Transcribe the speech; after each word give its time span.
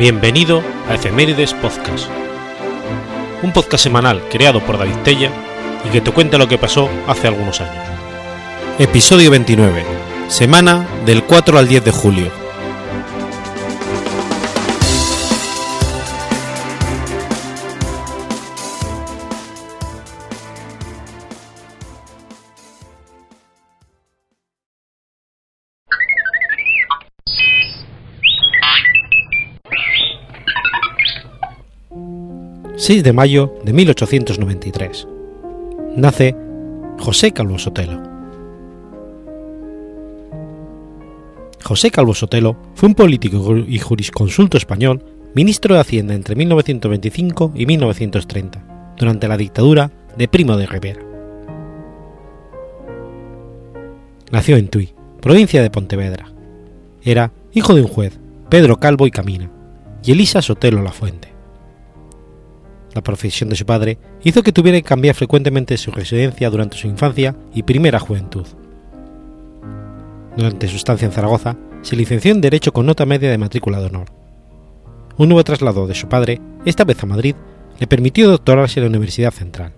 Bienvenido 0.00 0.62
a 0.88 0.94
Efemérides 0.94 1.52
Podcast, 1.52 2.08
un 3.42 3.52
podcast 3.52 3.84
semanal 3.84 4.22
creado 4.30 4.64
por 4.64 4.78
David 4.78 4.96
Tella 5.04 5.30
y 5.86 5.90
que 5.90 6.00
te 6.00 6.10
cuenta 6.10 6.38
lo 6.38 6.48
que 6.48 6.56
pasó 6.56 6.88
hace 7.06 7.28
algunos 7.28 7.60
años. 7.60 7.84
Episodio 8.78 9.30
29, 9.30 9.84
semana 10.28 10.88
del 11.04 11.22
4 11.24 11.58
al 11.58 11.68
10 11.68 11.84
de 11.84 11.90
julio. 11.90 12.39
6 32.80 33.04
de 33.04 33.12
mayo 33.12 33.54
de 33.62 33.74
1893. 33.74 35.06
Nace 35.96 36.34
José 36.98 37.30
Calvo 37.30 37.58
Sotelo. 37.58 38.02
José 41.62 41.90
Calvo 41.90 42.14
Sotelo 42.14 42.56
fue 42.74 42.88
un 42.88 42.94
político 42.94 43.54
y 43.58 43.78
jurisconsulto 43.78 44.56
español, 44.56 45.04
ministro 45.34 45.74
de 45.74 45.82
Hacienda 45.82 46.14
entre 46.14 46.34
1925 46.36 47.52
y 47.54 47.66
1930, 47.66 48.94
durante 48.96 49.28
la 49.28 49.36
dictadura 49.36 49.90
de 50.16 50.28
Primo 50.28 50.56
de 50.56 50.64
Rivera. 50.64 51.02
Nació 54.32 54.56
en 54.56 54.68
Tui, 54.68 54.94
provincia 55.20 55.62
de 55.62 55.68
Pontevedra. 55.68 56.32
Era 57.02 57.30
hijo 57.52 57.74
de 57.74 57.82
un 57.82 57.88
juez, 57.88 58.18
Pedro 58.48 58.80
Calvo 58.80 59.06
y 59.06 59.10
Camina, 59.10 59.50
y 60.02 60.12
Elisa 60.12 60.40
Sotelo 60.40 60.82
La 60.82 60.92
Fuente. 60.92 61.29
La 62.94 63.02
profesión 63.02 63.48
de 63.48 63.56
su 63.56 63.64
padre 63.64 63.98
hizo 64.24 64.42
que 64.42 64.52
tuviera 64.52 64.78
que 64.78 64.88
cambiar 64.88 65.14
frecuentemente 65.14 65.76
su 65.76 65.92
residencia 65.92 66.50
durante 66.50 66.76
su 66.76 66.88
infancia 66.88 67.36
y 67.54 67.62
primera 67.62 68.00
juventud. 68.00 68.46
Durante 70.36 70.66
su 70.68 70.76
estancia 70.76 71.06
en 71.06 71.12
Zaragoza, 71.12 71.56
se 71.82 71.96
licenció 71.96 72.32
en 72.32 72.40
Derecho 72.40 72.72
con 72.72 72.86
nota 72.86 73.06
media 73.06 73.30
de 73.30 73.38
matrícula 73.38 73.80
de 73.80 73.86
honor. 73.86 74.08
Un 75.16 75.28
nuevo 75.28 75.44
traslado 75.44 75.86
de 75.86 75.94
su 75.94 76.08
padre, 76.08 76.40
esta 76.64 76.84
vez 76.84 77.02
a 77.02 77.06
Madrid, 77.06 77.34
le 77.78 77.86
permitió 77.86 78.28
doctorarse 78.28 78.80
en 78.80 78.84
la 78.84 78.90
Universidad 78.90 79.32
Central. 79.32 79.72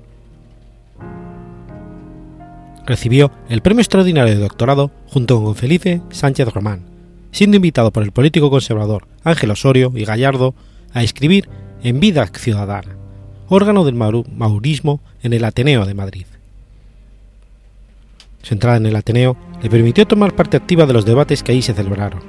Recibió 2.86 3.30
el 3.48 3.60
premio 3.60 3.80
extraordinario 3.80 4.34
de 4.34 4.40
doctorado 4.40 4.90
junto 5.06 5.42
con 5.42 5.54
Felipe 5.54 6.00
Sánchez 6.10 6.48
Román, 6.48 6.84
siendo 7.30 7.56
invitado 7.56 7.92
por 7.92 8.02
el 8.02 8.10
político 8.10 8.50
conservador 8.50 9.06
Ángel 9.22 9.50
Osorio 9.50 9.92
y 9.94 10.04
Gallardo 10.04 10.54
a 10.92 11.02
escribir 11.02 11.48
en 11.82 12.00
Vida 12.00 12.26
Ciudadana 12.26 13.01
órgano 13.52 13.84
del 13.84 13.94
maurismo 13.94 15.00
en 15.22 15.32
el 15.32 15.44
Ateneo 15.44 15.84
de 15.84 15.94
Madrid. 15.94 16.26
Su 18.42 18.54
entrada 18.54 18.78
en 18.78 18.86
el 18.86 18.96
Ateneo 18.96 19.36
le 19.62 19.70
permitió 19.70 20.06
tomar 20.06 20.34
parte 20.34 20.56
activa 20.56 20.86
de 20.86 20.92
los 20.92 21.04
debates 21.04 21.42
que 21.42 21.52
ahí 21.52 21.62
se 21.62 21.74
celebraron, 21.74 22.20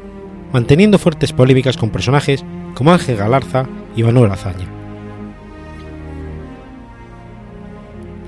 manteniendo 0.51 0.99
fuertes 0.99 1.33
polémicas 1.33 1.77
con 1.77 1.89
personajes 1.89 2.43
como 2.75 2.91
Ángel 2.91 3.17
Galarza 3.17 3.67
y 3.95 4.03
Manuel 4.03 4.31
Azaña. 4.31 4.67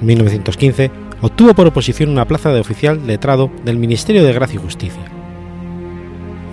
En 0.02 0.08
1915 0.08 0.92
obtuvo 1.22 1.54
por 1.54 1.68
oposición 1.68 2.10
una 2.10 2.26
plaza 2.26 2.52
de 2.52 2.60
oficial 2.60 3.06
letrado 3.06 3.52
del 3.64 3.78
Ministerio 3.78 4.24
de 4.24 4.34
Gracia 4.34 4.56
y 4.56 4.64
Justicia. 4.64 5.04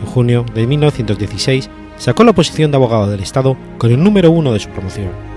En 0.00 0.06
junio 0.06 0.44
de 0.54 0.66
1916 0.66 1.70
sacó 1.96 2.24
la 2.24 2.32
posición 2.32 2.70
de 2.70 2.76
abogado 2.76 3.08
del 3.08 3.20
Estado 3.20 3.56
con 3.78 3.90
el 3.90 4.02
número 4.02 4.30
uno 4.30 4.52
de 4.52 4.58
su 4.58 4.68
promoción 4.68 5.32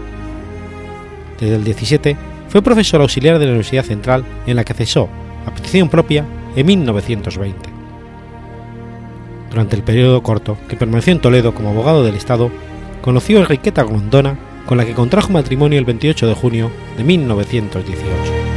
desde 1.39 1.55
el 1.55 1.63
17 1.63 2.15
fue 2.49 2.61
profesor 2.61 3.01
auxiliar 3.01 3.39
de 3.39 3.45
la 3.45 3.51
Universidad 3.51 3.83
Central 3.83 4.23
en 4.45 4.55
la 4.55 4.63
que 4.63 4.73
cesó, 4.73 5.09
a 5.45 5.53
petición 5.53 5.89
propia, 5.89 6.25
en 6.55 6.65
1920. 6.65 7.69
Durante 9.49 9.75
el 9.75 9.83
periodo 9.83 10.21
corto 10.23 10.57
que 10.67 10.75
permaneció 10.75 11.13
en 11.13 11.19
Toledo 11.19 11.53
como 11.53 11.69
abogado 11.69 12.03
del 12.03 12.15
Estado, 12.15 12.51
conoció 13.01 13.37
a 13.37 13.41
Enriqueta 13.41 13.83
Gondona, 13.83 14.37
con 14.65 14.77
la 14.77 14.85
que 14.85 14.93
contrajo 14.93 15.31
matrimonio 15.31 15.77
el 15.77 15.85
28 15.85 16.27
de 16.27 16.33
junio 16.33 16.71
de 16.97 17.03
1918. 17.03 18.55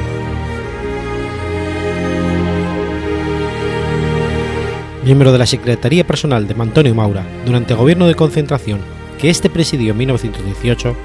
Miembro 5.05 5.33
de 5.33 5.39
la 5.39 5.47
Secretaría 5.47 6.07
Personal 6.07 6.47
de 6.47 6.61
Antonio 6.61 6.95
Maura 6.95 7.25
durante 7.47 7.73
el 7.73 7.79
gobierno 7.79 8.07
de 8.07 8.15
concentración 8.15 8.81
que 9.19 9.31
éste 9.31 9.51
presidió 9.51 9.93
en 9.93 9.99
1918, 9.99 10.97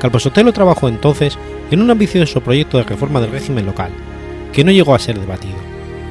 Calvo 0.00 0.18
Sotelo 0.18 0.52
trabajó 0.52 0.88
entonces 0.88 1.38
en 1.70 1.80
un 1.80 1.90
ambicioso 1.90 2.40
proyecto 2.40 2.78
de 2.78 2.84
reforma 2.84 3.20
del 3.20 3.30
régimen 3.30 3.66
local, 3.66 3.90
que 4.52 4.64
no 4.64 4.70
llegó 4.70 4.94
a 4.94 4.98
ser 4.98 5.18
debatido, 5.18 5.56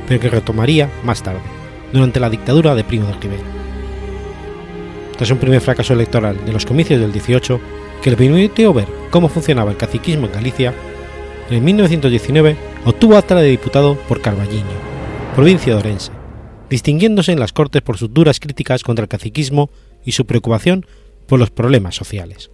pero 0.07 0.19
que 0.19 0.29
retomaría 0.29 0.89
más 1.03 1.21
tarde, 1.21 1.41
durante 1.93 2.19
la 2.19 2.29
dictadura 2.29 2.75
de 2.75 2.83
Primo 2.83 3.07
de 3.07 3.13
Rivera. 3.13 3.43
Tras 5.17 5.31
un 5.31 5.37
primer 5.37 5.61
fracaso 5.61 5.93
electoral 5.93 6.43
de 6.45 6.51
los 6.51 6.65
comicios 6.65 6.99
del 6.99 7.13
18, 7.13 7.59
que 8.01 8.09
le 8.09 8.17
permitió 8.17 8.73
ver 8.73 8.87
cómo 9.11 9.29
funcionaba 9.29 9.71
el 9.71 9.77
caciquismo 9.77 10.27
en 10.27 10.33
Galicia, 10.33 10.73
en 11.49 11.63
1919 11.63 12.57
obtuvo 12.85 13.17
acta 13.17 13.35
de 13.35 13.49
diputado 13.49 13.95
por 14.07 14.21
Carballiño, 14.21 14.65
provincia 15.35 15.73
de 15.73 15.79
Orense, 15.79 16.11
distinguiéndose 16.69 17.31
en 17.31 17.39
las 17.39 17.53
Cortes 17.53 17.83
por 17.83 17.97
sus 17.97 18.13
duras 18.13 18.39
críticas 18.39 18.83
contra 18.83 19.03
el 19.03 19.09
caciquismo 19.09 19.69
y 20.03 20.13
su 20.13 20.25
preocupación 20.25 20.85
por 21.27 21.39
los 21.39 21.51
problemas 21.51 21.95
sociales. 21.95 22.51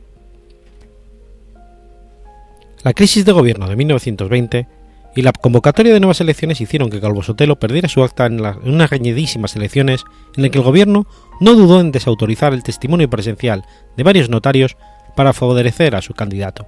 La 2.83 2.93
crisis 2.93 3.25
de 3.25 3.31
gobierno 3.31 3.67
de 3.67 3.75
1920 3.75 4.67
y 5.15 5.21
la 5.21 5.33
convocatoria 5.33 5.93
de 5.93 5.99
nuevas 5.99 6.19
elecciones 6.19 6.61
hicieron 6.61 6.89
que 6.89 6.99
Calvo 6.99 7.21
Sotelo 7.21 7.59
perdiera 7.59 7.87
su 7.87 8.03
acta 8.03 8.25
en, 8.25 8.41
unas 8.41 8.89
reñidísimas 8.89 9.55
elecciones 9.55 10.03
en 10.35 10.41
las 10.41 10.51
que 10.51 10.57
el 10.57 10.63
gobierno 10.63 11.05
no 11.39 11.53
dudó 11.53 11.79
en 11.79 11.91
desautorizar 11.91 12.53
el 12.53 12.63
testimonio 12.63 13.07
presencial 13.07 13.65
de 13.95 14.03
varios 14.03 14.29
notarios 14.29 14.77
para 15.15 15.33
favorecer 15.33 15.95
a 15.95 16.01
su 16.01 16.15
candidato. 16.15 16.65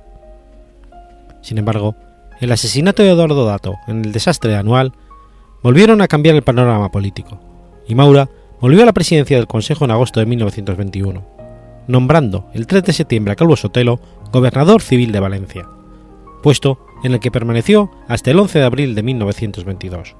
Sin 1.41 1.57
embargo, 1.57 1.95
el 2.41 2.51
asesinato 2.51 3.01
de 3.01 3.09
Eduardo 3.09 3.45
Dato 3.45 3.77
en 3.87 4.05
el 4.05 4.11
desastre 4.11 4.55
anual 4.55 4.93
volvieron 5.63 6.01
a 6.01 6.07
cambiar 6.07 6.35
el 6.35 6.43
panorama 6.43 6.91
político, 6.91 7.39
y 7.87 7.95
Maura 7.95 8.29
volvió 8.61 8.83
a 8.83 8.85
la 8.85 8.93
presidencia 8.93 9.37
del 9.37 9.47
Consejo 9.47 9.85
en 9.85 9.91
agosto 9.91 10.19
de 10.19 10.27
1921, 10.27 11.25
nombrando 11.87 12.51
el 12.53 12.67
3 12.67 12.83
de 12.83 12.93
septiembre 12.93 13.33
a 13.33 13.35
Calvo 13.35 13.55
Sotelo 13.55 13.99
gobernador 14.31 14.83
civil 14.83 15.11
de 15.11 15.19
Valencia 15.19 15.67
puesto 16.43 16.77
en 17.03 17.13
el 17.13 17.19
que 17.19 17.31
permaneció 17.31 17.89
hasta 18.07 18.29
el 18.29 18.39
11 18.39 18.59
de 18.59 18.65
abril 18.65 18.93
de 18.93 19.01
1922. 19.01 20.15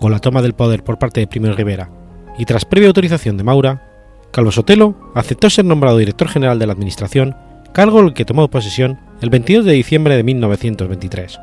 Con 0.00 0.12
la 0.12 0.18
toma 0.18 0.40
del 0.40 0.54
poder 0.54 0.82
por 0.82 0.98
parte 0.98 1.20
de 1.20 1.26
Primo 1.26 1.52
Rivera 1.52 1.90
y 2.38 2.46
tras 2.46 2.64
previa 2.64 2.88
autorización 2.88 3.36
de 3.36 3.44
Maura, 3.44 3.82
Calvo 4.30 4.52
Sotelo 4.52 4.94
aceptó 5.14 5.50
ser 5.50 5.64
nombrado 5.64 5.98
director 5.98 6.28
general 6.28 6.58
de 6.58 6.66
la 6.66 6.72
Administración, 6.72 7.36
cargo 7.72 8.00
el 8.00 8.14
que 8.14 8.24
tomó 8.24 8.48
posesión 8.48 8.98
el 9.20 9.30
22 9.30 9.64
de 9.64 9.72
diciembre 9.72 10.16
de 10.16 10.22
1923. 10.22 11.40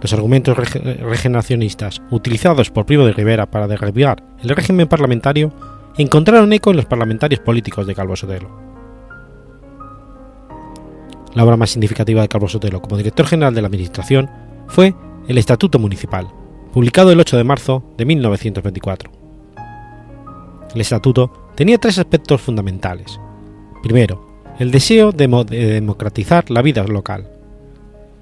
Los 0.00 0.12
argumentos 0.12 0.56
regeneracionistas 0.56 2.02
utilizados 2.10 2.70
por 2.70 2.86
Primo 2.86 3.04
de 3.04 3.12
Rivera 3.12 3.46
para 3.46 3.66
derribar 3.66 4.22
el 4.42 4.50
régimen 4.50 4.88
parlamentario 4.88 5.52
encontraron 5.96 6.52
eco 6.52 6.70
en 6.70 6.76
los 6.76 6.86
parlamentarios 6.86 7.40
políticos 7.40 7.86
de 7.86 7.94
Calvo 7.94 8.16
Sotelo. 8.16 8.65
La 11.36 11.44
obra 11.44 11.58
más 11.58 11.68
significativa 11.68 12.22
de 12.22 12.28
Calvo 12.28 12.48
Sotelo 12.48 12.80
como 12.80 12.96
director 12.96 13.26
general 13.26 13.54
de 13.54 13.60
la 13.60 13.66
Administración 13.66 14.30
fue 14.68 14.94
el 15.28 15.36
Estatuto 15.36 15.78
Municipal, 15.78 16.28
publicado 16.72 17.12
el 17.12 17.20
8 17.20 17.36
de 17.36 17.44
marzo 17.44 17.84
de 17.98 18.06
1924. 18.06 19.12
El 20.74 20.80
Estatuto 20.80 21.50
tenía 21.54 21.76
tres 21.76 21.98
aspectos 21.98 22.40
fundamentales. 22.40 23.20
Primero, 23.82 24.26
el 24.58 24.70
deseo 24.70 25.12
de, 25.12 25.28
democratizar 25.44 26.50
la 26.50 26.62
vida 26.62 26.82
local. 26.84 27.28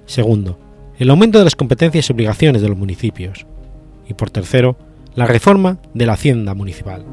Segundo, 0.05 0.59
el 0.99 1.09
aumento 1.09 1.37
de 1.37 1.45
las 1.45 1.55
competencias 1.55 2.09
y 2.09 2.13
obligaciones 2.13 2.61
de 2.61 2.67
los 2.67 2.77
municipios. 2.77 3.45
Y 4.09 4.13
por 4.13 4.29
tercero, 4.29 4.75
la 5.15 5.25
reforma 5.25 5.77
de 5.93 6.05
la 6.05 6.13
hacienda 6.13 6.53
municipal. 6.53 7.05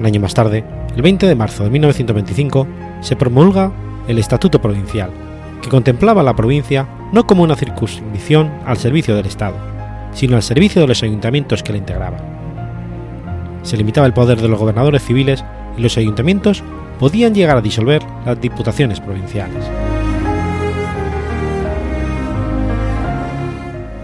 Un 0.00 0.04
año 0.04 0.20
más 0.20 0.34
tarde, 0.34 0.64
el 0.96 1.02
20 1.02 1.26
de 1.26 1.34
marzo 1.34 1.62
de 1.62 1.70
1925 1.70 2.66
se 3.02 3.16
promulga 3.16 3.70
el 4.08 4.18
Estatuto 4.18 4.62
Provincial, 4.62 5.10
que 5.60 5.68
contemplaba 5.68 6.22
a 6.22 6.24
la 6.24 6.34
provincia 6.34 6.88
no 7.12 7.26
como 7.26 7.42
una 7.42 7.54
circunscripción 7.54 8.50
al 8.64 8.78
servicio 8.78 9.14
del 9.14 9.26
Estado, 9.26 9.56
sino 10.14 10.36
al 10.36 10.42
servicio 10.42 10.80
de 10.80 10.88
los 10.88 11.02
ayuntamientos 11.02 11.62
que 11.62 11.72
la 11.72 11.78
integraban. 11.78 12.20
Se 13.62 13.76
limitaba 13.76 14.06
el 14.06 14.14
poder 14.14 14.40
de 14.40 14.48
los 14.48 14.58
gobernadores 14.58 15.04
civiles 15.04 15.44
y 15.76 15.82
los 15.82 15.98
ayuntamientos 15.98 16.64
podían 16.98 17.34
llegar 17.34 17.58
a 17.58 17.62
disolver 17.62 18.02
las 18.24 18.40
diputaciones 18.40 18.98
provinciales. 18.98 19.64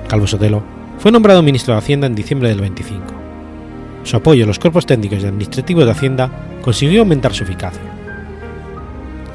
Calvo 0.08 0.26
Sotelo 0.26 0.62
fue 0.98 1.10
nombrado 1.10 1.42
ministro 1.42 1.72
de 1.72 1.78
Hacienda 1.78 2.06
en 2.06 2.14
diciembre 2.14 2.50
del 2.50 2.60
25 2.60 3.21
su 4.04 4.16
apoyo 4.16 4.44
a 4.44 4.46
los 4.46 4.58
cuerpos 4.58 4.86
técnicos 4.86 5.22
y 5.22 5.26
administrativos 5.26 5.84
de 5.84 5.90
Hacienda 5.90 6.30
consiguió 6.62 7.00
aumentar 7.00 7.34
su 7.34 7.44
eficacia. 7.44 7.82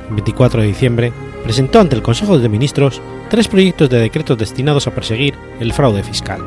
El 0.10 0.16
24 0.16 0.62
de 0.62 0.68
diciembre 0.68 1.14
presentó 1.44 1.80
ante 1.80 1.96
el 1.96 2.02
Consejo 2.02 2.38
de 2.38 2.50
Ministros 2.50 3.02
tres 3.30 3.48
proyectos 3.48 3.90
de 3.90 4.00
decretos 4.00 4.38
destinados 4.38 4.88
a 4.88 4.92
perseguir 4.92 5.34
el 5.60 5.74
fraude 5.74 6.04
fiscal. 6.04 6.42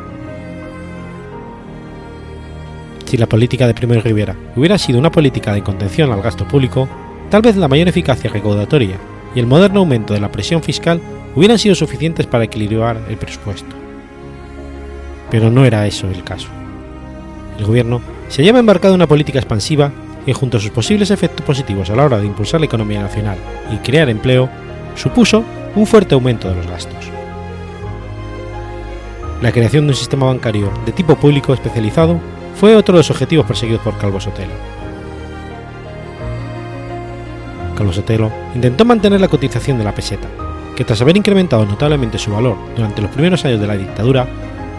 Si 3.06 3.16
la 3.16 3.26
política 3.26 3.66
de 3.66 3.74
Primo 3.74 3.94
de 3.94 4.00
Rivera 4.00 4.36
hubiera 4.54 4.78
sido 4.78 4.98
una 4.98 5.10
política 5.10 5.52
de 5.52 5.62
contención 5.62 6.12
al 6.12 6.22
gasto 6.22 6.46
público, 6.46 6.88
tal 7.28 7.42
vez 7.42 7.56
la 7.56 7.68
mayor 7.68 7.88
eficacia 7.88 8.30
recaudatoria 8.30 8.96
y 9.34 9.40
el 9.40 9.46
moderno 9.46 9.80
aumento 9.80 10.14
de 10.14 10.20
la 10.20 10.30
presión 10.30 10.62
fiscal 10.62 11.00
hubieran 11.34 11.58
sido 11.58 11.74
suficientes 11.74 12.26
para 12.26 12.44
equilibrar 12.44 13.00
el 13.08 13.16
presupuesto. 13.16 13.74
Pero 15.30 15.50
no 15.50 15.64
era 15.64 15.86
eso 15.86 16.08
el 16.08 16.22
caso. 16.24 16.48
El 17.60 17.66
gobierno 17.66 18.00
se 18.28 18.40
hallaba 18.40 18.58
embarcado 18.58 18.94
en 18.94 19.00
una 19.00 19.06
política 19.06 19.38
expansiva 19.38 19.92
que, 20.24 20.32
junto 20.32 20.56
a 20.56 20.60
sus 20.60 20.70
posibles 20.70 21.10
efectos 21.10 21.44
positivos 21.44 21.90
a 21.90 21.94
la 21.94 22.04
hora 22.06 22.18
de 22.18 22.24
impulsar 22.24 22.58
la 22.58 22.64
economía 22.64 23.02
nacional 23.02 23.36
y 23.70 23.76
crear 23.76 24.08
empleo, 24.08 24.48
supuso 24.94 25.44
un 25.76 25.86
fuerte 25.86 26.14
aumento 26.14 26.48
de 26.48 26.54
los 26.54 26.66
gastos. 26.66 27.10
La 29.42 29.52
creación 29.52 29.84
de 29.84 29.90
un 29.90 29.96
sistema 29.96 30.24
bancario 30.24 30.72
de 30.86 30.92
tipo 30.92 31.16
público 31.16 31.52
especializado 31.52 32.18
fue 32.58 32.74
otro 32.74 32.94
de 32.94 33.00
los 33.00 33.10
objetivos 33.10 33.44
perseguidos 33.44 33.82
por 33.82 33.98
Calvo 33.98 34.20
Sotelo. 34.20 34.54
Calvo 37.76 37.92
Sotelo 37.92 38.32
intentó 38.54 38.86
mantener 38.86 39.20
la 39.20 39.28
cotización 39.28 39.76
de 39.76 39.84
la 39.84 39.94
peseta, 39.94 40.28
que 40.74 40.84
tras 40.84 41.02
haber 41.02 41.18
incrementado 41.18 41.66
notablemente 41.66 42.16
su 42.16 42.32
valor 42.32 42.56
durante 42.74 43.02
los 43.02 43.10
primeros 43.10 43.44
años 43.44 43.60
de 43.60 43.66
la 43.66 43.76
dictadura, 43.76 44.26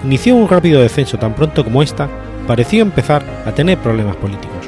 inició 0.04 0.36
un 0.36 0.50
rápido 0.50 0.82
descenso 0.82 1.20
tan 1.20 1.36
pronto 1.36 1.64
como 1.64 1.84
ésta 1.84 2.10
pareció 2.52 2.82
empezar 2.82 3.24
a 3.46 3.54
tener 3.54 3.78
problemas 3.78 4.18
políticos, 4.18 4.68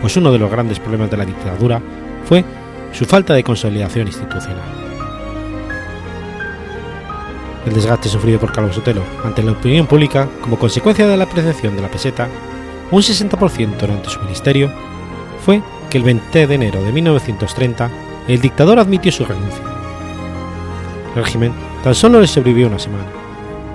pues 0.00 0.16
uno 0.16 0.30
de 0.30 0.38
los 0.38 0.48
grandes 0.48 0.78
problemas 0.78 1.10
de 1.10 1.16
la 1.16 1.24
dictadura 1.24 1.82
fue 2.24 2.44
su 2.92 3.04
falta 3.04 3.34
de 3.34 3.42
consolidación 3.42 4.06
institucional. 4.06 4.62
El 7.66 7.72
desgaste 7.72 8.08
sufrido 8.08 8.38
por 8.38 8.52
Carlos 8.52 8.76
Sotelo 8.76 9.02
ante 9.24 9.42
la 9.42 9.50
opinión 9.50 9.88
pública 9.88 10.28
como 10.40 10.56
consecuencia 10.56 11.08
de 11.08 11.16
la 11.16 11.24
apreciación 11.24 11.74
de 11.74 11.82
la 11.82 11.88
peseta, 11.88 12.28
un 12.92 13.02
60% 13.02 13.76
durante 13.76 14.08
su 14.08 14.20
ministerio, 14.20 14.70
fue 15.44 15.60
que 15.90 15.98
el 15.98 16.04
20 16.04 16.46
de 16.46 16.54
enero 16.54 16.80
de 16.80 16.92
1930 16.92 17.90
el 18.28 18.40
dictador 18.40 18.78
admitió 18.78 19.10
su 19.10 19.24
renuncia. 19.24 19.64
El 21.16 21.24
régimen 21.24 21.52
tan 21.82 21.96
solo 21.96 22.20
le 22.20 22.28
sobrevivió 22.28 22.68
una 22.68 22.78
semana, 22.78 23.08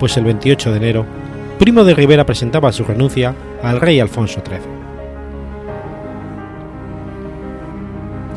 pues 0.00 0.16
el 0.16 0.24
28 0.24 0.70
de 0.70 0.76
enero 0.78 1.21
Primo 1.62 1.84
de 1.84 1.94
Rivera 1.94 2.26
presentaba 2.26 2.72
su 2.72 2.82
renuncia 2.82 3.36
al 3.62 3.80
rey 3.80 4.00
Alfonso 4.00 4.42
XIII. 4.44 4.58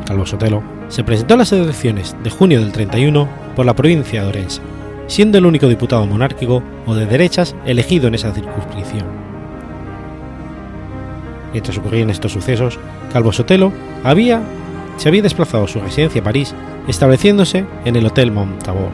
Calvo 0.06 0.24
Sotelo 0.24 0.62
se 0.86 1.02
presentó 1.02 1.34
a 1.34 1.38
las 1.38 1.50
elecciones 1.50 2.14
de 2.22 2.30
junio 2.30 2.60
del 2.60 2.70
31 2.70 3.28
por 3.56 3.66
la 3.66 3.74
provincia 3.74 4.22
de 4.22 4.28
Orense, 4.28 4.62
siendo 5.08 5.38
el 5.38 5.46
único 5.46 5.66
diputado 5.66 6.06
monárquico 6.06 6.62
o 6.86 6.94
de 6.94 7.06
derechas 7.06 7.56
elegido 7.66 8.06
en 8.06 8.14
esa 8.14 8.32
circunscripción. 8.32 9.06
Mientras 11.50 11.76
ocurrían 11.78 12.10
estos 12.10 12.30
sucesos, 12.30 12.78
Calvo 13.12 13.32
Sotelo 13.32 13.72
había, 14.04 14.40
se 14.98 15.08
había 15.08 15.22
desplazado 15.22 15.64
a 15.64 15.68
su 15.68 15.80
residencia 15.80 16.20
a 16.20 16.24
París, 16.24 16.54
estableciéndose 16.86 17.64
en 17.84 17.96
el 17.96 18.06
Hotel 18.06 18.30
Montabor. 18.30 18.90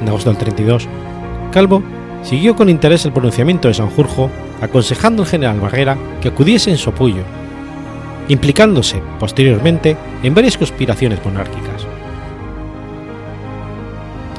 En 0.00 0.06
agosto 0.06 0.30
del 0.30 0.38
32, 0.38 0.86
Calvo 1.50 1.82
siguió 2.26 2.56
con 2.56 2.68
interés 2.68 3.04
el 3.04 3.12
pronunciamiento 3.12 3.68
de 3.68 3.74
Sanjurjo, 3.74 4.30
aconsejando 4.60 5.22
al 5.22 5.28
general 5.28 5.60
Barrera 5.60 5.96
que 6.20 6.28
acudiese 6.28 6.70
en 6.70 6.78
su 6.78 6.90
apoyo, 6.90 7.22
implicándose 8.28 9.00
posteriormente 9.20 9.96
en 10.22 10.34
varias 10.34 10.58
conspiraciones 10.58 11.24
monárquicas. 11.24 11.86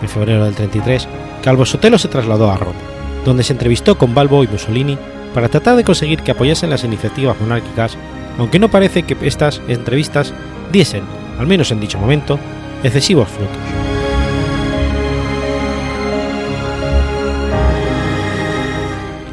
En 0.01 0.09
febrero 0.09 0.45
del 0.45 0.53
33, 0.53 1.07
Calvo 1.41 1.65
Sotelo 1.65 1.97
se 1.97 2.09
trasladó 2.09 2.51
a 2.51 2.57
Roma, 2.57 2.79
donde 3.25 3.43
se 3.43 3.53
entrevistó 3.53 3.97
con 3.97 4.13
Balbo 4.13 4.43
y 4.43 4.47
Mussolini 4.47 4.97
para 5.33 5.49
tratar 5.49 5.75
de 5.77 5.83
conseguir 5.83 6.21
que 6.21 6.31
apoyasen 6.31 6.69
las 6.69 6.83
iniciativas 6.83 7.39
monárquicas, 7.39 7.97
aunque 8.37 8.59
no 8.59 8.69
parece 8.69 9.03
que 9.03 9.15
estas 9.25 9.61
entrevistas 9.67 10.33
diesen, 10.71 11.03
al 11.39 11.47
menos 11.47 11.71
en 11.71 11.79
dicho 11.79 11.97
momento, 11.97 12.37
excesivos 12.83 13.29
frutos. 13.29 13.86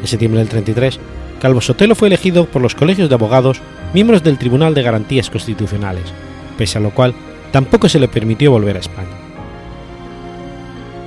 En 0.05 0.09
septiembre 0.09 0.37
del 0.37 0.49
33, 0.49 0.99
Calvo 1.41 1.61
Sotelo 1.61 1.95
fue 1.95 2.09
elegido 2.09 2.45
por 2.45 2.61
los 2.61 2.75
colegios 2.75 3.09
de 3.09 3.15
abogados 3.15 3.59
miembros 3.91 4.21
del 4.21 4.37
Tribunal 4.37 4.75
de 4.75 4.83
Garantías 4.83 5.31
Constitucionales, 5.31 6.03
pese 6.59 6.77
a 6.77 6.81
lo 6.81 6.91
cual 6.91 7.15
tampoco 7.51 7.89
se 7.89 7.97
le 7.97 8.07
permitió 8.07 8.51
volver 8.51 8.75
a 8.75 8.81
España. 8.81 9.17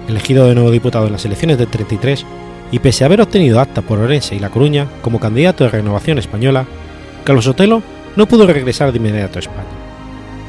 Elegido 0.08 0.48
de 0.48 0.56
nuevo 0.56 0.72
diputado 0.72 1.06
en 1.06 1.12
las 1.12 1.24
elecciones 1.24 1.58
del 1.58 1.68
33, 1.68 2.26
y 2.72 2.80
pese 2.80 3.04
a 3.04 3.06
haber 3.06 3.20
obtenido 3.20 3.60
acta 3.60 3.82
por 3.82 4.00
Orense 4.00 4.34
y 4.34 4.40
La 4.40 4.50
Coruña 4.50 4.88
como 5.00 5.20
candidato 5.20 5.62
de 5.62 5.70
Renovación 5.70 6.18
Española, 6.18 6.66
Calvo 7.22 7.40
Sotelo 7.40 7.84
no 8.16 8.26
pudo 8.26 8.48
regresar 8.48 8.90
de 8.90 8.98
inmediato 8.98 9.38
a 9.38 9.42
España, 9.42 9.62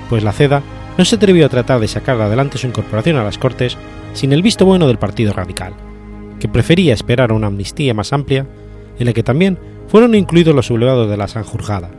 pues 0.10 0.24
la 0.24 0.32
CEDA 0.32 0.64
no 0.98 1.06
se 1.06 1.18
atrevió 1.18 1.46
a 1.46 1.50
tratar 1.50 1.80
de 1.80 1.88
sacar 1.88 2.20
adelante 2.20 2.58
su 2.58 2.66
incorporación 2.66 3.18
a 3.18 3.24
las 3.24 3.38
Cortes 3.38 3.78
sin 4.14 4.34
el 4.34 4.42
visto 4.42 4.66
bueno 4.66 4.88
del 4.88 4.98
Partido 4.98 5.34
Radical, 5.34 5.76
que 6.40 6.48
prefería 6.48 6.94
esperar 6.94 7.32
a 7.32 7.36
una 7.36 7.48
amnistía 7.48 7.94
más 7.94 8.14
amplia, 8.14 8.48
en 8.98 9.06
la 9.06 9.14
que 9.14 9.24
también 9.24 9.58
fueron 9.88 10.16
incluidos 10.16 10.56
los 10.56 10.68
sublevados 10.68 11.10
de 11.10 11.18
la 11.18 11.28
Sanjurjada 11.28 11.92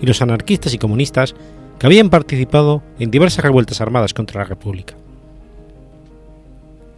y 0.00 0.06
los 0.06 0.22
anarquistas 0.22 0.74
y 0.74 0.78
comunistas 0.78 1.34
que 1.78 1.86
habían 1.86 2.10
participado 2.10 2.82
en 2.98 3.10
diversas 3.10 3.44
revueltas 3.44 3.80
armadas 3.80 4.14
contra 4.14 4.42
la 4.42 4.48
República. 4.48 4.94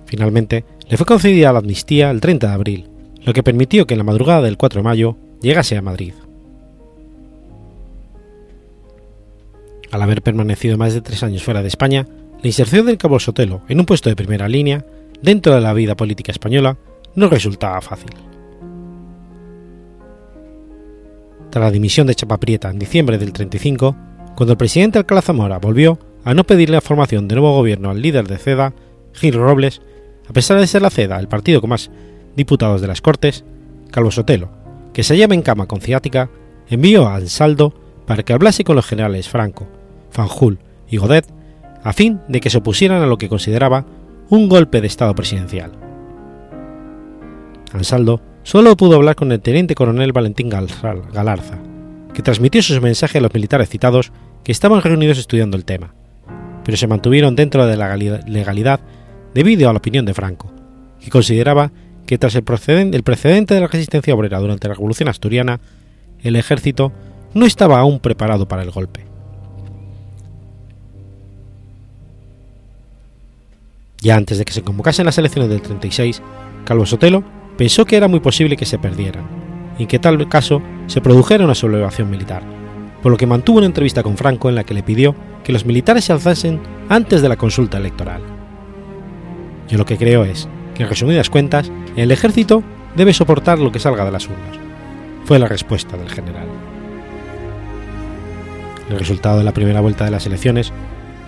Finalmente, 0.07 0.65
le 0.89 0.97
fue 0.97 1.07
concedida 1.07 1.53
la 1.53 1.61
amnistía 1.61 2.11
el 2.11 2.21
30 2.21 2.49
de 2.49 2.53
abril, 2.53 2.91
lo 3.23 3.33
que 3.33 3.43
permitió 3.43 3.87
que 3.87 3.95
en 3.95 3.99
la 3.99 4.05
madrugada 4.05 4.43
del 4.43 4.57
4 4.57 4.81
de 4.81 4.85
mayo 4.85 5.17
llegase 5.41 5.77
a 5.77 5.83
Madrid. 5.83 6.15
Al 9.93 10.03
haber 10.03 10.23
permanecido 10.23 10.77
más 10.79 10.95
de 10.95 11.01
tres 11.01 11.23
años 11.23 11.43
fuera 11.43 11.63
de 11.63 11.69
España, 11.69 12.07
la 12.41 12.49
inserción 12.49 12.87
del 12.87 12.99
Cabo 12.99 13.21
Sotelo 13.21 13.63
en 13.69 13.81
un 13.81 13.87
puesto 13.87 14.09
de 14.09 14.17
primera 14.17 14.49
línea 14.49 14.85
dentro 15.23 15.55
de 15.55 15.61
la 15.61 15.75
vida 15.75 15.97
política 15.97 16.33
española 16.33 16.79
no 17.15 17.29
resultaba 17.29 17.81
fácil. 17.81 18.11
Tras 21.51 21.65
la 21.65 21.71
dimisión 21.71 22.07
de 22.07 22.15
Chapaprieta 22.15 22.71
en 22.71 22.79
diciembre 22.79 23.19
del 23.19 23.33
35, 23.33 23.97
cuando 24.37 24.53
el 24.53 24.59
presidente 24.59 24.99
Alcalá 24.99 25.23
Zamora 25.23 25.59
volvió 25.59 25.99
a 26.25 26.35
no 26.35 26.45
pedirle 26.45 26.77
la 26.77 26.81
formación 26.81 27.27
de 27.27 27.35
nuevo 27.35 27.57
gobierno 27.57 27.91
al 27.91 28.01
líder 28.01 28.29
de 28.29 28.39
CEDA, 28.39 28.73
Gil 29.13 29.35
Robles, 29.35 29.81
a 30.29 30.33
pesar 30.33 30.61
de 30.61 30.67
ser 30.67 30.83
la 30.83 30.91
CEDA 30.91 31.19
el 31.19 31.29
partido 31.29 31.61
con 31.61 31.71
más 31.71 31.91
diputados 32.37 32.81
de 32.81 32.87
las 32.87 33.01
Cortes, 33.01 33.45
Calvo 33.91 34.11
Sotelo, 34.11 34.51
que 34.93 35.03
se 35.03 35.15
hallaba 35.15 35.35
en 35.35 35.43
cama 35.43 35.67
con 35.67 35.81
ciática, 35.81 36.31
envió 36.69 37.09
a 37.09 37.17
Ansaldo 37.17 37.75
para 38.07 38.23
que 38.23 38.33
hablase 38.33 38.63
con 38.65 38.77
los 38.77 38.87
generales 38.87 39.29
Franco, 39.29 39.67
Fanjul 40.11 40.59
y 40.89 40.99
Godet 40.99 41.27
a 41.83 41.93
fin 41.93 42.21
de 42.29 42.41
que 42.41 42.51
se 42.51 42.59
opusieran 42.59 43.03
a 43.03 43.07
lo 43.07 43.19
que 43.19 43.29
consideraba 43.29 43.87
un 44.29 44.49
golpe 44.49 44.81
de 44.81 44.87
Estado 44.87 45.15
presidencial. 45.15 45.90
Ansaldo 47.73 48.21
solo 48.43 48.77
pudo 48.77 48.97
hablar 48.97 49.17
con 49.17 49.33
el 49.33 49.41
teniente 49.41 49.75
coronel 49.75 50.13
Valentín 50.13 50.49
Galarza, 50.49 51.59
que 52.15 52.23
transmitió 52.23 52.63
sus 52.63 52.81
mensajes 52.81 53.17
a 53.17 53.21
los 53.23 53.35
militares 53.35 53.69
citados 53.69 54.13
que 54.45 54.53
estaban 54.53 54.83
reunidos 54.83 55.19
estudiando 55.19 55.57
el 55.57 55.65
tema, 55.65 55.95
pero 56.65 56.77
se 56.77 56.87
mantuvieron 56.87 57.37
dentro 57.37 57.67
de 57.67 57.77
la 57.77 57.97
legalidad 57.97 58.81
debido 59.35 59.69
a 59.69 59.73
la 59.73 59.79
opinión 59.79 60.05
de 60.05 60.15
Franco, 60.15 60.53
que 61.01 61.11
consideraba 61.11 61.71
que 62.07 62.19
tras 62.19 62.35
el, 62.35 62.43
precedente 62.43 63.55
de 63.55 63.61
la 63.61 63.69
resistencia 63.69 64.15
obrera 64.15 64.39
durante 64.39 64.69
la 64.69 64.75
Revolución 64.75 65.09
Asturiana, 65.09 65.61
el 66.23 66.37
ejército 66.37 66.93
no 67.35 67.47
estaba 67.47 67.79
aún 67.79 68.01
preparado 68.01 68.49
para 68.49 68.63
el 68.63 68.71
golpe. 68.71 69.05
Ya 74.01 74.17
antes 74.17 74.39
de 74.39 74.45
que 74.45 74.53
se 74.53 74.63
convocasen 74.63 75.05
las 75.05 75.19
elecciones 75.19 75.51
del 75.51 75.61
36, 75.61 76.23
Calvo 76.65 76.87
Sotelo 76.87 77.23
pensó 77.61 77.85
que 77.85 77.95
era 77.95 78.09
muy 78.09 78.21
posible 78.21 78.57
que 78.57 78.65
se 78.65 78.79
perdieran, 78.79 79.27
y 79.77 79.85
que 79.85 79.99
tal 79.99 80.27
caso 80.31 80.63
se 80.87 81.03
produjera 81.03 81.45
una 81.45 81.55
sublevación 81.55 82.09
militar, 82.09 82.43
por 83.03 83.13
lo 83.13 83.19
que 83.19 83.27
mantuvo 83.27 83.59
una 83.59 83.67
entrevista 83.67 84.03
con 84.03 84.17
Franco 84.17 84.49
en 84.49 84.55
la 84.55 84.65
que 84.65 84.73
le 84.73 84.83
pidió 84.83 85.15
que 85.45 85.53
los 85.53 85.67
militares 85.67 86.07
se 86.07 86.15
alzasen 86.15 86.59
antes 86.89 87.21
de 87.21 87.29
la 87.29 87.37
consulta 87.37 87.77
electoral. 87.77 88.23
Yo 89.69 89.77
lo 89.77 89.85
que 89.85 89.99
creo 89.99 90.25
es 90.25 90.49
que, 90.75 90.85
en 90.85 90.89
resumidas 90.89 91.29
cuentas, 91.29 91.71
el 91.97 92.11
ejército 92.13 92.63
debe 92.97 93.13
soportar 93.13 93.59
lo 93.59 93.71
que 93.71 93.79
salga 93.79 94.07
de 94.07 94.13
las 94.13 94.25
urnas, 94.25 94.59
fue 95.27 95.39
la 95.39 95.47
respuesta 95.47 95.99
del 95.99 96.09
general. 96.09 96.47
El 98.89 98.99
resultado 98.99 99.37
de 99.37 99.45
la 99.45 99.53
primera 99.53 99.83
vuelta 99.83 100.07
de 100.07 100.13
las 100.13 100.25
elecciones 100.25 100.73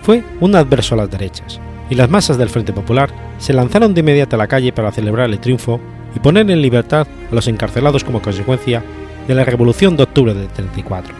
fue 0.01 0.23
un 0.39 0.55
adverso 0.55 0.95
a 0.95 0.97
las 0.97 1.11
derechas, 1.11 1.61
y 1.91 1.93
las 1.93 2.09
masas 2.09 2.39
del 2.39 2.49
Frente 2.49 2.73
Popular 2.73 3.11
se 3.37 3.53
lanzaron 3.53 3.93
de 3.93 3.99
inmediato 3.99 4.35
a 4.35 4.39
la 4.39 4.47
calle 4.47 4.73
para 4.73 4.91
celebrar 4.91 5.29
el 5.29 5.37
triunfo 5.37 5.79
y 6.15 6.19
poner 6.19 6.49
en 6.49 6.61
libertad 6.61 7.07
a 7.31 7.35
los 7.35 7.47
encarcelados 7.47 8.03
como 8.03 8.21
consecuencia 8.21 8.83
de 9.27 9.35
la 9.35 9.45
Revolución 9.45 9.97
de 9.97 10.03
Octubre 10.03 10.33
del 10.33 10.47
34. 10.47 11.13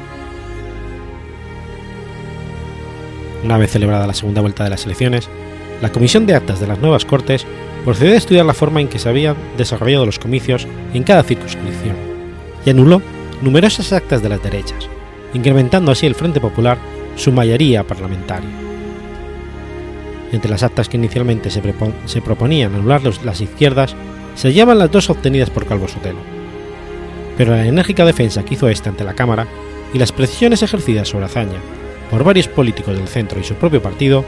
Una 3.43 3.57
vez 3.57 3.71
celebrada 3.71 4.07
la 4.07 4.13
segunda 4.13 4.41
vuelta 4.41 4.63
de 4.63 4.69
las 4.69 4.85
elecciones, 4.85 5.29
la 5.81 5.91
Comisión 5.91 6.25
de 6.25 6.35
Actas 6.35 6.59
de 6.59 6.67
las 6.67 6.79
nuevas 6.79 7.05
Cortes 7.05 7.45
procedió 7.83 8.13
a 8.13 8.17
estudiar 8.17 8.45
la 8.45 8.53
forma 8.53 8.79
en 8.79 8.87
que 8.87 8.99
se 8.99 9.09
habían 9.09 9.35
desarrollado 9.57 10.05
los 10.05 10.19
comicios 10.19 10.67
en 10.93 11.03
cada 11.03 11.23
circunscripción 11.23 11.95
y 12.65 12.69
anuló 12.69 13.01
numerosas 13.41 13.91
actas 13.91 14.23
de 14.23 14.29
las 14.29 14.41
derechas, 14.41 14.87
incrementando 15.33 15.91
así 15.91 16.05
el 16.05 16.15
Frente 16.15 16.39
Popular 16.39 16.77
su 17.17 17.31
mayoría 17.31 17.83
parlamentaria. 17.83 18.49
Entre 20.31 20.49
las 20.49 20.63
actas 20.63 20.87
que 20.87 20.97
inicialmente 20.97 21.51
se, 21.51 21.61
se 22.05 22.21
proponían 22.21 22.73
anular 22.73 23.01
las 23.03 23.41
izquierdas 23.41 23.95
se 24.35 24.49
hallaban 24.49 24.79
las 24.79 24.91
dos 24.91 25.09
obtenidas 25.09 25.49
por 25.49 25.65
Calvo 25.65 25.87
Sotelo. 25.87 26.19
Pero 27.37 27.51
la 27.51 27.65
enérgica 27.65 28.05
defensa 28.05 28.43
que 28.43 28.55
hizo 28.55 28.69
éste 28.69 28.89
ante 28.89 29.03
la 29.03 29.13
Cámara 29.15 29.47
y 29.93 29.97
las 29.97 30.11
precisiones 30.11 30.61
ejercidas 30.63 31.09
sobre 31.09 31.25
Azaña 31.25 31.59
por 32.09 32.23
varios 32.23 32.47
políticos 32.47 32.95
del 32.95 33.07
centro 33.07 33.39
y 33.39 33.43
su 33.43 33.55
propio 33.55 33.81
partido 33.81 34.23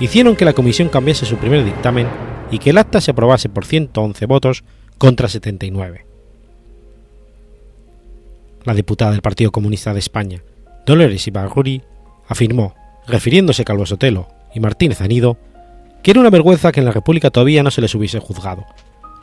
hicieron 0.00 0.36
que 0.36 0.44
la 0.44 0.52
comisión 0.52 0.88
cambiase 0.88 1.26
su 1.26 1.36
primer 1.36 1.64
dictamen 1.64 2.08
y 2.50 2.58
que 2.58 2.70
el 2.70 2.78
acta 2.78 3.00
se 3.00 3.10
aprobase 3.10 3.48
por 3.48 3.64
111 3.64 4.26
votos 4.26 4.64
contra 4.98 5.28
79. 5.28 6.06
La 8.64 8.74
diputada 8.74 9.10
del 9.10 9.22
Partido 9.22 9.50
Comunista 9.50 9.92
de 9.92 9.98
España, 9.98 10.42
Dolores 10.86 11.26
Ibarguri, 11.26 11.82
afirmó, 12.28 12.74
refiriéndose 13.06 13.62
a 13.62 13.64
Calvo 13.64 13.86
Sotelo 13.86 14.28
y 14.54 14.60
Martínez 14.60 15.00
Anido, 15.00 15.36
que 16.02 16.12
era 16.12 16.20
una 16.20 16.30
vergüenza 16.30 16.72
que 16.72 16.80
en 16.80 16.86
la 16.86 16.92
República 16.92 17.30
todavía 17.30 17.62
no 17.62 17.70
se 17.70 17.80
les 17.80 17.94
hubiese 17.94 18.20
juzgado, 18.20 18.64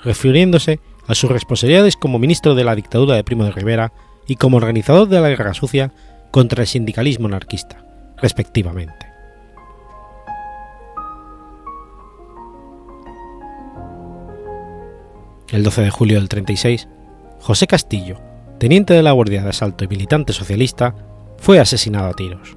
refiriéndose 0.03 0.79
a 1.07 1.15
sus 1.15 1.31
responsabilidades 1.31 1.97
como 1.97 2.19
ministro 2.19 2.55
de 2.55 2.63
la 2.63 2.75
dictadura 2.75 3.15
de 3.15 3.23
Primo 3.23 3.43
de 3.43 3.51
Rivera 3.51 3.91
y 4.27 4.35
como 4.35 4.57
organizador 4.57 5.07
de 5.07 5.19
la 5.19 5.29
guerra 5.29 5.53
sucia 5.53 5.91
contra 6.31 6.61
el 6.61 6.67
sindicalismo 6.67 7.27
anarquista, 7.27 7.83
respectivamente. 8.17 9.07
El 15.49 15.63
12 15.63 15.81
de 15.81 15.89
julio 15.89 16.19
del 16.19 16.29
36, 16.29 16.87
José 17.39 17.65
Castillo, 17.65 18.21
teniente 18.59 18.93
de 18.93 19.01
la 19.01 19.13
Guardia 19.13 19.41
de 19.41 19.49
Asalto 19.49 19.83
y 19.83 19.87
militante 19.87 20.31
socialista, 20.31 20.93
fue 21.37 21.59
asesinado 21.59 22.09
a 22.09 22.13
tiros. 22.13 22.55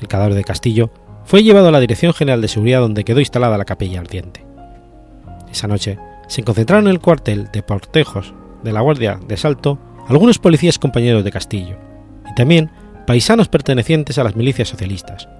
El 0.00 0.08
cadáver 0.08 0.34
de 0.34 0.42
Castillo 0.42 0.90
fue 1.24 1.44
llevado 1.44 1.68
a 1.68 1.70
la 1.70 1.80
Dirección 1.80 2.12
General 2.12 2.40
de 2.40 2.48
Seguridad 2.48 2.80
donde 2.80 3.04
quedó 3.04 3.20
instalada 3.20 3.56
la 3.56 3.64
capilla 3.64 4.00
ardiente. 4.00 4.44
Esa 5.56 5.68
noche 5.68 5.98
se 6.28 6.42
concentraron 6.42 6.84
en 6.86 6.90
el 6.90 7.00
cuartel 7.00 7.48
de 7.50 7.62
portejos 7.62 8.34
de 8.62 8.74
la 8.74 8.82
Guardia 8.82 9.18
de 9.26 9.36
Asalto 9.36 9.78
algunos 10.06 10.38
policías 10.38 10.78
compañeros 10.78 11.24
de 11.24 11.32
Castillo 11.32 11.78
y 12.30 12.34
también 12.34 12.70
paisanos 13.06 13.48
pertenecientes 13.48 14.18
a 14.18 14.24
las 14.24 14.36
milicias 14.36 14.68
socialistas, 14.68 15.30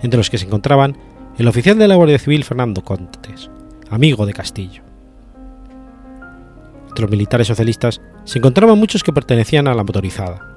entre 0.00 0.16
los 0.16 0.30
que 0.30 0.38
se 0.38 0.46
encontraban 0.46 0.96
el 1.36 1.46
oficial 1.46 1.76
de 1.76 1.88
la 1.88 1.96
Guardia 1.96 2.18
Civil 2.18 2.44
Fernando 2.44 2.82
Contes, 2.82 3.50
amigo 3.90 4.24
de 4.24 4.32
Castillo. 4.32 4.82
Entre 6.88 7.02
los 7.02 7.10
militares 7.10 7.48
socialistas 7.48 8.00
se 8.24 8.38
encontraban 8.38 8.78
muchos 8.78 9.04
que 9.04 9.12
pertenecían 9.12 9.68
a 9.68 9.74
la 9.74 9.84
motorizada, 9.84 10.56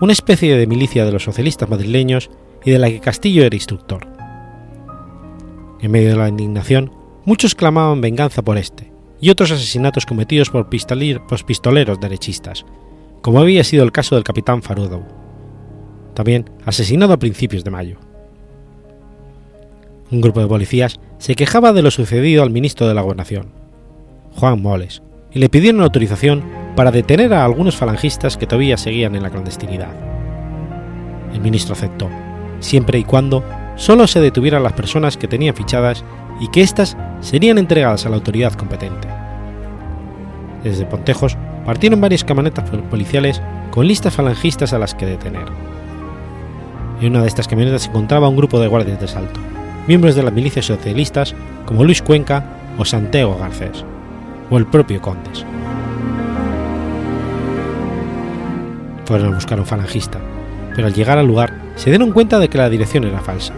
una 0.00 0.12
especie 0.12 0.56
de 0.56 0.66
milicia 0.66 1.04
de 1.04 1.12
los 1.12 1.22
socialistas 1.22 1.70
madrileños 1.70 2.32
y 2.64 2.72
de 2.72 2.80
la 2.80 2.88
que 2.88 2.98
Castillo 2.98 3.44
era 3.44 3.54
instructor. 3.54 4.08
En 5.80 5.92
medio 5.92 6.08
de 6.08 6.16
la 6.16 6.28
indignación, 6.28 6.95
muchos 7.26 7.54
clamaban 7.54 8.00
venganza 8.00 8.40
por 8.42 8.56
este 8.56 8.90
y 9.20 9.30
otros 9.30 9.50
asesinatos 9.50 10.06
cometidos 10.06 10.50
por, 10.50 10.68
pistoleros 10.68 12.00
derechistas, 12.00 12.64
como 13.20 13.40
había 13.40 13.64
sido 13.64 13.84
el 13.84 13.92
caso 13.92 14.14
del 14.14 14.24
capitán 14.24 14.62
Farudou, 14.62 15.04
también 16.14 16.48
asesinado 16.64 17.12
a 17.12 17.18
principios 17.18 17.64
de 17.64 17.70
mayo. 17.70 17.98
Un 20.10 20.20
grupo 20.20 20.40
de 20.40 20.46
policías 20.46 21.00
se 21.18 21.34
quejaba 21.34 21.72
de 21.72 21.82
lo 21.82 21.90
sucedido 21.90 22.42
al 22.42 22.50
ministro 22.50 22.86
de 22.86 22.94
la 22.94 23.02
Gobernación, 23.02 23.48
Juan 24.36 24.62
Moles, 24.62 25.02
y 25.32 25.40
le 25.40 25.48
pidieron 25.48 25.82
autorización 25.82 26.44
para 26.76 26.92
detener 26.92 27.34
a 27.34 27.44
algunos 27.44 27.76
falangistas 27.76 28.36
que 28.36 28.46
todavía 28.46 28.76
seguían 28.76 29.16
en 29.16 29.22
la 29.22 29.30
clandestinidad. 29.30 29.90
El 31.32 31.40
ministro 31.40 31.74
aceptó, 31.74 32.08
siempre 32.60 32.98
y 32.98 33.04
cuando 33.04 33.42
solo 33.76 34.06
se 34.06 34.20
detuvieran 34.20 34.62
las 34.62 34.72
personas 34.72 35.16
que 35.16 35.28
tenían 35.28 35.54
fichadas 35.54 36.04
y 36.40 36.48
que 36.48 36.62
éstas 36.62 36.96
serían 37.20 37.58
entregadas 37.58 38.04
a 38.04 38.08
la 38.08 38.16
autoridad 38.16 38.52
competente. 38.54 39.08
Desde 40.64 40.86
Pontejos 40.86 41.36
partieron 41.64 42.00
varias 42.00 42.24
camionetas 42.24 42.68
policiales 42.90 43.40
con 43.70 43.86
listas 43.86 44.14
falangistas 44.14 44.72
a 44.72 44.78
las 44.78 44.94
que 44.94 45.06
detener. 45.06 45.46
En 47.00 47.10
una 47.10 47.22
de 47.22 47.28
estas 47.28 47.46
camionetas 47.46 47.82
se 47.82 47.88
encontraba 47.90 48.28
un 48.28 48.36
grupo 48.36 48.58
de 48.58 48.68
guardias 48.68 49.00
de 49.00 49.08
salto, 49.08 49.38
miembros 49.86 50.14
de 50.14 50.22
las 50.22 50.32
milicias 50.32 50.66
socialistas 50.66 51.34
como 51.66 51.84
Luis 51.84 52.02
Cuenca 52.02 52.44
o 52.78 52.84
Santiago 52.84 53.36
Garcés, 53.38 53.84
o 54.50 54.58
el 54.58 54.66
propio 54.66 55.00
Condes. 55.00 55.44
Fueron 59.04 59.32
a 59.32 59.34
buscar 59.34 59.58
a 59.58 59.60
un 59.60 59.66
falangista, 59.66 60.18
pero 60.74 60.88
al 60.88 60.94
llegar 60.94 61.18
al 61.18 61.26
lugar 61.26 61.52
se 61.76 61.90
dieron 61.90 62.12
cuenta 62.12 62.38
de 62.38 62.48
que 62.48 62.58
la 62.58 62.70
dirección 62.70 63.04
era 63.04 63.20
falsa. 63.20 63.52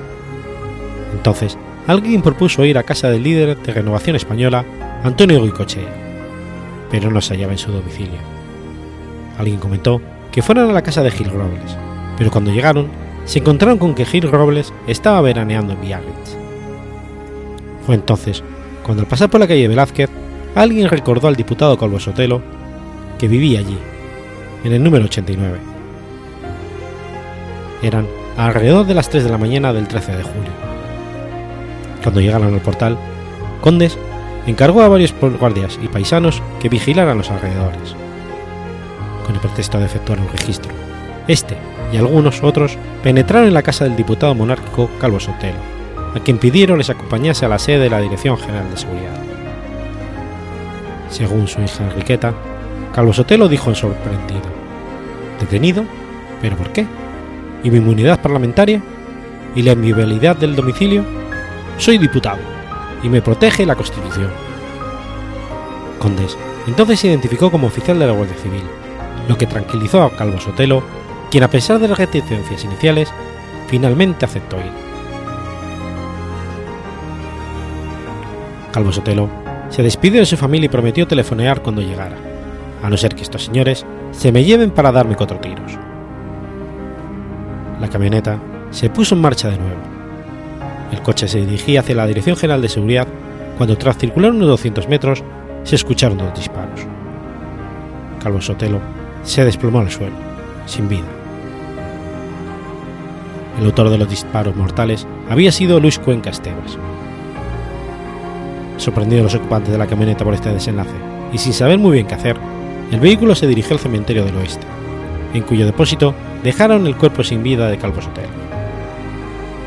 Entonces, 1.13 1.57
alguien 1.87 2.23
propuso 2.23 2.65
ir 2.65 2.79
a 2.79 2.83
casa 2.83 3.11
del 3.11 3.23
líder 3.23 3.57
de 3.57 3.73
Renovación 3.73 4.17
Española, 4.17 4.65
Antonio 5.03 5.43
Guicochea, 5.43 5.89
pero 6.91 7.11
no 7.11 7.21
se 7.21 7.35
hallaba 7.35 7.53
en 7.53 7.59
su 7.59 7.73
domicilio. 7.73 8.19
Alguien 9.39 9.59
comentó 9.59 10.01
que 10.33 10.43
fueran 10.43 10.69
a 10.69 10.73
la 10.73 10.83
casa 10.83 11.03
de 11.03 11.11
Gil 11.11 11.31
Robles, 11.31 11.77
pero 12.17 12.31
cuando 12.31 12.53
llegaron 12.53 12.89
se 13.25 13.41
encontraron 13.41 13.79
con 13.79 13.95
que 13.95 14.05
Gil 14.07 14.31
Robles 14.31 14.73
estaba 14.87 15.21
veraneando 15.21 15.75
en 15.75 15.81
Biarritz. 15.81 16.37
Fue 17.87 17.95
entonces 17.95 18.43
cuando 18.83 19.03
al 19.03 19.09
pasar 19.09 19.29
por 19.29 19.39
la 19.41 19.47
calle 19.47 19.69
Velázquez, 19.69 20.09
alguien 20.55 20.89
recordó 20.89 21.29
al 21.29 21.37
diputado 21.37 21.77
Colbo 21.77 22.01
Sotelo 22.01 22.41
que 23.19 23.29
vivía 23.29 23.61
allí, 23.61 23.77
en 24.65 24.73
el 24.73 24.83
número 24.83 25.05
89. 25.05 25.59
Eran 27.83 28.07
alrededor 28.37 28.87
de 28.87 28.95
las 28.95 29.11
3 29.11 29.25
de 29.25 29.31
la 29.31 29.39
mañana 29.39 29.73
del 29.73 29.89
13 29.89 30.17
de 30.17 30.23
julio. 30.23 30.68
Cuando 32.03 32.21
llegaron 32.21 32.55
al 32.55 32.61
portal, 32.61 32.99
Condes 33.61 33.99
encargó 34.47 34.83
a 34.83 34.89
varios 34.89 35.15
guardias 35.39 35.79
y 35.83 35.89
paisanos 35.89 36.43
que 36.61 36.69
vigilaran 36.69 37.19
los 37.19 37.31
alrededores. 37.31 37.95
Con 39.27 39.35
el 39.35 39.41
pretexto 39.41 39.79
de 39.79 39.87
efectuar 39.87 40.21
un 40.21 40.29
registro, 40.29 40.73
este 41.27 41.57
y 41.93 41.97
algunos 41.97 42.43
otros 42.43 42.79
penetraron 43.03 43.49
en 43.49 43.55
la 43.55 43.63
casa 43.63 43.85
del 43.85 43.97
diputado 43.97 44.35
monárquico 44.35 44.91
Calvo 45.01 45.21
Sotelo, 45.21 45.59
a 46.15 46.21
quien 46.21 46.39
pidieron 46.39 46.79
les 46.79 46.91
acompañase 46.91 47.45
a 47.45 47.49
la 47.49 47.59
sede 47.59 47.81
de 47.81 47.91
la 47.91 48.01
Dirección 48.01 48.39
General 48.39 48.71
de 48.71 48.77
Seguridad. 48.77 49.21
Según 51.11 51.49
su 51.49 51.61
hija 51.61 51.85
Enriqueta, 51.85 52.35
Calvo 52.95 53.13
Sotelo 53.13 53.49
dijo 53.49 53.71
en 53.71 53.77
sorprendido: 53.77 54.43
¿Detenido? 55.41 55.85
¿Pero 56.41 56.57
por 56.57 56.71
qué? 56.71 56.87
¿Y 57.65 57.71
mi 57.71 57.79
inmunidad 57.79 58.21
parlamentaria? 58.21 58.81
¿Y 59.55 59.63
la 59.63 59.73
inviolabilidad 59.73 60.37
del 60.37 60.57
domicilio? 60.57 61.18
Soy 61.79 61.99
diputado 61.99 62.41
y 63.03 63.09
me 63.09 63.23
protege 63.23 63.65
la 63.65 63.77
Constitución. 63.77 64.31
Condes 65.99 66.37
entonces 66.69 67.01
se 67.01 67.09
identificó 67.09 67.51
como 67.51 67.67
oficial 67.67 67.99
de 67.99 68.07
la 68.07 68.13
Guardia 68.13 68.37
Civil, 68.37 68.63
lo 69.27 69.39
que 69.39 69.47
tranquilizó 69.47 70.03
a 70.03 70.11
Calvo 70.11 70.39
Sotelo, 70.39 70.83
quien 71.31 71.43
a 71.43 71.49
pesar 71.49 71.79
de 71.79 71.89
las 71.89 71.97
reticencias 71.97 72.63
iniciales, 72.63 73.11
finalmente 73.69 74.27
aceptó 74.27 74.59
ir. 74.59 74.71
Calvo 78.71 78.93
Sotelo 78.93 79.31
se 79.71 79.83
despidió 79.83 80.21
de 80.21 80.27
su 80.27 80.37
familia 80.37 80.67
y 80.67 80.69
prometió 80.69 81.07
telefonear 81.07 81.63
cuando 81.63 81.81
llegara, 81.81 82.17
a 82.83 82.91
no 82.91 82.99
ser 82.99 83.15
que 83.15 83.23
estos 83.23 83.45
señores 83.45 83.87
se 84.11 84.31
me 84.31 84.45
lleven 84.45 84.71
para 84.71 84.93
darme 84.93 85.17
cuatro 85.17 85.39
tiros. 85.39 85.73
La 87.81 87.89
camioneta 87.89 88.39
se 88.71 88.91
puso 88.91 89.15
en 89.15 89.23
marcha 89.23 89.49
de 89.49 89.57
nuevo. 89.57 89.98
El 90.93 91.03
coche 91.03 91.29
se 91.29 91.41
dirigía 91.41 91.81
hacia 91.81 91.95
la 91.95 92.07
Dirección 92.07 92.37
General 92.37 92.63
de 92.63 92.69
Seguridad 92.69 93.07
cuando 93.57 93.77
tras 93.77 93.99
circular 93.99 94.31
unos 94.31 94.49
200 94.49 94.89
metros 94.89 95.23
se 95.65 95.77
escucharon 95.77 96.19
dos 96.19 96.35
disparos. 96.35 96.81
Calvo 98.23 98.41
Sotelo 98.41 98.81
se 99.23 99.45
desplomó 99.45 99.81
al 99.81 99.91
suelo, 99.91 100.15
sin 100.67 100.89
vida. 100.89 101.07
El 103.59 103.67
autor 103.67 103.91
de 103.91 103.99
los 103.99 104.09
disparos 104.09 104.55
mortales 104.55 105.07
había 105.29 105.51
sido 105.51 105.81
Luis 105.81 105.99
Cuenca 105.99 106.31
Estebas. 106.31 106.79
Sorprendidos 108.77 109.25
los 109.25 109.35
ocupantes 109.35 109.73
de 109.73 109.79
la 109.79 109.89
camioneta 109.89 110.25
por 110.25 110.35
este 110.35 110.53
desenlace 110.53 110.95
y 111.33 111.39
sin 111.39 111.53
saber 111.53 111.79
muy 111.79 111.93
bien 111.93 112.07
qué 112.07 112.15
hacer, 112.15 112.37
el 112.93 113.01
vehículo 113.01 113.35
se 113.35 113.47
dirigió 113.47 113.75
al 113.75 113.81
cementerio 113.81 114.25
del 114.25 114.37
oeste, 114.37 114.67
en 115.35 115.43
cuyo 115.43 115.67
depósito 115.67 116.15
dejaron 116.43 116.87
el 116.87 116.97
cuerpo 116.97 117.25
sin 117.25 117.43
vida 117.43 117.69
de 117.69 117.77
Calvo 117.77 118.01
Sotelo. 118.01 118.29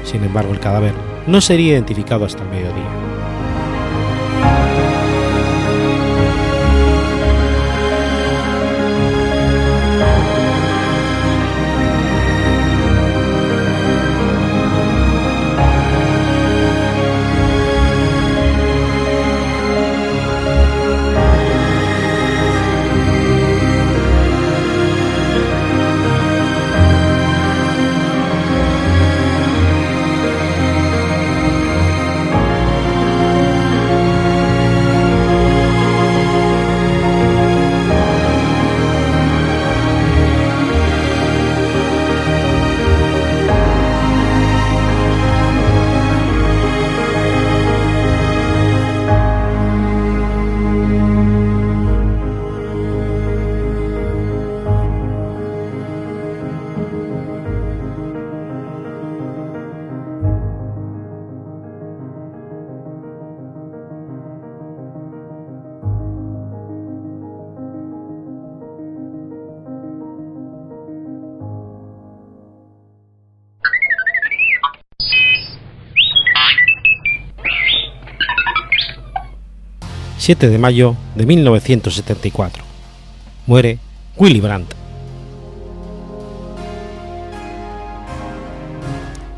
Sin 0.04 0.24
embargo, 0.24 0.54
el 0.54 0.60
cadáver 0.60 0.94
no 1.28 1.42
sería 1.42 1.74
identificado 1.74 2.26
hasta 2.26 2.44
el 2.44 2.50
mediodía. 2.50 3.11
7 80.22 80.50
de 80.50 80.60
mayo 80.60 80.96
de 81.16 81.26
1974. 81.26 82.64
Muere 83.48 83.80
Willy 84.18 84.40
Brandt. 84.40 84.72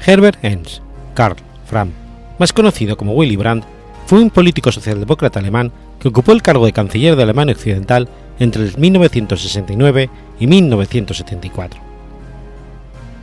Herbert 0.06 0.44
Enns, 0.44 0.82
Karl 1.14 1.38
Fram, 1.66 1.92
más 2.38 2.52
conocido 2.52 2.98
como 2.98 3.14
Willy 3.14 3.38
Brandt, 3.38 3.66
fue 4.08 4.20
un 4.20 4.30
político 4.30 4.74
socialdemócrata 4.74 5.40
alemán 5.40 5.72
que 6.02 6.10
ocupó 6.10 6.34
el 6.34 6.42
cargo 6.42 6.66
de 6.66 6.74
canciller 6.74 7.16
de 7.16 7.24
Alemania 7.24 7.56
Occidental 7.56 8.10
entre 8.38 8.70
1969 8.78 10.10
y 10.42 10.48
1974. 10.48 11.80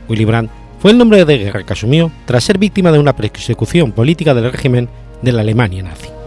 Willy 0.09 0.25
Brandt 0.25 0.51
fue 0.79 0.89
el 0.89 0.97
nombre 0.97 1.23
de 1.25 1.37
guerra 1.37 1.63
que 1.63 1.73
asumió 1.73 2.11
tras 2.25 2.43
ser 2.43 2.57
víctima 2.57 2.91
de 2.91 2.97
una 2.97 3.15
persecución 3.15 3.91
política 3.91 4.33
del 4.33 4.51
régimen 4.51 4.89
de 5.21 5.31
la 5.31 5.41
Alemania 5.41 5.83
nazi. 5.83 6.20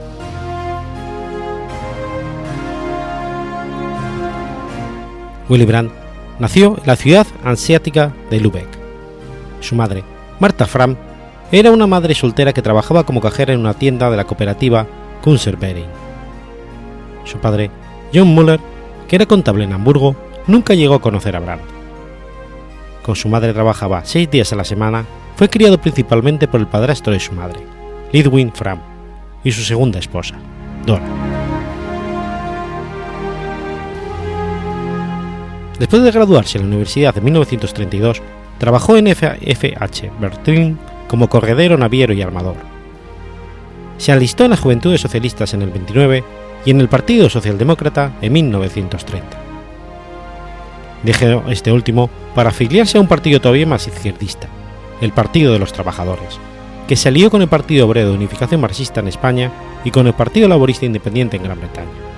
Willy 5.49 5.65
Brandt 5.65 5.93
nació 6.39 6.77
en 6.79 6.87
la 6.87 6.97
ciudad 6.97 7.27
anseática 7.45 8.13
de 8.31 8.41
Lübeck. 8.41 8.69
Su 9.61 9.75
madre, 9.75 10.05
Marta 10.41 10.67
Fram, 10.67 10.97
era 11.53 11.71
una 11.71 11.87
madre 11.87 12.15
soltera 12.15 12.53
que 12.53 12.63
trabajaba 12.63 13.05
como 13.05 13.21
cajera 13.21 13.53
en 13.53 13.61
una 13.61 13.75
tienda 13.75 14.11
de 14.11 14.17
la 14.17 14.25
cooperativa 14.25 14.87
Kunzerbering. 15.23 15.87
Su 17.25 17.39
padre, 17.39 17.71
John 18.13 18.35
Müller, 18.35 18.61
que 19.09 19.17
era 19.17 19.27
contable 19.27 19.65
en 19.65 19.73
Hamburgo, 19.73 20.17
nunca 20.47 20.75
llegó 20.75 20.95
a 20.95 21.01
conocer 21.01 21.37
a 21.37 21.41
Brandt. 21.41 21.65
Con 23.03 23.17
su 23.17 23.29
madre 23.29 23.53
trabajaba 23.53 24.05
seis 24.05 24.31
días 24.31 24.53
a 24.53 24.57
la 24.57 24.65
semana, 24.65 25.05
fue 25.37 25.49
criado 25.49 25.79
principalmente 25.79 26.49
por 26.49 26.61
el 26.61 26.67
padrastro 26.67 27.13
de 27.13 27.21
su 27.21 27.33
madre, 27.33 27.61
Lidwin 28.13 28.53
Fram, 28.53 28.81
y 29.43 29.53
su 29.53 29.63
segunda 29.63 29.99
esposa, 29.99 30.37
Dora. 30.87 31.44
Después 35.79 36.03
de 36.03 36.13
graduarse 36.13 36.59
en 36.59 36.65
la 36.65 36.69
universidad 36.69 37.17
en 37.17 37.25
1932, 37.25 38.23
trabajó 38.59 38.97
en 38.97 39.09
FH 39.09 40.11
Berlin 40.21 40.79
como 41.09 41.29
corredero 41.29 41.77
naviero 41.77 42.13
y 42.13 42.23
armador. 42.23 42.57
Se 43.99 44.13
alistó 44.13 44.45
en 44.45 44.51
las 44.51 44.61
Juventudes 44.61 45.01
Socialistas 45.01 45.55
en 45.55 45.63
el 45.63 45.71
29 45.71 46.25
y 46.65 46.71
en 46.71 46.81
el 46.81 46.89
Partido 46.89 47.29
Socialdemócrata 47.29 48.13
en 48.23 48.33
1930. 48.33 49.27
Dejó 51.03 51.45
este 51.51 51.73
último 51.73 52.09
para 52.35 52.51
afiliarse 52.51 52.97
a 52.97 53.01
un 53.01 53.09
partido 53.09 53.41
todavía 53.41 53.67
más 53.67 53.87
izquierdista, 53.87 54.49
el 55.01 55.13
Partido 55.13 55.53
de 55.53 55.59
los 55.59 55.73
Trabajadores, 55.73 56.39
que 56.89 56.97
se 56.97 57.09
alió 57.09 57.31
con 57.31 57.43
el 57.43 57.49
Partido 57.49 57.87
Obrero 57.87 58.09
de 58.09 58.17
Unificación 58.17 58.61
Marxista 58.61 59.01
en 59.01 59.09
España 59.09 59.51
y 59.85 59.91
con 59.91 60.07
el 60.07 60.15
Partido 60.15 60.49
Laborista 60.49 60.87
Independiente 60.87 61.37
en 61.37 61.43
Gran 61.43 61.59
Bretaña. 61.59 62.14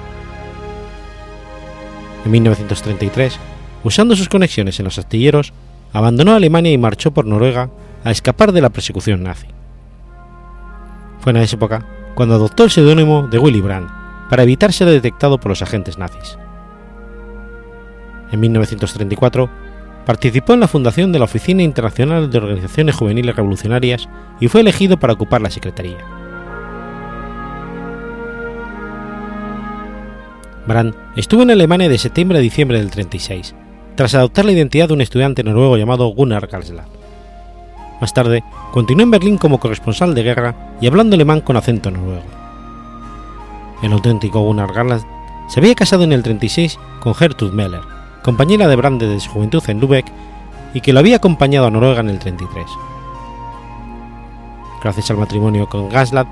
En 2.27 2.33
1933, 2.33 3.39
usando 3.85 4.17
sus 4.17 4.29
conexiones 4.29 4.81
en 4.81 4.85
los 4.85 4.99
astilleros, 4.99 5.53
abandonó 5.93 6.35
Alemania 6.35 6.73
y 6.73 6.77
marchó 6.77 7.13
por 7.13 7.25
Noruega 7.25 7.71
a 8.03 8.11
escapar 8.11 8.51
de 8.51 8.61
la 8.61 8.71
persecución 8.71 9.23
nazi. 9.23 9.47
Fue 11.21 11.31
en 11.31 11.37
esa 11.37 11.55
época 11.55 11.87
cuando 12.17 12.35
adoptó 12.35 12.65
el 12.65 12.73
seudónimo 12.73 13.29
de 13.29 13.39
Willy 13.39 13.61
Brandt 13.61 13.93
para 14.29 14.43
evitar 14.43 14.73
ser 14.73 14.89
detectado 14.89 15.39
por 15.39 15.51
los 15.51 15.63
agentes 15.63 15.99
nazis. 15.99 16.37
En 18.33 18.41
1934 18.41 19.49
participó 20.05 20.55
en 20.55 20.61
la 20.61 20.69
fundación 20.69 21.13
de 21.13 21.21
la 21.21 21.27
Oficina 21.27 21.63
Internacional 21.63 22.29
de 22.29 22.39
Organizaciones 22.39 22.97
Juveniles 22.97 23.37
Revolucionarias 23.37 24.09
y 24.41 24.49
fue 24.49 24.63
elegido 24.63 24.99
para 24.99 25.13
ocupar 25.13 25.43
la 25.43 25.51
secretaría. 25.51 26.16
Brandt 30.67 30.97
estuvo 31.15 31.43
en 31.43 31.51
Alemania 31.51 31.89
de 31.89 31.99
septiembre 31.99 32.39
a 32.39 32.41
diciembre 32.41 32.79
del 32.79 32.91
36, 32.91 33.55
tras 33.95 34.15
adoptar 34.15 34.45
la 34.45 34.53
identidad 34.53 34.89
de 34.89 34.95
un 34.95 35.01
estudiante 35.01 35.45
noruego 35.45 35.77
llamado 35.77 36.09
Gunnar 36.09 36.49
Karlslad. 36.49 36.87
Más 38.01 38.13
tarde, 38.13 38.43
continuó 38.73 39.05
en 39.05 39.11
Berlín 39.13 39.39
como 39.39 39.59
corresponsal 39.59 40.15
de 40.15 40.23
guerra 40.23 40.77
y 40.81 40.87
hablando 40.87 41.15
alemán 41.15 41.41
con 41.41 41.57
acento 41.57 41.91
noruego. 41.91 42.25
El 43.83 43.93
auténtico 43.93 44.41
Gunnar 44.41 44.73
Karlslad 44.73 45.03
se 45.49 45.61
había 45.61 45.75
casado 45.77 46.03
en 46.03 46.13
el 46.13 46.23
36 46.23 46.79
con 47.01 47.15
Gertrud 47.15 47.53
Meller, 47.53 47.83
compañera 48.23 48.67
de 48.67 48.77
Brandt 48.77 49.03
desde 49.03 49.21
su 49.21 49.31
juventud 49.31 49.63
en 49.69 49.81
Lübeck 49.81 50.07
y 50.75 50.81
que 50.81 50.93
lo 50.93 50.99
había 50.99 51.17
acompañado 51.17 51.67
a 51.67 51.71
Noruega 51.71 52.01
en 52.01 52.11
el 52.11 52.19
33. 52.19 52.67
Gracias 54.83 55.11
al 55.11 55.17
matrimonio 55.17 55.69
con 55.69 55.89
Gaslad, 55.89 56.27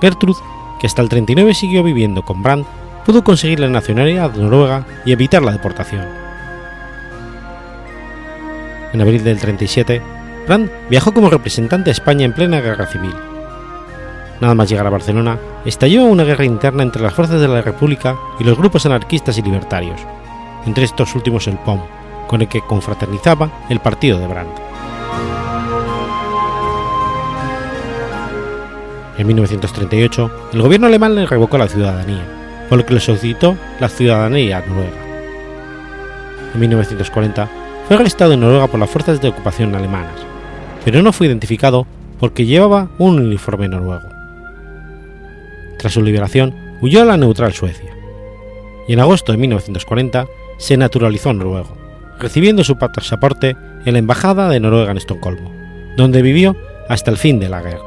Gertrud, 0.00 0.36
que 0.80 0.86
hasta 0.86 1.02
el 1.02 1.08
39 1.08 1.54
siguió 1.54 1.82
viviendo 1.82 2.22
con 2.22 2.42
Brandt, 2.42 2.66
pudo 3.06 3.22
conseguir 3.22 3.60
la 3.60 3.68
nacionalidad 3.68 4.34
noruega 4.34 4.84
y 5.04 5.12
evitar 5.12 5.40
la 5.40 5.52
deportación. 5.52 6.04
En 8.92 9.00
abril 9.00 9.22
del 9.22 9.38
37, 9.38 10.02
Brandt 10.48 10.72
viajó 10.90 11.14
como 11.14 11.30
representante 11.30 11.90
a 11.90 11.92
España 11.92 12.24
en 12.24 12.32
plena 12.32 12.60
guerra 12.60 12.86
civil. 12.86 13.14
Nada 14.40 14.56
más 14.56 14.68
llegar 14.68 14.88
a 14.88 14.90
Barcelona, 14.90 15.38
estalló 15.64 16.04
una 16.04 16.24
guerra 16.24 16.44
interna 16.44 16.82
entre 16.82 17.00
las 17.00 17.14
fuerzas 17.14 17.40
de 17.40 17.46
la 17.46 17.62
República 17.62 18.16
y 18.40 18.44
los 18.44 18.58
grupos 18.58 18.86
anarquistas 18.86 19.38
y 19.38 19.42
libertarios, 19.42 20.00
entre 20.66 20.84
estos 20.84 21.14
últimos 21.14 21.46
el 21.46 21.58
POM, 21.58 21.80
con 22.26 22.42
el 22.42 22.48
que 22.48 22.60
confraternizaba 22.60 23.50
el 23.68 23.78
partido 23.78 24.18
de 24.18 24.26
Brandt. 24.26 24.58
En 29.16 29.26
1938, 29.26 30.30
el 30.52 30.62
gobierno 30.62 30.88
alemán 30.88 31.14
le 31.14 31.24
revocó 31.24 31.56
la 31.56 31.68
ciudadanía, 31.68 32.35
por 32.68 32.78
lo 32.78 32.86
que 32.86 32.94
le 32.94 33.00
solicitó 33.00 33.56
la 33.80 33.88
ciudadanía 33.88 34.60
noruega. 34.66 35.06
En 36.54 36.60
1940, 36.60 37.48
fue 37.86 37.96
arrestado 37.96 38.32
en 38.32 38.40
Noruega 38.40 38.66
por 38.66 38.80
las 38.80 38.90
fuerzas 38.90 39.20
de 39.20 39.28
ocupación 39.28 39.74
alemanas, 39.74 40.14
pero 40.84 41.02
no 41.02 41.12
fue 41.12 41.28
identificado 41.28 41.86
porque 42.18 42.46
llevaba 42.46 42.88
un 42.98 43.20
uniforme 43.20 43.68
noruego. 43.68 44.08
Tras 45.78 45.92
su 45.92 46.02
liberación, 46.02 46.54
huyó 46.80 47.02
a 47.02 47.04
la 47.04 47.16
neutral 47.16 47.52
Suecia, 47.52 47.94
y 48.88 48.94
en 48.94 49.00
agosto 49.00 49.32
de 49.32 49.38
1940 49.38 50.26
se 50.58 50.76
naturalizó 50.76 51.32
noruego, 51.32 51.76
recibiendo 52.18 52.64
su 52.64 52.76
pasaporte 52.76 53.56
en 53.84 53.92
la 53.92 53.98
Embajada 53.98 54.48
de 54.48 54.58
Noruega 54.58 54.90
en 54.90 54.96
Estocolmo, 54.96 55.52
donde 55.96 56.22
vivió 56.22 56.56
hasta 56.88 57.10
el 57.10 57.18
fin 57.18 57.38
de 57.38 57.48
la 57.48 57.62
guerra. 57.62 57.84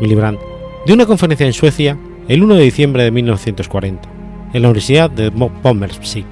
Willy 0.00 0.14
Brandt 0.14 0.40
dio 0.84 0.94
una 0.94 1.06
conferencia 1.06 1.46
en 1.46 1.52
Suecia 1.52 1.96
el 2.28 2.42
1 2.42 2.56
de 2.56 2.62
diciembre 2.62 3.04
de 3.04 3.10
1940, 3.10 4.08
en 4.52 4.62
la 4.62 4.68
Universidad 4.68 5.10
de 5.10 5.30
Pommerpsik, 5.30 6.26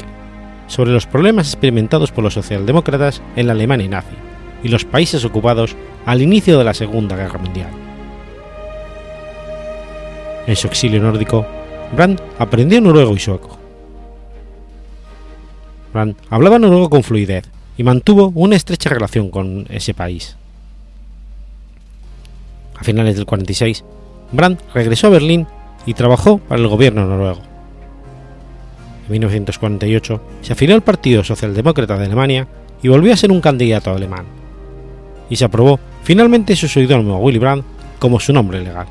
sobre 0.67 0.93
los 0.93 1.07
problemas 1.07 1.49
experimentados 1.49 2.13
por 2.13 2.23
los 2.23 2.35
socialdemócratas 2.35 3.23
en 3.35 3.47
la 3.47 3.55
Alemania 3.55 3.89
nazi 3.89 4.15
y 4.63 4.69
los 4.69 4.85
países 4.85 5.25
ocupados 5.25 5.75
al 6.05 6.21
inicio 6.21 6.59
de 6.59 6.65
la 6.65 6.75
Segunda 6.75 7.17
Guerra 7.17 7.39
Mundial. 7.39 7.71
En 10.47 10.55
su 10.55 10.67
exilio 10.67 11.01
nórdico, 11.01 11.47
Brandt 11.95 12.21
aprendió 12.39 12.81
noruego 12.81 13.15
y 13.15 13.19
sueco. 13.19 13.59
Brandt 15.95 16.19
hablaba 16.29 16.59
noruego 16.59 16.91
con 16.91 17.03
fluidez 17.03 17.49
y 17.79 17.85
mantuvo 17.85 18.33
una 18.35 18.57
estrecha 18.57 18.91
relación 18.91 19.31
con 19.31 19.67
ese 19.71 19.95
país. 19.95 20.37
A 22.79 22.85
finales 22.85 23.17
del 23.17 23.25
46, 23.25 23.83
Brandt 24.33 24.61
regresó 24.75 25.07
a 25.07 25.11
Berlín 25.11 25.47
y 25.87 25.95
trabajó 25.95 26.39
para 26.39 26.61
el 26.61 26.69
gobierno 26.69 27.07
noruego. 27.07 27.41
En 29.07 29.13
1948 29.13 30.21
se 30.43 30.53
afilió 30.53 30.75
al 30.75 30.83
Partido 30.83 31.23
Socialdemócrata 31.23 31.97
de 31.97 32.07
Alemania 32.07 32.49
y 32.83 32.89
volvió 32.89 33.13
a 33.13 33.17
ser 33.17 33.31
un 33.31 33.41
candidato 33.41 33.93
alemán. 33.93 34.27
Y 35.31 35.37
se 35.37 35.45
aprobó 35.45 35.79
finalmente 36.03 36.57
su 36.57 36.69
seudónimo 36.69 37.19
Willy 37.19 37.39
Brandt 37.39 37.65
como 37.99 38.21
su 38.21 38.33
nombre 38.33 38.61
legal. 38.61 38.87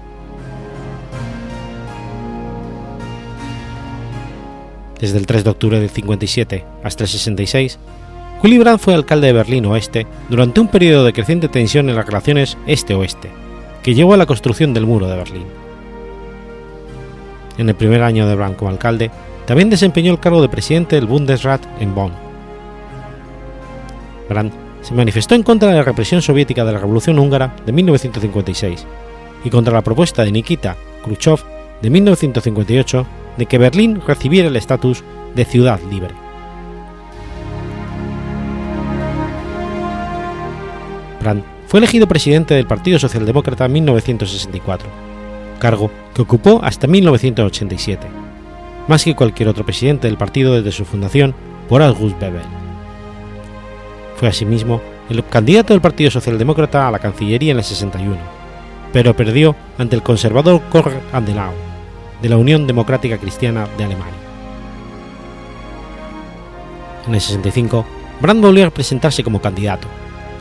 Desde 5.00 5.18
el 5.18 5.28
3 5.28 5.44
de 5.44 5.50
octubre 5.50 5.80
del 5.80 5.90
57 5.90 6.66
hasta 6.84 7.04
el 7.04 7.10
66, 7.10 7.78
Willy 8.42 8.58
Brandt 8.58 8.82
fue 8.82 8.94
alcalde 8.94 9.28
de 9.28 9.34
Berlín 9.34 9.66
Oeste 9.66 10.08
durante 10.30 10.62
un 10.62 10.70
periodo 10.70 11.04
de 11.04 11.14
creciente 11.14 11.50
tensión 11.50 11.90
en 11.90 11.96
las 11.96 12.06
relaciones 12.06 12.58
este-oeste, 12.68 13.30
que 13.84 13.94
llevó 13.94 14.14
a 14.14 14.18
la 14.18 14.26
construcción 14.26 14.74
del 14.74 14.86
muro 14.86 15.08
de 15.08 15.18
Berlín. 15.18 15.65
En 17.58 17.70
el 17.70 17.76
primer 17.76 18.04
año 18.04 18.28
de 18.28 18.36
Brandt 18.36 18.58
como 18.58 18.72
alcalde, 18.72 19.12
también 19.46 19.70
desempeñó 19.70 20.12
el 20.12 20.20
cargo 20.20 20.42
de 20.42 20.50
presidente 20.50 20.96
del 20.96 21.06
Bundesrat 21.06 21.62
en 21.80 21.96
Bonn. 21.96 22.12
Brandt 24.28 24.54
se 24.82 24.94
manifestó 24.94 25.36
en 25.36 25.44
contra 25.44 25.70
de 25.70 25.76
la 25.76 25.84
represión 25.84 26.22
soviética 26.22 26.66
de 26.66 26.74
la 26.74 26.80
Revolución 26.80 27.18
Húngara 27.18 27.56
de 27.66 27.72
1956 27.72 28.86
y 29.44 29.50
contra 29.50 29.74
la 29.74 29.82
propuesta 29.82 30.24
de 30.24 30.32
Nikita 30.32 30.76
Khrushchev 31.04 31.40
de 31.82 31.90
1958 31.90 33.06
de 33.38 33.46
que 33.46 33.58
Berlín 33.58 34.02
recibiera 34.06 34.48
el 34.48 34.56
estatus 34.56 35.04
de 35.36 35.46
ciudad 35.46 35.80
libre. 35.90 36.14
Brandt 41.22 41.46
fue 41.68 41.80
elegido 41.80 42.08
presidente 42.08 42.54
del 42.54 42.68
Partido 42.68 43.00
Socialdemócrata 43.00 43.66
en 43.66 43.74
1964 43.74 45.05
cargo 45.56 45.92
que 46.14 46.22
ocupó 46.22 46.60
hasta 46.64 46.88
1987, 46.88 48.08
más 48.88 49.04
que 49.04 49.16
cualquier 49.16 49.50
otro 49.50 49.66
presidente 49.66 50.08
del 50.08 50.18
partido 50.18 50.54
desde 50.54 50.72
su 50.72 50.86
fundación 50.86 51.34
por 51.68 51.82
August 51.82 52.20
Bebel. 52.20 52.42
Fue 54.18 54.28
asimismo 54.28 54.82
el 55.10 55.24
candidato 55.26 55.74
del 55.74 55.82
Partido 55.82 56.10
Socialdemócrata 56.10 56.88
a 56.88 56.92
la 56.92 57.00
Cancillería 57.00 57.52
en 57.52 57.58
el 57.58 57.64
61, 57.64 58.18
pero 58.94 59.16
perdió 59.16 59.56
ante 59.78 59.96
el 59.96 60.04
conservador 60.04 60.62
Konrad 60.70 60.94
Adenauer, 61.12 61.56
de 62.22 62.30
la 62.30 62.38
Unión 62.38 62.66
Democrática 62.66 63.18
Cristiana 63.18 63.68
de 63.78 63.84
Alemania. 63.84 64.14
En 67.08 67.14
el 67.14 67.22
65, 67.22 67.86
Brandt 68.22 68.42
volvió 68.42 68.68
a 68.68 68.72
presentarse 68.72 69.24
como 69.24 69.42
candidato, 69.42 69.88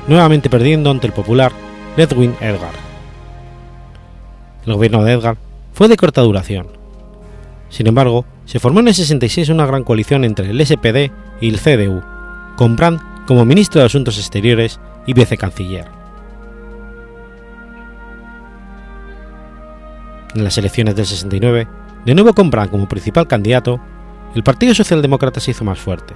nuevamente 0.07 0.49
perdiendo 0.49 0.91
ante 0.91 1.07
el 1.07 1.13
popular 1.13 1.53
Ledwin 1.97 2.35
Edgar. 2.41 2.94
El 4.67 4.75
gobierno 4.75 5.05
de 5.05 5.13
Edgar 5.13 5.37
fue 5.73 5.89
de 5.89 5.97
corta 5.97 6.23
duración. 6.23 6.69
Sin 7.69 7.87
embargo, 7.87 8.25
se 8.47 8.61
formó 8.61 8.81
en 8.81 8.89
el 8.89 8.95
66 8.95 9.49
una 9.51 9.67
gran 9.67 9.85
coalición 9.85 10.25
entre 10.25 10.51
el 10.51 10.65
SPD 10.65 11.11
y 11.41 11.49
el 11.49 11.59
CDU, 11.59 12.03
con 12.57 12.77
Brandt 12.77 13.03
como 13.27 13.45
ministro 13.45 13.81
de 13.81 13.87
Asuntos 13.87 14.19
Exteriores 14.19 14.81
y 15.07 15.13
vicecanciller. 15.13 15.87
En 20.35 20.45
las 20.45 20.57
elecciones 20.57 20.97
del 20.97 21.07
69, 21.07 21.69
de 22.05 22.15
nuevo 22.15 22.33
con 22.33 22.51
Brandt 22.51 22.71
como 22.71 22.89
principal 22.89 23.27
candidato, 23.27 23.81
el 24.35 24.43
Partido 24.43 24.75
Socialdemócrata 24.75 25.41
se 25.41 25.53
hizo 25.53 25.65
más 25.65 25.79
fuerte, 25.79 26.15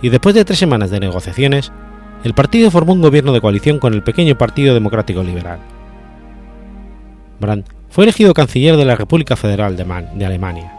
y 0.00 0.08
después 0.08 0.34
de 0.34 0.44
tres 0.44 0.58
semanas 0.58 0.90
de 0.90 1.00
negociaciones, 1.00 1.72
el 2.24 2.34
partido 2.34 2.70
formó 2.70 2.92
un 2.92 3.02
gobierno 3.02 3.32
de 3.32 3.40
coalición 3.40 3.78
con 3.78 3.94
el 3.94 4.02
pequeño 4.02 4.36
Partido 4.36 4.74
Democrático 4.74 5.22
Liberal. 5.22 5.58
Brandt 7.38 7.79
fue 7.90 8.04
elegido 8.04 8.32
canciller 8.32 8.76
de 8.76 8.84
la 8.84 8.96
República 8.96 9.36
Federal 9.36 9.76
de, 9.76 10.24
Alemania. 10.24 10.72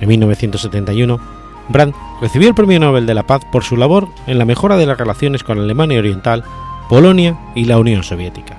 En 0.00 0.08
1971, 0.08 1.20
Brandt 1.68 1.94
recibió 2.20 2.48
el 2.48 2.54
Premio 2.54 2.80
Nobel 2.80 3.06
de 3.06 3.14
la 3.14 3.22
Paz 3.22 3.42
por 3.52 3.62
su 3.62 3.76
labor 3.76 4.08
en 4.26 4.38
la 4.38 4.44
mejora 4.44 4.76
de 4.76 4.86
las 4.86 4.98
relaciones 4.98 5.44
con 5.44 5.58
Alemania 5.58 5.98
Oriental, 5.98 6.44
Polonia 6.88 7.36
y 7.54 7.64
la 7.64 7.78
Unión 7.78 8.02
Soviética. 8.02 8.56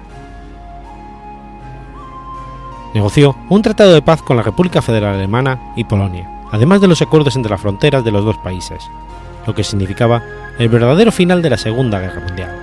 Negoció 2.94 3.36
un 3.50 3.62
tratado 3.62 3.94
de 3.94 4.02
paz 4.02 4.22
con 4.22 4.38
la 4.38 4.44
República 4.44 4.82
Federal 4.82 5.16
Alemana 5.16 5.74
y 5.76 5.84
Polonia, 5.84 6.28
además 6.52 6.82
de 6.82 6.88
los 6.88 7.02
acuerdos 7.02 7.36
entre 7.36 7.52
las 7.52 7.62
fronteras 7.62 8.04
de 8.04 8.12
los 8.12 8.26
dos 8.26 8.38
países, 8.38 8.84
lo 9.46 9.54
que 9.54 9.63
significaba 9.63 10.24
el 10.58 10.70
verdadero 10.70 11.12
final 11.12 11.42
de 11.42 11.50
la 11.52 11.58
Segunda 11.58 12.00
Guerra 12.00 12.22
Mundial. 12.22 12.56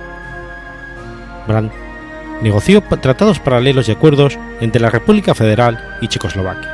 Negoció 2.41 2.81
tratados 2.81 3.39
paralelos 3.39 3.87
y 3.87 3.91
acuerdos 3.91 4.37
entre 4.61 4.81
la 4.81 4.89
República 4.89 5.33
Federal 5.33 5.97
y 6.01 6.07
Checoslovaquia. 6.07 6.73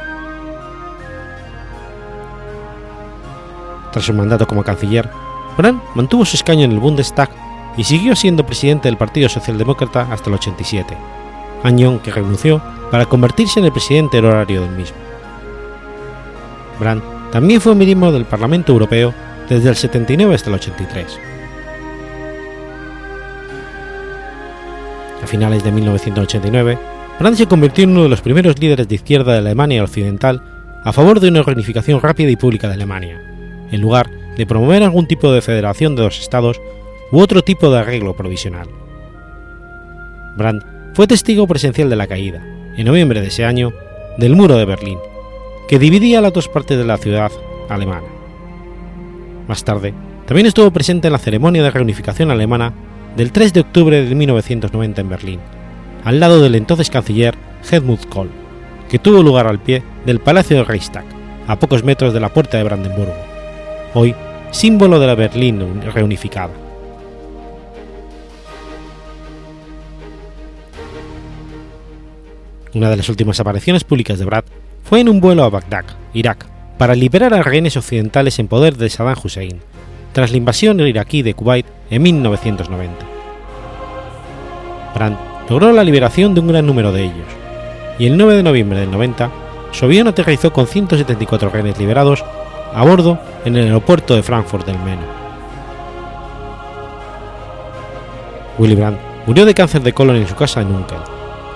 Tras 3.91 4.05
su 4.05 4.13
mandato 4.13 4.47
como 4.47 4.63
canciller, 4.63 5.09
Brandt 5.57 5.83
mantuvo 5.95 6.25
su 6.25 6.35
escaño 6.35 6.63
en 6.63 6.71
el 6.71 6.79
Bundestag 6.79 7.29
y 7.77 7.83
siguió 7.83 8.15
siendo 8.15 8.45
presidente 8.45 8.87
del 8.87 8.97
Partido 8.97 9.29
Socialdemócrata 9.29 10.07
hasta 10.11 10.29
el 10.29 10.35
87, 10.35 10.97
año 11.63 11.91
en 11.91 11.99
que 11.99 12.11
renunció 12.11 12.61
para 12.89 13.05
convertirse 13.05 13.59
en 13.59 13.65
el 13.65 13.71
presidente 13.71 14.19
honorario 14.19 14.61
del 14.61 14.71
mismo. 14.71 14.97
Brandt 16.79 17.03
también 17.31 17.61
fue 17.61 17.75
miembro 17.75 18.11
del 18.11 18.25
Parlamento 18.25 18.71
Europeo 18.71 19.13
desde 19.47 19.69
el 19.69 19.75
79 19.75 20.35
hasta 20.35 20.49
el 20.49 20.55
83. 20.55 21.30
A 25.23 25.27
finales 25.27 25.63
de 25.63 25.71
1989, 25.71 26.77
Brandt 27.19 27.37
se 27.37 27.45
convirtió 27.45 27.83
en 27.83 27.91
uno 27.91 28.03
de 28.03 28.09
los 28.09 28.21
primeros 28.21 28.59
líderes 28.59 28.87
de 28.87 28.95
izquierda 28.95 29.33
de 29.33 29.39
Alemania 29.39 29.83
Occidental 29.83 30.41
a 30.83 30.91
favor 30.91 31.19
de 31.19 31.27
una 31.27 31.43
reunificación 31.43 32.01
rápida 32.01 32.31
y 32.31 32.35
pública 32.35 32.67
de 32.67 32.73
Alemania, 32.73 33.21
en 33.71 33.81
lugar 33.81 34.09
de 34.35 34.45
promover 34.47 34.81
algún 34.81 35.07
tipo 35.07 35.31
de 35.31 35.41
federación 35.41 35.95
de 35.95 36.03
los 36.03 36.19
estados 36.19 36.59
u 37.11 37.19
otro 37.19 37.43
tipo 37.43 37.69
de 37.69 37.79
arreglo 37.79 38.15
provisional. 38.15 38.67
Brandt 40.37 40.65
fue 40.93 41.05
testigo 41.07 41.45
presencial 41.45 41.89
de 41.89 41.95
la 41.95 42.07
caída, 42.07 42.41
en 42.75 42.85
noviembre 42.85 43.21
de 43.21 43.27
ese 43.27 43.45
año, 43.45 43.73
del 44.17 44.35
muro 44.35 44.57
de 44.57 44.65
Berlín, 44.65 44.97
que 45.67 45.77
dividía 45.77 46.21
las 46.21 46.33
dos 46.33 46.47
partes 46.47 46.77
de 46.77 46.85
la 46.85 46.97
ciudad 46.97 47.31
alemana. 47.69 48.07
Más 49.47 49.63
tarde, 49.63 49.93
también 50.25 50.47
estuvo 50.47 50.71
presente 50.71 51.07
en 51.07 51.13
la 51.13 51.19
ceremonia 51.19 51.61
de 51.61 51.71
reunificación 51.71 52.31
alemana 52.31 52.73
del 53.15 53.31
3 53.31 53.53
de 53.53 53.59
octubre 53.61 54.03
de 54.03 54.15
1990 54.15 55.01
en 55.01 55.09
Berlín, 55.09 55.39
al 56.03 56.19
lado 56.19 56.41
del 56.41 56.55
entonces 56.55 56.89
canciller 56.89 57.35
Helmut 57.69 58.05
Kohl, 58.07 58.29
que 58.89 58.99
tuvo 58.99 59.21
lugar 59.23 59.47
al 59.47 59.59
pie 59.59 59.83
del 60.05 60.19
Palacio 60.19 60.57
del 60.57 60.65
Reichstag, 60.65 61.05
a 61.47 61.59
pocos 61.59 61.83
metros 61.83 62.13
de 62.13 62.19
la 62.19 62.29
Puerta 62.29 62.57
de 62.57 62.63
Brandenburgo, 62.63 63.15
hoy 63.93 64.15
símbolo 64.51 64.99
de 64.99 65.07
la 65.07 65.15
Berlín 65.15 65.81
reunificada. 65.93 66.51
Una 72.73 72.89
de 72.89 72.97
las 72.97 73.09
últimas 73.09 73.39
apariciones 73.39 73.83
públicas 73.83 74.17
de 74.17 74.25
Brad 74.25 74.45
fue 74.83 75.01
en 75.01 75.09
un 75.09 75.19
vuelo 75.19 75.43
a 75.43 75.49
Bagdad, 75.49 75.85
Irak, 76.13 76.45
para 76.77 76.95
liberar 76.95 77.33
a 77.33 77.43
rehenes 77.43 77.75
occidentales 77.75 78.39
en 78.39 78.47
poder 78.47 78.77
de 78.77 78.89
Saddam 78.89 79.17
Hussein, 79.21 79.61
tras 80.13 80.31
la 80.31 80.37
invasión 80.37 80.79
iraquí 80.79 81.21
de 81.21 81.33
Kuwait 81.33 81.65
en 81.89 82.01
1990. 82.01 83.05
Brandt 84.93 85.19
logró 85.49 85.71
la 85.71 85.83
liberación 85.83 86.33
de 86.33 86.41
un 86.41 86.47
gran 86.47 86.65
número 86.65 86.91
de 86.91 87.03
ellos, 87.03 87.27
y 87.99 88.07
el 88.07 88.17
9 88.17 88.35
de 88.35 88.43
noviembre 88.43 88.79
del 88.79 88.91
90, 88.91 89.29
su 89.71 89.85
avión 89.85 90.07
aterrizó 90.07 90.51
con 90.51 90.67
174 90.67 91.49
rehenes 91.49 91.77
liberados 91.77 92.23
a 92.73 92.83
bordo 92.83 93.19
en 93.45 93.55
el 93.55 93.65
aeropuerto 93.65 94.15
de 94.15 94.23
Frankfurt 94.23 94.65
del 94.65 94.79
Meno. 94.79 95.21
Willy 98.57 98.75
Brandt 98.75 98.99
murió 99.25 99.45
de 99.45 99.53
cáncer 99.53 99.81
de 99.81 99.93
colon 99.93 100.15
en 100.17 100.27
su 100.27 100.35
casa 100.35 100.61
en 100.61 100.73
Unkel, 100.73 100.97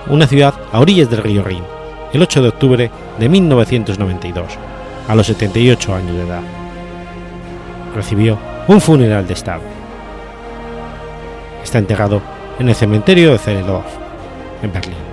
una 0.08 0.26
ciudad 0.26 0.54
a 0.72 0.80
orillas 0.80 1.10
del 1.10 1.22
río 1.22 1.42
Rin, 1.42 1.62
el 2.12 2.22
8 2.22 2.42
de 2.42 2.48
octubre 2.48 2.90
de 3.18 3.28
1992, 3.28 4.46
a 5.08 5.14
los 5.14 5.26
78 5.26 5.94
años 5.94 6.16
de 6.16 6.22
edad. 6.22 6.65
Recibió 7.96 8.38
un 8.68 8.78
funeral 8.78 9.26
de 9.26 9.32
Estado. 9.32 9.62
Está 11.64 11.78
enterrado 11.78 12.20
en 12.58 12.68
el 12.68 12.74
cementerio 12.74 13.32
de 13.32 13.38
Zehlendorf, 13.38 13.86
en 14.62 14.70
Berlín. 14.70 15.05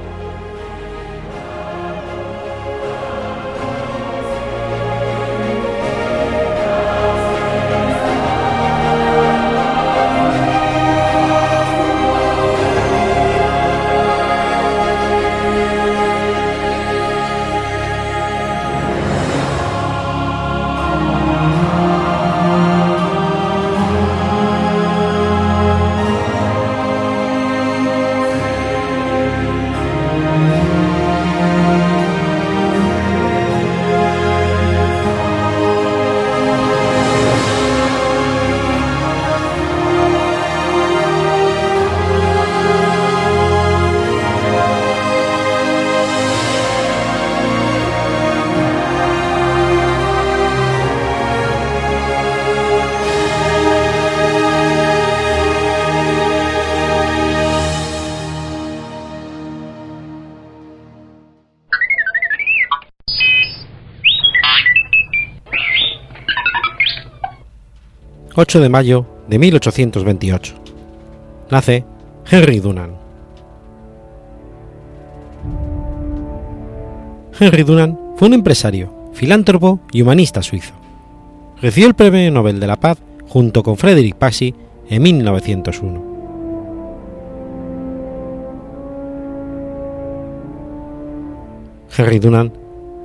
8 68.44 68.60
de 68.60 68.68
mayo 68.68 69.06
de 69.30 69.40
1828. 69.40 70.54
Nace 71.50 71.86
Henry 72.30 72.60
Dunant. 72.60 72.92
Henry 77.40 77.64
Dunant 77.64 77.98
fue 78.18 78.28
un 78.28 78.34
empresario, 78.34 78.94
filántropo 79.14 79.80
y 79.94 80.02
humanista 80.02 80.44
suizo. 80.44 80.74
Recibió 81.62 81.88
el 81.88 81.94
Premio 81.94 82.30
Nobel 82.32 82.60
de 82.60 82.68
la 82.68 82.76
Paz 82.76 82.98
junto 83.30 83.64
con 83.64 83.78
Frederick 83.78 84.18
Passy 84.18 84.54
en 84.90 85.02
1901. 85.02 86.04
Henry 91.98 92.20
Dunant 92.20 92.54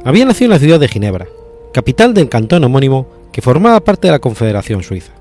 había 0.04 0.24
nacido 0.24 0.46
en 0.46 0.50
la 0.50 0.58
ciudad 0.58 0.80
de 0.80 0.88
Ginebra, 0.88 1.28
capital 1.72 2.12
del 2.12 2.28
cantón 2.28 2.64
homónimo 2.64 3.06
que 3.30 3.40
formaba 3.40 3.78
parte 3.78 4.08
de 4.08 4.12
la 4.12 4.18
Confederación 4.18 4.82
Suiza. 4.82 5.17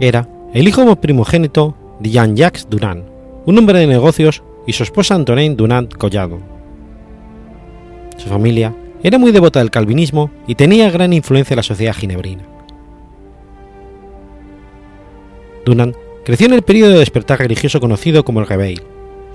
Era 0.00 0.28
el 0.52 0.66
hijo 0.68 0.96
primogénito 0.96 1.76
de 2.00 2.10
Jean-Jacques 2.10 2.68
Dunant, 2.68 3.04
un 3.46 3.58
hombre 3.58 3.78
de 3.78 3.86
negocios, 3.86 4.42
y 4.66 4.72
su 4.72 4.82
esposa 4.82 5.14
Antoine 5.14 5.54
Dunant 5.54 5.92
Collado. 5.92 6.38
Su 8.16 8.28
familia 8.28 8.74
era 9.02 9.18
muy 9.18 9.32
devota 9.32 9.58
del 9.58 9.70
calvinismo 9.70 10.30
y 10.46 10.54
tenía 10.54 10.90
gran 10.90 11.12
influencia 11.12 11.52
en 11.54 11.58
la 11.58 11.62
sociedad 11.62 11.94
ginebrina. 11.94 12.44
Dunant 15.66 15.96
creció 16.24 16.46
en 16.46 16.54
el 16.54 16.62
periodo 16.62 16.92
de 16.92 16.98
despertar 17.00 17.38
religioso 17.38 17.80
conocido 17.80 18.24
como 18.24 18.40
el 18.40 18.46
Reveil, 18.46 18.82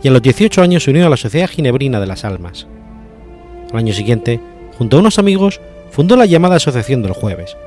y 0.02 0.08
a 0.08 0.12
los 0.12 0.22
18 0.22 0.62
años 0.62 0.84
se 0.84 0.92
unió 0.92 1.06
a 1.06 1.10
la 1.10 1.18
Sociedad 1.18 1.50
Ginebrina 1.50 2.00
de 2.00 2.08
las 2.08 2.24
Almas. 2.24 2.68
Al 3.72 3.80
año 3.80 3.94
siguiente, 3.94 4.40
junto 4.78 4.98
a 4.98 5.00
unos 5.02 5.20
amigos, 5.20 5.60
fundó 5.92 6.16
la 6.16 6.26
llamada 6.26 6.56
Asociación 6.56 7.04
del 7.04 7.14
Jueves, 7.14 7.58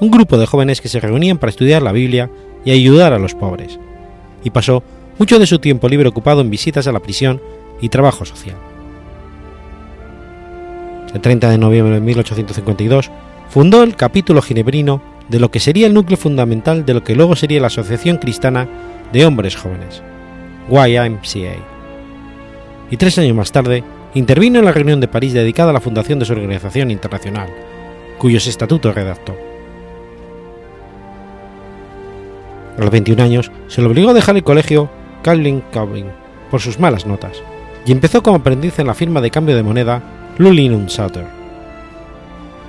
un 0.00 0.10
grupo 0.10 0.38
de 0.38 0.46
jóvenes 0.46 0.80
que 0.80 0.88
se 0.88 1.00
reunían 1.00 1.38
para 1.38 1.50
estudiar 1.50 1.82
la 1.82 1.92
Biblia 1.92 2.30
y 2.64 2.70
ayudar 2.70 3.12
a 3.12 3.18
los 3.18 3.34
pobres, 3.34 3.78
y 4.44 4.50
pasó 4.50 4.82
mucho 5.18 5.38
de 5.38 5.46
su 5.46 5.58
tiempo 5.58 5.88
libre 5.88 6.08
ocupado 6.08 6.40
en 6.40 6.50
visitas 6.50 6.86
a 6.86 6.92
la 6.92 7.00
prisión 7.00 7.40
y 7.80 7.88
trabajo 7.88 8.24
social. 8.24 8.56
El 11.14 11.20
30 11.20 11.50
de 11.50 11.58
noviembre 11.58 11.94
de 11.94 12.00
1852 12.00 13.10
fundó 13.48 13.82
el 13.82 13.96
capítulo 13.96 14.42
ginebrino 14.42 15.00
de 15.28 15.40
lo 15.40 15.50
que 15.50 15.60
sería 15.60 15.86
el 15.86 15.94
núcleo 15.94 16.16
fundamental 16.16 16.84
de 16.84 16.94
lo 16.94 17.02
que 17.02 17.14
luego 17.14 17.36
sería 17.36 17.60
la 17.60 17.68
Asociación 17.68 18.18
Cristiana 18.18 18.68
de 19.12 19.24
Hombres 19.24 19.56
Jóvenes, 19.56 20.02
YMCA. 20.68 21.56
Y 22.90 22.96
tres 22.96 23.18
años 23.18 23.36
más 23.36 23.50
tarde 23.50 23.82
intervino 24.14 24.58
en 24.58 24.64
la 24.64 24.72
reunión 24.72 25.00
de 25.00 25.08
París 25.08 25.32
dedicada 25.32 25.70
a 25.70 25.72
la 25.72 25.80
fundación 25.80 26.18
de 26.18 26.26
su 26.26 26.32
organización 26.32 26.90
internacional, 26.90 27.48
cuyos 28.18 28.46
estatutos 28.46 28.94
redactó. 28.94 29.55
A 32.76 32.80
los 32.82 32.90
21 32.90 33.22
años 33.22 33.50
se 33.68 33.80
le 33.80 33.88
obligó 33.88 34.10
a 34.10 34.14
dejar 34.14 34.36
el 34.36 34.44
colegio 34.44 34.90
Calvin 35.22 35.62
Calvin 35.72 36.06
por 36.50 36.60
sus 36.60 36.78
malas 36.78 37.06
notas 37.06 37.42
y 37.86 37.92
empezó 37.92 38.22
como 38.22 38.36
aprendiz 38.36 38.78
en 38.78 38.86
la 38.86 38.94
firma 38.94 39.20
de 39.20 39.30
cambio 39.30 39.56
de 39.56 39.62
moneda 39.62 40.02
Lullin 40.38 40.88
Sutter. 40.88 41.24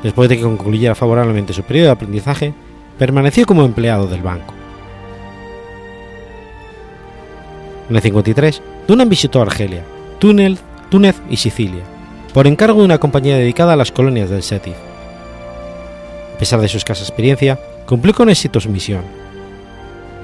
Después 0.04 0.30
de 0.30 0.38
que 0.38 0.44
concluyera 0.44 0.96
favorablemente 0.96 1.54
su 1.54 1.64
periodo 1.64 1.88
de 1.88 1.94
aprendizaje, 1.94 2.54
permaneció 2.98 3.46
como 3.46 3.66
empleado 3.66 4.08
del 4.08 4.22
banco. 4.22 4.54
En 7.90 7.96
el 7.96 8.02
53, 8.02 8.62
Dunham 8.88 9.10
visitó 9.10 9.42
Argelia, 9.42 9.84
Túnez, 10.20 10.60
Túnez 10.90 11.20
y 11.30 11.38
Sicilia, 11.38 11.84
por 12.34 12.48
encargo 12.48 12.80
de 12.80 12.86
una 12.86 13.00
compañía 13.00 13.38
dedicada 13.38 13.74
a 13.74 13.78
las 13.78 13.92
colonias 13.92 14.30
del 14.30 14.44
Setif. 14.44 14.76
A 16.36 16.38
pesar 16.38 16.62
de 16.62 16.68
su 16.68 16.78
escasa 16.78 17.04
experiencia, 17.04 17.60
cumplió 17.88 18.14
con 18.14 18.30
éxito 18.30 18.60
su 18.60 18.70
misión 18.70 19.17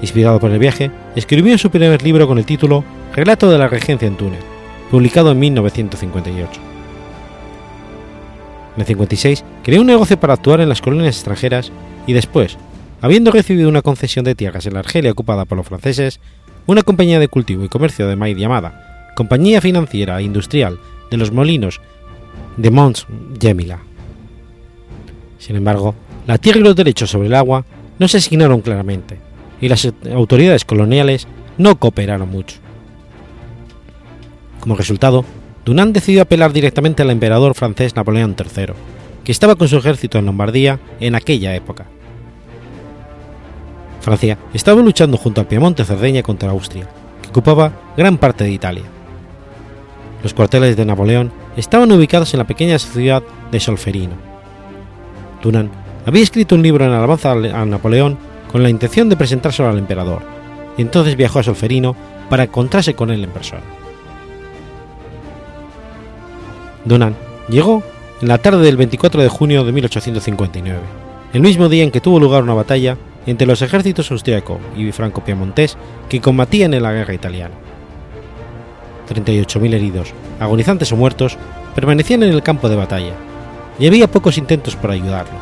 Inspirado 0.04 0.38
por 0.38 0.52
el 0.52 0.60
viaje, 0.60 0.92
escribió 1.16 1.58
su 1.58 1.70
primer 1.70 2.04
libro 2.04 2.28
con 2.28 2.38
el 2.38 2.46
título 2.46 2.84
Relato 3.16 3.50
de 3.50 3.58
la 3.58 3.70
Regencia 3.70 4.06
en 4.06 4.18
Túnez, 4.18 4.42
publicado 4.92 5.32
en 5.32 5.40
1958. 5.40 6.60
En 8.76 8.82
el 8.82 8.86
56 8.86 9.46
creó 9.64 9.80
un 9.80 9.88
negocio 9.88 10.20
para 10.20 10.34
actuar 10.34 10.60
en 10.60 10.68
las 10.68 10.82
colonias 10.82 11.16
extranjeras 11.16 11.72
y 12.06 12.12
después, 12.12 12.58
habiendo 13.00 13.32
recibido 13.32 13.70
una 13.70 13.82
concesión 13.82 14.26
de 14.26 14.36
tierras 14.36 14.66
en 14.66 14.74
la 14.74 14.82
Argelia 14.82 15.10
ocupada 15.10 15.46
por 15.46 15.58
los 15.58 15.68
franceses, 15.68 16.20
una 16.68 16.82
compañía 16.82 17.22
de 17.22 17.30
cultivo 17.30 17.64
y 17.64 17.70
comercio 17.70 18.06
de 18.06 18.18
maíz 18.18 18.36
llamada 18.36 19.08
Compañía 19.16 19.62
Financiera 19.62 20.20
e 20.20 20.24
Industrial 20.24 20.80
de 21.12 21.16
los 21.16 21.32
Molinos 21.32 21.80
de 22.58 22.72
Mons 22.72 23.08
Gemila. 23.40 23.80
Sin 25.40 25.56
embargo, 25.56 25.96
la 26.28 26.40
tierra 26.40 26.60
y 26.60 26.64
los 26.64 26.76
derechos 26.76 27.10
sobre 27.10 27.28
el 27.28 27.36
agua 27.36 27.64
no 28.00 28.10
se 28.10 28.18
asignaron 28.18 28.60
claramente, 28.60 29.18
y 29.64 29.70
las 29.70 29.88
autoridades 30.14 30.66
coloniales 30.66 31.26
no 31.58 31.80
cooperaron 31.80 32.30
mucho. 32.30 32.58
Como 34.60 34.76
resultado, 34.76 35.24
Dunant 35.64 35.94
decidió 35.94 36.22
apelar 36.22 36.52
directamente 36.52 37.02
al 37.02 37.12
emperador 37.12 37.56
francés 37.56 37.96
Napoleón 37.96 38.36
III, 38.38 38.74
que 39.24 39.32
estaba 39.32 39.56
con 39.56 39.70
su 39.70 39.78
ejército 39.78 40.20
en 40.20 40.26
Lombardía 40.26 40.82
en 41.00 41.16
aquella 41.16 41.56
época. 41.56 41.86
Francia 44.02 44.38
estaba 44.54 44.82
luchando 44.82 45.16
junto 45.16 45.40
al 45.40 45.48
Piemonte 45.48 45.86
Cerdeña 45.86 46.24
contra 46.24 46.50
Austria, 46.50 46.90
que 47.22 47.30
ocupaba 47.30 47.72
gran 47.96 48.18
parte 48.18 48.44
de 48.44 48.52
Italia. 48.52 48.84
Los 50.24 50.34
cuarteles 50.34 50.76
de 50.76 50.84
Napoleón 50.84 51.32
estaban 51.56 51.90
ubicados 51.90 52.34
en 52.34 52.40
la 52.40 52.48
pequeña 52.48 52.78
ciudad 52.80 53.24
de 53.50 53.60
Solferino. 53.62 54.16
Dunant 55.42 55.72
había 56.06 56.24
escrito 56.24 56.56
un 56.56 56.64
libro 56.64 56.84
en 56.84 56.92
alabanza 56.92 57.32
a 57.32 57.66
Napoleón 57.66 58.33
con 58.54 58.62
la 58.62 58.70
intención 58.70 59.10
de 59.10 59.18
presentárselo 59.18 59.68
al 59.68 59.80
emperador, 59.80 60.22
y 60.78 60.84
entonces 60.84 61.16
viajó 61.16 61.40
a 61.40 61.44
Solferino 61.44 61.96
para 62.30 62.44
encontrarse 62.44 62.94
con 62.94 63.10
él 63.10 63.24
en 63.24 63.32
persona. 63.32 63.64
Dunant 66.86 67.18
llegó 67.50 67.82
en 68.22 68.28
la 68.28 68.38
tarde 68.38 68.64
del 68.64 68.78
24 68.78 69.24
de 69.24 69.28
junio 69.28 69.64
de 69.64 69.72
1859, 69.72 70.80
el 71.34 71.42
mismo 71.42 71.68
día 71.68 71.84
en 71.84 71.90
que 71.90 72.00
tuvo 72.00 72.20
lugar 72.20 72.44
una 72.44 72.54
batalla 72.54 72.96
entre 73.26 73.48
los 73.48 73.64
ejércitos 73.64 74.12
austriaco 74.12 74.60
y 74.78 74.92
franco-piemontés 74.92 75.76
que 76.08 76.22
combatían 76.22 76.76
en 76.76 76.84
la 76.84 76.94
guerra 76.94 77.16
italiana. 77.16 77.56
38.000 79.10 79.74
heridos, 79.74 80.14
agonizantes 80.40 80.92
o 80.92 80.96
muertos, 80.96 81.40
permanecían 81.74 82.22
en 82.22 82.32
el 82.32 82.44
campo 82.44 82.70
de 82.70 82.76
batalla, 82.76 83.14
y 83.80 83.88
había 83.88 84.12
pocos 84.12 84.38
intentos 84.38 84.76
por 84.76 84.92
ayudarlos. 84.92 85.42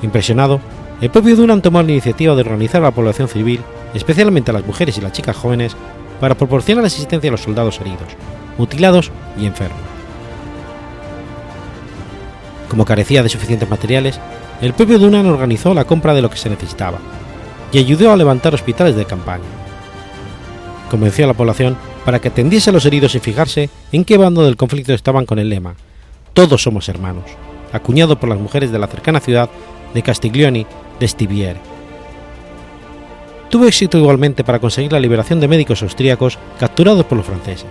Impresionado, 0.00 0.60
el 1.00 1.10
propio 1.10 1.34
Dunant 1.34 1.62
tomó 1.62 1.82
la 1.82 1.90
iniciativa 1.90 2.34
de 2.34 2.42
organizar 2.42 2.82
a 2.82 2.86
la 2.86 2.90
población 2.90 3.28
civil, 3.28 3.60
especialmente 3.94 4.50
a 4.50 4.54
las 4.54 4.66
mujeres 4.66 4.98
y 4.98 5.00
las 5.00 5.12
chicas 5.12 5.36
jóvenes, 5.36 5.74
para 6.20 6.34
proporcionar 6.34 6.84
asistencia 6.84 7.28
a 7.28 7.32
los 7.32 7.40
soldados 7.40 7.80
heridos, 7.80 8.08
mutilados 8.58 9.10
y 9.38 9.46
enfermos. 9.46 9.80
Como 12.68 12.84
carecía 12.84 13.22
de 13.22 13.30
suficientes 13.30 13.68
materiales, 13.68 14.20
el 14.60 14.74
propio 14.74 14.98
Dunant 14.98 15.28
organizó 15.28 15.72
la 15.72 15.84
compra 15.84 16.12
de 16.12 16.22
lo 16.22 16.28
que 16.28 16.36
se 16.36 16.50
necesitaba 16.50 16.98
y 17.72 17.78
ayudó 17.78 18.12
a 18.12 18.16
levantar 18.16 18.54
hospitales 18.54 18.94
de 18.94 19.06
campaña. 19.06 19.44
Convenció 20.90 21.24
a 21.24 21.28
la 21.28 21.34
población 21.34 21.76
para 22.04 22.18
que 22.18 22.28
atendiese 22.28 22.70
a 22.70 22.72
los 22.72 22.84
heridos 22.84 23.12
sin 23.12 23.22
fijarse 23.22 23.70
en 23.92 24.04
qué 24.04 24.18
bando 24.18 24.44
del 24.44 24.56
conflicto 24.56 24.92
estaban 24.92 25.26
con 25.26 25.38
el 25.38 25.48
lema 25.48 25.74
Todos 26.34 26.62
somos 26.62 26.88
hermanos, 26.88 27.24
acuñado 27.72 28.20
por 28.20 28.28
las 28.28 28.38
mujeres 28.38 28.70
de 28.70 28.78
la 28.78 28.86
cercana 28.86 29.20
ciudad 29.20 29.48
de 29.94 30.02
Castiglioni 30.02 30.66
de 31.00 31.08
Stiviere. 31.08 31.60
Tuvo 33.50 33.66
éxito 33.66 33.98
igualmente 33.98 34.44
para 34.44 34.60
conseguir 34.60 34.92
la 34.92 35.00
liberación 35.00 35.40
de 35.40 35.48
médicos 35.48 35.82
austríacos 35.82 36.38
capturados 36.60 37.04
por 37.04 37.18
los 37.18 37.26
franceses. 37.26 37.66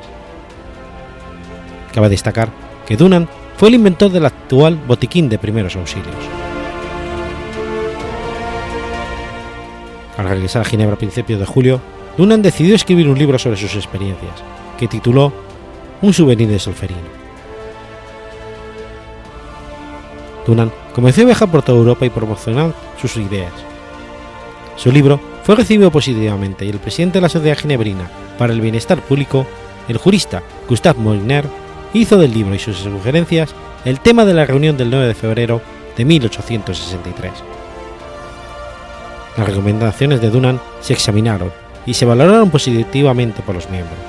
Cabe 1.94 2.10
destacar 2.10 2.50
que 2.86 2.98
Dunant 2.98 3.30
fue 3.56 3.70
el 3.70 3.76
inventor 3.76 4.12
del 4.12 4.26
actual 4.26 4.76
botiquín 4.76 5.30
de 5.30 5.40
primeros 5.40 5.76
auxilios. 5.78 6.16
Al 10.18 10.28
regresar 10.28 10.64
a 10.64 10.66
Ginebra 10.66 10.96
a 10.96 11.00
principios 11.00 11.40
de 11.40 11.46
julio, 11.46 11.80
Dunant 12.18 12.44
decidió 12.44 12.76
escribir 12.76 13.08
un 13.08 13.18
libro 13.18 13.40
sobre 13.40 13.56
sus 13.56 13.76
experiencias, 13.76 14.44
que 14.78 14.90
tituló 14.90 15.32
Un 16.02 16.14
souvenir 16.14 16.50
de 16.50 16.60
Solferino. 16.60 17.19
Dunant 20.50 20.74
comenzó 20.94 21.22
a 21.22 21.26
viajar 21.26 21.50
por 21.50 21.62
toda 21.62 21.78
Europa 21.78 22.06
y 22.06 22.10
promocionar 22.10 22.74
sus 23.00 23.16
ideas. 23.18 23.54
Su 24.76 24.92
libro 24.92 25.20
fue 25.44 25.56
recibido 25.56 25.92
positivamente 25.92 26.66
y 26.66 26.70
el 26.70 26.80
presidente 26.80 27.20
de 27.20 27.22
la 27.22 27.30
Sociedad 27.30 27.58
Ginebrina 27.58 28.10
para 28.38 28.54
el 28.54 28.62
Bienestar 28.62 29.00
Público, 29.02 29.46
el 29.88 29.98
jurista 29.98 30.42
Gustave 30.68 31.00
Moliner, 31.00 31.46
hizo 31.94 32.18
del 32.18 32.34
libro 32.34 32.56
y 32.56 32.60
sus 32.60 32.78
sugerencias 32.78 33.54
el 33.86 34.00
tema 34.00 34.26
de 34.26 34.34
la 34.34 34.46
reunión 34.46 34.78
del 34.78 34.90
9 34.90 35.08
de 35.08 35.14
febrero 35.14 35.62
de 35.96 36.06
1863. 36.06 37.32
Las 39.38 39.48
recomendaciones 39.48 40.22
de 40.22 40.30
Dunant 40.30 40.62
se 40.82 40.94
examinaron 40.94 41.52
y 41.86 41.94
se 41.94 42.06
valoraron 42.06 42.50
positivamente 42.50 43.42
por 43.42 43.56
los 43.56 43.70
miembros. 43.70 44.00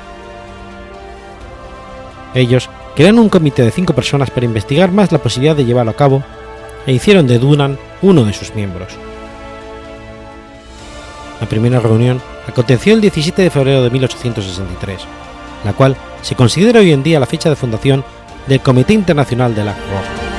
Ellos 2.34 2.70
crearon 2.94 3.20
un 3.20 3.28
comité 3.28 3.62
de 3.62 3.70
cinco 3.70 3.94
personas 3.94 4.30
para 4.30 4.46
investigar 4.46 4.90
más 4.90 5.12
la 5.12 5.18
posibilidad 5.18 5.56
de 5.56 5.64
llevarlo 5.64 5.92
a 5.92 5.96
cabo 5.96 6.22
e 6.86 6.92
hicieron 6.92 7.26
de 7.26 7.38
Dunant 7.38 7.78
uno 8.02 8.24
de 8.24 8.32
sus 8.32 8.54
miembros. 8.54 8.88
La 11.40 11.48
primera 11.48 11.80
reunión 11.80 12.20
aconteció 12.46 12.94
el 12.94 13.00
17 13.00 13.42
de 13.42 13.50
febrero 13.50 13.82
de 13.82 13.90
1863, 13.90 15.00
la 15.64 15.72
cual 15.72 15.96
se 16.22 16.34
considera 16.34 16.80
hoy 16.80 16.92
en 16.92 17.02
día 17.02 17.20
la 17.20 17.26
fecha 17.26 17.48
de 17.48 17.56
fundación 17.56 18.04
del 18.46 18.60
Comité 18.60 18.92
Internacional 18.92 19.54
de 19.54 19.64
la 19.64 19.72
Roja. 19.72 20.30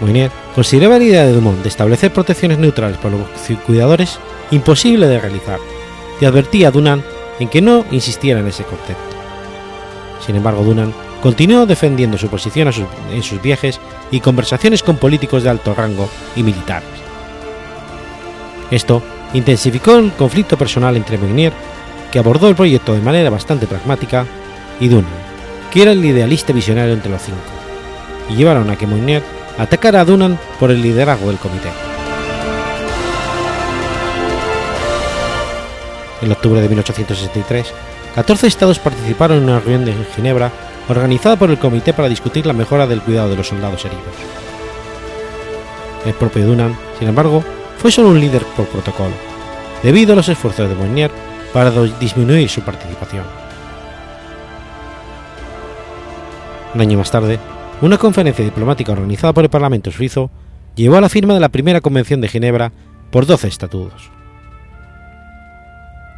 Moynier 0.00 0.30
consideraba 0.54 0.98
la 0.98 1.04
idea 1.04 1.24
de 1.24 1.32
Dumont 1.32 1.62
de 1.62 1.68
establecer 1.68 2.12
protecciones 2.12 2.58
neutrales 2.58 2.98
para 2.98 3.16
los 3.16 3.58
cuidadores 3.64 4.18
imposible 4.50 5.06
de 5.06 5.20
realizar 5.20 5.58
y 6.20 6.24
advertía 6.24 6.68
a 6.68 6.70
Dunant 6.70 7.04
en 7.38 7.48
que 7.48 7.60
no 7.60 7.84
insistiera 7.90 8.40
en 8.40 8.48
ese 8.48 8.64
concepto. 8.64 9.16
Sin 10.24 10.36
embargo, 10.36 10.62
Dunan 10.62 10.92
continuó 11.20 11.66
defendiendo 11.66 12.18
su 12.18 12.28
posición 12.28 12.70
en 13.10 13.22
sus 13.22 13.40
viajes 13.40 13.80
y 14.10 14.20
conversaciones 14.20 14.82
con 14.82 14.96
políticos 14.96 15.42
de 15.42 15.50
alto 15.50 15.74
rango 15.74 16.08
y 16.36 16.42
militares. 16.42 16.88
Esto 18.70 19.02
intensificó 19.34 19.96
el 19.96 20.12
conflicto 20.12 20.56
personal 20.56 20.96
entre 20.96 21.18
Meunier, 21.18 21.52
que 22.10 22.18
abordó 22.18 22.48
el 22.48 22.54
proyecto 22.54 22.94
de 22.94 23.00
manera 23.00 23.30
bastante 23.30 23.66
pragmática, 23.66 24.26
y 24.80 24.88
Dunan, 24.88 25.10
que 25.70 25.82
era 25.82 25.92
el 25.92 26.04
idealista 26.04 26.52
visionario 26.52 26.92
entre 26.92 27.10
los 27.10 27.22
cinco, 27.22 27.38
y 28.30 28.34
llevaron 28.34 28.70
a 28.70 28.76
que 28.76 28.86
Meunier 28.86 29.22
atacara 29.58 30.00
a 30.00 30.04
Dunan 30.04 30.38
por 30.58 30.70
el 30.70 30.82
liderazgo 30.82 31.28
del 31.28 31.38
comité. 31.38 31.91
En 36.22 36.30
octubre 36.30 36.60
de 36.60 36.68
1863, 36.68 37.72
14 38.14 38.46
estados 38.46 38.78
participaron 38.78 39.38
en 39.38 39.44
una 39.44 39.58
reunión 39.58 39.88
en 39.88 40.06
Ginebra 40.14 40.52
organizada 40.88 41.36
por 41.36 41.50
el 41.50 41.58
comité 41.58 41.92
para 41.92 42.08
discutir 42.08 42.46
la 42.46 42.52
mejora 42.52 42.86
del 42.86 43.02
cuidado 43.02 43.30
de 43.30 43.36
los 43.36 43.48
soldados 43.48 43.84
heridos. 43.84 44.14
El 46.06 46.14
propio 46.14 46.46
Dunan, 46.46 46.76
sin 46.98 47.08
embargo, 47.08 47.42
fue 47.78 47.90
solo 47.90 48.10
un 48.10 48.20
líder 48.20 48.44
por 48.56 48.66
protocolo, 48.66 49.14
debido 49.82 50.12
a 50.12 50.16
los 50.16 50.28
esfuerzos 50.28 50.68
de 50.68 50.74
Bonnier 50.74 51.10
para 51.52 51.70
disminuir 51.70 52.48
su 52.48 52.60
participación. 52.62 53.24
Un 56.74 56.80
año 56.80 56.98
más 56.98 57.10
tarde, 57.10 57.38
una 57.80 57.98
conferencia 57.98 58.44
diplomática 58.44 58.92
organizada 58.92 59.32
por 59.32 59.44
el 59.44 59.50
Parlamento 59.50 59.90
suizo 59.90 60.30
llevó 60.76 60.96
a 60.96 61.00
la 61.00 61.08
firma 61.08 61.34
de 61.34 61.40
la 61.40 61.50
primera 61.50 61.80
Convención 61.80 62.20
de 62.20 62.28
Ginebra 62.28 62.72
por 63.10 63.26
12 63.26 63.48
estatutos. 63.48 64.21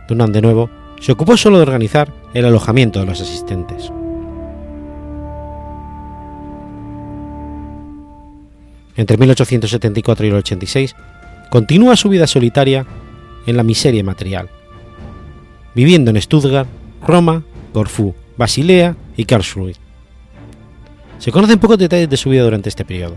Dunant, 0.08 0.32
de 0.32 0.42
nuevo, 0.42 0.70
se 1.00 1.12
ocupó 1.12 1.36
solo 1.36 1.56
de 1.58 1.62
organizar 1.62 2.12
el 2.34 2.44
alojamiento 2.44 3.00
de 3.00 3.06
los 3.06 3.20
asistentes. 3.20 3.90
Entre 8.96 9.16
1874 9.16 10.26
y 10.26 10.28
el 10.28 10.36
86, 10.36 10.94
continúa 11.50 11.96
su 11.96 12.08
vida 12.08 12.26
solitaria 12.26 12.86
en 13.46 13.56
la 13.56 13.62
miseria 13.62 14.04
material, 14.04 14.48
viviendo 15.74 16.10
en 16.10 16.20
Stuttgart, 16.20 16.68
Roma, 17.06 17.42
Corfú, 17.72 18.14
Basilea 18.36 18.96
y 19.16 19.24
Karlsruhe. 19.24 19.74
Se 21.18 21.32
conocen 21.32 21.58
pocos 21.58 21.78
detalles 21.78 22.08
de 22.08 22.16
su 22.16 22.30
vida 22.30 22.44
durante 22.44 22.68
este 22.68 22.84
periodo. 22.84 23.16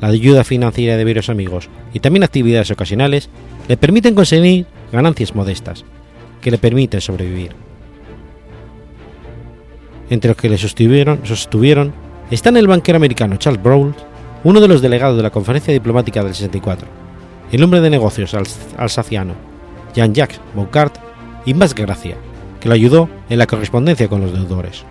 La 0.00 0.08
ayuda 0.08 0.44
financiera 0.44 0.96
de 0.96 1.04
varios 1.04 1.30
amigos 1.30 1.68
y 1.92 2.00
también 2.00 2.24
actividades 2.24 2.70
ocasionales 2.70 3.30
le 3.68 3.76
permiten 3.76 4.14
conseguir 4.14 4.66
ganancias 4.92 5.34
modestas, 5.34 5.84
que 6.40 6.50
le 6.50 6.58
permiten 6.58 7.00
sobrevivir. 7.00 7.52
Entre 10.10 10.28
los 10.28 10.36
que 10.36 10.48
le 10.48 10.58
sostuvieron, 10.58 11.20
sostuvieron 11.24 11.92
están 12.30 12.56
el 12.56 12.66
banquero 12.66 12.96
americano 12.96 13.36
Charles 13.36 13.62
Bowles, 13.62 13.96
uno 14.44 14.60
de 14.60 14.68
los 14.68 14.82
delegados 14.82 15.16
de 15.16 15.22
la 15.22 15.30
Conferencia 15.30 15.72
Diplomática 15.72 16.22
del 16.22 16.34
64, 16.34 16.86
el 17.52 17.62
hombre 17.62 17.80
de 17.80 17.90
negocios 17.90 18.34
alsaciano 18.76 19.34
Jean-Jacques 19.94 20.40
Boucard 20.54 20.92
y 21.44 21.54
Max 21.54 21.74
Gracia, 21.74 22.16
que 22.60 22.68
lo 22.68 22.74
ayudó 22.74 23.08
en 23.28 23.38
la 23.38 23.46
correspondencia 23.46 24.08
con 24.08 24.20
los 24.20 24.32
deudores. 24.32 24.84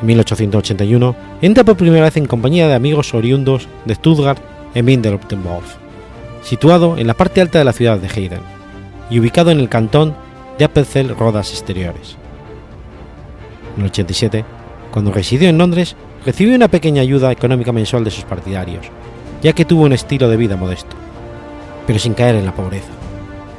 En 0.00 0.06
1881 0.06 1.16
entra 1.42 1.64
por 1.64 1.76
primera 1.76 2.04
vez 2.04 2.16
en 2.16 2.26
compañía 2.26 2.68
de 2.68 2.74
amigos 2.74 3.14
oriundos 3.14 3.68
de 3.84 3.94
Stuttgart 3.94 4.40
en 4.74 4.84
Minderottenwolf, 4.84 5.76
situado 6.42 6.96
en 6.98 7.06
la 7.06 7.14
parte 7.14 7.40
alta 7.40 7.58
de 7.58 7.64
la 7.64 7.72
ciudad 7.72 7.98
de 7.98 8.08
Heiden 8.08 8.40
y 9.10 9.20
ubicado 9.20 9.50
en 9.50 9.60
el 9.60 9.68
cantón 9.68 10.14
de 10.58 10.64
Appenzell 10.64 11.16
Rodas 11.16 11.50
Exteriores. 11.50 12.16
En 13.76 13.82
el 13.82 13.90
87, 13.90 14.44
cuando 14.90 15.12
residió 15.12 15.48
en 15.48 15.58
Londres, 15.58 15.96
recibió 16.24 16.54
una 16.54 16.68
pequeña 16.68 17.02
ayuda 17.02 17.32
económica 17.32 17.72
mensual 17.72 18.04
de 18.04 18.10
sus 18.10 18.24
partidarios, 18.24 18.86
ya 19.42 19.52
que 19.52 19.64
tuvo 19.64 19.84
un 19.84 19.92
estilo 19.92 20.28
de 20.28 20.36
vida 20.36 20.56
modesto, 20.56 20.96
pero 21.86 21.98
sin 21.98 22.14
caer 22.14 22.36
en 22.36 22.46
la 22.46 22.54
pobreza. 22.54 22.92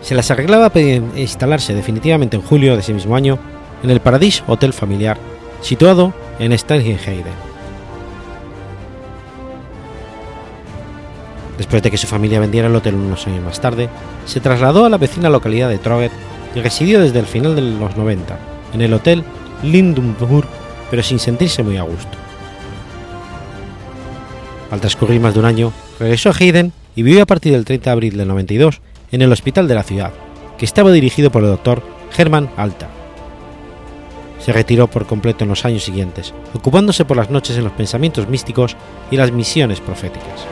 Se 0.02 0.16
las 0.16 0.30
arreglaba 0.32 0.70
para 0.70 0.86
instalarse 0.86 1.74
definitivamente 1.74 2.36
en 2.36 2.44
julio 2.44 2.74
de 2.74 2.82
ese 2.82 2.94
mismo 2.94 3.16
año 3.16 3.40
en 3.84 3.90
el 3.90 4.00
Paradis 4.00 4.44
Hotel 4.48 4.74
Familiar, 4.74 5.18
situado 5.62 6.14
en 6.40 6.52
Heiden. 6.52 7.53
Después 11.58 11.84
de 11.84 11.92
que 11.92 11.98
su 11.98 12.08
familia 12.08 12.40
vendiera 12.40 12.68
el 12.68 12.76
hotel 12.76 12.96
unos 12.96 13.28
años 13.28 13.44
más 13.44 13.62
tarde, 13.62 13.90
se 14.26 14.40
trasladó 14.40 14.86
a 14.86 14.90
la 14.90 14.98
vecina 14.98 15.30
localidad 15.30 15.70
de 15.70 15.78
Troget 15.78 16.12
y 16.56 16.62
residió 16.62 17.00
desde 17.00 17.20
el 17.20 17.26
final 17.26 17.56
de 17.56 17.62
los 17.62 17.96
90 17.96 18.38
en 18.74 18.82
el 18.82 18.94
hotel 18.94 19.24
Lindenburg, 19.62 20.48
pero 20.90 21.04
sin 21.04 21.20
sentirse 21.20 21.64
muy 21.64 21.78
a 21.78 21.84
gusto. 21.84 22.18
Al 24.72 24.82
transcurrir 24.82 25.22
más 25.22 25.36
de 25.36 25.40
un 25.40 25.46
año, 25.46 25.72
regresó 26.00 26.30
a 26.30 26.34
Hayden 26.34 26.74
y 26.96 27.04
vivió 27.04 27.22
a 27.22 27.28
partir 27.28 27.54
del 27.54 27.66
30 27.66 27.90
de 27.90 27.92
abril 27.92 28.18
del 28.18 28.28
92 28.28 28.82
en 29.12 29.22
el 29.22 29.32
hospital 29.32 29.68
de 29.68 29.76
la 29.76 29.84
ciudad, 29.84 30.12
que 30.58 30.66
estaba 30.66 30.92
dirigido 30.92 31.32
por 31.32 31.44
el 31.44 31.50
doctor 31.50 31.84
Hermann 32.18 32.50
Alta. 32.58 32.90
Se 34.40 34.52
retiró 34.52 34.88
por 34.88 35.06
completo 35.06 35.44
en 35.44 35.52
los 35.52 35.64
años 35.64 35.84
siguientes, 35.84 36.34
ocupándose 36.54 37.06
por 37.06 37.16
las 37.16 37.30
noches 37.30 37.56
en 37.58 37.64
los 37.64 37.74
pensamientos 37.74 38.28
místicos 38.28 38.76
y 39.12 39.18
las 39.18 39.32
misiones 39.32 39.80
proféticas. 39.80 40.48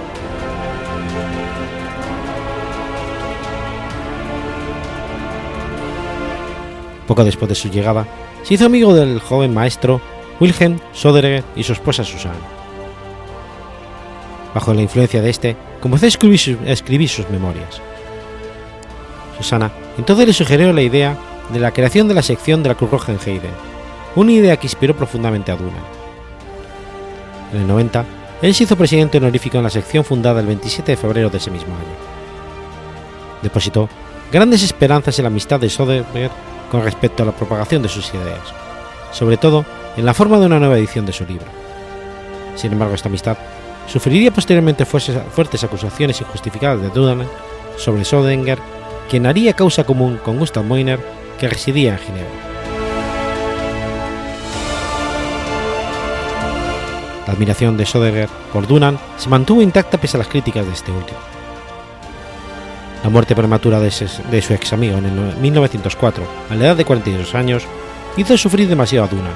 Poco 7.11 7.25
después 7.25 7.49
de 7.49 7.55
su 7.55 7.69
llegada, 7.69 8.07
se 8.41 8.53
hizo 8.53 8.65
amigo 8.65 8.93
del 8.93 9.19
joven 9.19 9.53
maestro 9.53 9.99
Wilhelm 10.39 10.79
Soderer 10.93 11.43
y 11.57 11.63
su 11.63 11.73
esposa 11.73 12.05
Susana. 12.05 12.39
Bajo 14.55 14.73
la 14.73 14.81
influencia 14.81 15.21
de 15.21 15.29
este, 15.29 15.57
comenzó 15.81 16.05
a 16.05 16.07
escribir, 16.07 17.09
sus, 17.09 17.29
memorias. 17.29 17.81
Susana 19.35 19.73
entonces 19.97 20.25
le 20.25 20.31
sugirió 20.31 20.71
la 20.71 20.83
idea 20.83 21.17
de 21.51 21.59
la 21.59 21.71
creación 21.71 22.07
de 22.07 22.13
la 22.13 22.21
sección 22.21 22.63
de 22.63 22.69
la 22.69 22.75
Cruz 22.75 22.91
Roja 22.91 23.11
en 23.11 23.41
una 24.15 24.31
idea 24.31 24.55
que 24.55 24.67
inspiró 24.67 24.95
profundamente 24.95 25.51
a 25.51 25.57
Duna. 25.57 25.83
En 27.51 27.59
el 27.59 27.67
90, 27.67 28.05
él 28.41 28.55
se 28.55 28.63
hizo 28.63 28.77
presidente 28.77 29.17
honorífico 29.17 29.57
en 29.57 29.63
la 29.63 29.69
sección 29.69 30.05
fundada 30.05 30.39
el 30.39 30.47
27 30.47 30.93
de 30.93 30.95
febrero 30.95 31.29
de 31.29 31.39
ese 31.39 31.51
mismo 31.51 31.75
año. 31.75 33.41
Depositó 33.41 33.89
grandes 34.31 34.63
esperanzas 34.63 35.19
en 35.19 35.23
la 35.23 35.27
amistad 35.27 35.59
de 35.59 35.69
Soderbergh 35.69 36.31
con 36.71 36.83
respecto 36.83 37.21
a 37.21 37.25
la 37.25 37.33
propagación 37.33 37.81
de 37.81 37.89
sus 37.89 38.13
ideas, 38.13 38.39
sobre 39.11 39.35
todo 39.35 39.65
en 39.97 40.05
la 40.05 40.13
forma 40.13 40.39
de 40.39 40.45
una 40.45 40.57
nueva 40.57 40.77
edición 40.77 41.05
de 41.05 41.11
su 41.11 41.25
libro. 41.25 41.47
Sin 42.55 42.71
embargo, 42.71 42.95
esta 42.95 43.09
amistad 43.09 43.37
sufriría 43.87 44.31
posteriormente 44.31 44.85
fuertes 44.85 45.63
acusaciones 45.65 46.21
injustificadas 46.21 46.81
de 46.81 46.89
Dudan 46.89 47.27
sobre 47.75 48.05
Sodenger, 48.05 48.59
quien 49.09 49.25
haría 49.25 49.53
causa 49.53 49.83
común 49.83 50.17
con 50.23 50.39
Gustav 50.39 50.63
Moiner, 50.63 50.99
que 51.37 51.49
residía 51.49 51.91
en 51.91 51.99
Ginebra. 51.99 52.31
La 57.27 57.33
admiración 57.33 57.75
de 57.75 57.85
Sodenger 57.85 58.29
por 58.53 58.65
Dunan 58.65 58.97
se 59.17 59.27
mantuvo 59.27 59.61
intacta 59.61 59.97
pese 59.97 60.15
a 60.15 60.19
las 60.19 60.27
críticas 60.29 60.65
de 60.65 60.71
este 60.71 60.91
último. 60.91 61.30
La 63.03 63.09
muerte 63.09 63.35
prematura 63.35 63.79
de, 63.79 63.89
su 63.89 64.53
ex 64.53 64.73
amigo 64.73 64.97
en 64.97 65.41
1904, 65.41 66.23
a 66.49 66.55
la 66.55 66.65
edad 66.65 66.75
de 66.75 66.85
42 66.85 67.33
años, 67.33 67.63
hizo 68.15 68.37
sufrir 68.37 68.67
demasiado 68.67 69.05
a 69.05 69.09
Dunan, 69.09 69.33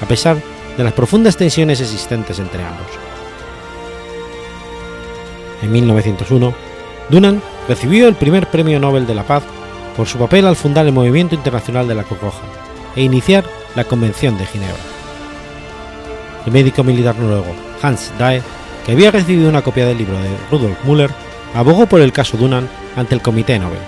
a 0.00 0.06
pesar 0.06 0.38
de 0.76 0.84
las 0.84 0.94
profundas 0.94 1.36
tensiones 1.36 1.80
existentes 1.80 2.38
entre 2.38 2.62
ambos. 2.64 2.86
En 5.60 5.70
1901, 5.70 6.54
Dunan 7.10 7.42
recibió 7.68 8.08
el 8.08 8.14
primer 8.14 8.48
Premio 8.48 8.80
Nobel 8.80 9.06
de 9.06 9.14
la 9.14 9.24
Paz 9.24 9.42
por 9.96 10.06
su 10.06 10.18
papel 10.18 10.46
al 10.46 10.56
fundar 10.56 10.86
el 10.86 10.92
Movimiento 10.92 11.34
Internacional 11.34 11.86
de 11.86 11.94
la 11.94 12.04
Cruz 12.04 12.20
Roja 12.20 12.42
e 12.96 13.02
iniciar 13.02 13.44
la 13.76 13.84
Convención 13.84 14.38
de 14.38 14.46
Ginebra. 14.46 14.76
El 16.46 16.52
médico 16.52 16.82
militar 16.82 17.16
noruego 17.16 17.54
Hans 17.82 18.10
Dae, 18.18 18.42
que 18.86 18.92
había 18.92 19.10
recibido 19.10 19.48
una 19.48 19.62
copia 19.62 19.86
del 19.86 19.98
libro 19.98 20.18
de 20.18 20.30
Rudolf 20.50 20.84
Müller, 20.84 21.10
abogó 21.54 21.86
por 21.86 22.00
el 22.00 22.12
caso 22.12 22.36
Dunan 22.36 22.68
ante 22.96 23.14
el 23.14 23.22
Comité 23.22 23.58
Nobel. 23.58 23.78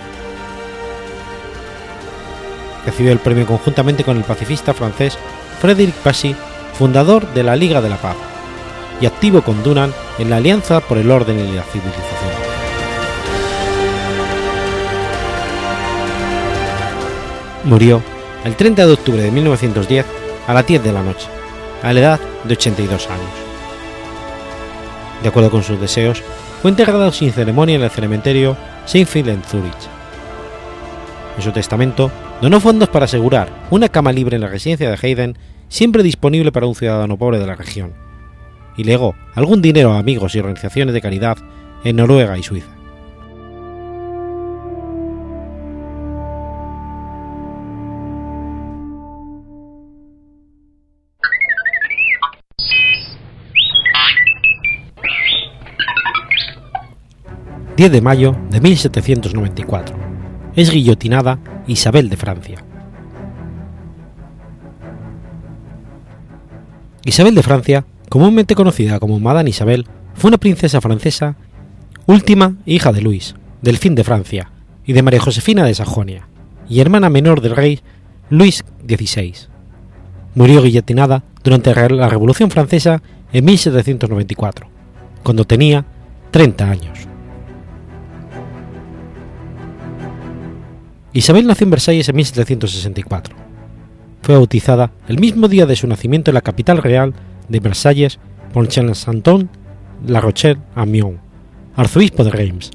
Recibió 2.85 3.13
el 3.13 3.19
premio 3.19 3.47
conjuntamente 3.47 4.05
con 4.05 4.17
el 4.17 4.25
pacifista 4.25 4.75
francés 4.75 5.19
Frédéric 5.61 5.95
Passy, 5.95 6.37
fundador 6.79 7.27
de 7.33 7.43
la 7.43 7.57
Liga 7.57 7.81
de 7.81 7.89
la 7.89 7.97
Paz, 7.97 8.17
y 9.01 9.07
activo 9.07 9.43
con 9.43 9.63
Dunan 9.63 9.93
en 10.19 10.31
la 10.31 10.37
Alianza 10.37 10.81
por 10.81 10.99
el 10.99 11.11
Orden 11.11 11.39
y 11.39 11.53
la 11.53 11.63
Civilización. 11.63 12.55
Murió 17.65 18.03
el 18.45 18.57
30 18.57 18.87
de 18.87 18.93
octubre 18.93 19.23
de 19.23 19.31
1910 19.31 20.05
a 20.47 20.53
las 20.53 20.67
10 20.67 20.85
de 20.85 20.93
la 20.93 21.03
noche, 21.03 21.29
a 21.83 21.93
la 21.93 22.01
edad 22.01 22.21
de 22.45 22.55
82 22.55 23.09
años. 23.09 23.23
De 25.23 25.29
acuerdo 25.29 25.51
con 25.51 25.63
sus 25.63 25.81
deseos, 25.81 26.23
fue 26.65 26.71
enterrada 26.71 27.13
sin 27.13 27.31
ceremonia 27.31 27.77
en 27.77 27.83
el 27.83 27.91
cementerio 27.91 28.57
Seinfeld 28.87 29.29
en 29.29 29.43
Zurich. 29.43 29.75
En 31.37 31.43
su 31.43 31.53
testamento, 31.53 32.11
donó 32.41 32.59
fondos 32.59 32.89
para 32.89 33.05
asegurar 33.05 33.51
una 33.69 33.91
cama 33.91 34.13
libre 34.13 34.37
en 34.37 34.41
la 34.41 34.49
residencia 34.49 34.91
de 34.91 34.97
Hayden, 34.97 35.37
siempre 35.69 36.03
disponible 36.03 36.53
para 36.53 36.67
un 36.67 36.75
ciudadano 36.75 37.19
pobre 37.19 37.39
de 37.39 37.47
la 37.47 37.55
región, 37.55 37.93
y 38.79 38.85
legó 38.85 39.15
algún 39.35 39.61
dinero 39.61 39.93
a 39.93 39.99
amigos 39.99 40.35
y 40.35 40.39
organizaciones 40.39 40.95
de 40.95 41.03
caridad 41.03 41.37
en 41.85 41.97
Noruega 41.97 42.39
y 42.39 42.43
Suiza. 42.43 42.71
10 57.77 57.91
de 57.91 58.01
mayo 58.01 58.37
de 58.51 58.61
1794. 58.61 59.97
Es 60.55 60.71
guillotinada 60.71 61.41
Isabel 61.67 62.09
de 62.09 62.17
Francia. 62.17 62.65
Isabel 67.05 67.35
de 67.35 67.43
Francia, 67.43 67.85
comúnmente 68.09 68.55
conocida 68.55 69.01
como 69.01 69.19
Madame 69.19 69.51
Isabel, 69.51 69.87
fue 70.15 70.29
una 70.29 70.39
princesa 70.39 70.81
francesa, 70.81 71.35
última 72.07 72.55
hija 72.65 72.93
de 72.93 73.03
Luis, 73.03 73.35
delfín 73.61 73.97
de 73.97 74.05
Francia, 74.05 74.53
y 74.87 74.93
de 74.93 75.03
María 75.03 75.21
Josefina 75.21 75.65
de 75.65 75.75
Sajonia, 75.75 76.29
y 76.69 76.79
hermana 76.79 77.11
menor 77.11 77.41
del 77.41 77.57
rey 77.57 77.81
Luis 78.31 78.65
XVI. 78.87 79.35
Murió 80.37 80.63
guillotinada 80.63 81.25
durante 81.43 81.75
la 81.75 82.09
Revolución 82.09 82.53
Francesa 82.53 83.03
en 83.33 83.45
1794, 83.45 84.69
cuando 85.25 85.45
tenía 85.45 85.85
30 86.31 86.71
años. 86.71 87.14
Isabel 91.17 91.47
nació 91.47 91.65
en 91.65 91.71
Versalles 91.71 92.09
en 92.09 92.17
1764. 92.17 93.37
Fue 94.21 94.35
bautizada 94.35 94.91
el 95.07 95.21
mismo 95.21 95.47
día 95.47 95.65
de 95.65 95.77
su 95.77 95.87
nacimiento 95.87 96.33
en 96.33 96.35
la 96.35 96.41
capital 96.41 96.79
real 96.79 97.15
de 97.49 97.61
Versalles 97.61 98.19
por 98.53 98.71
Saint-Anton 98.71 99.49
La 100.09 100.21
Rochelle 100.21 100.61
Amiens, 100.75 101.21
arzobispo 101.77 102.25
de 102.25 102.31
Reims, 102.31 102.73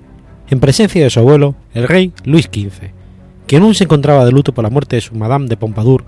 en 0.50 0.62
presencia 0.62 1.04
de 1.04 1.10
su 1.10 1.20
abuelo, 1.20 1.56
el 1.74 1.86
rey 1.86 2.14
Luis 2.24 2.46
XV, 2.46 2.94
quien 3.46 3.64
aún 3.64 3.76
se 3.76 3.84
encontraba 3.84 4.24
de 4.24 4.32
luto 4.32 4.54
por 4.54 4.64
la 4.64 4.70
muerte 4.70 4.96
de 4.96 5.02
su 5.02 5.16
Madame 5.16 5.48
de 5.48 5.58
Pompadour 5.58 6.06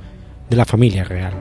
de 0.50 0.56
la 0.56 0.64
familia 0.64 1.04
real. 1.04 1.34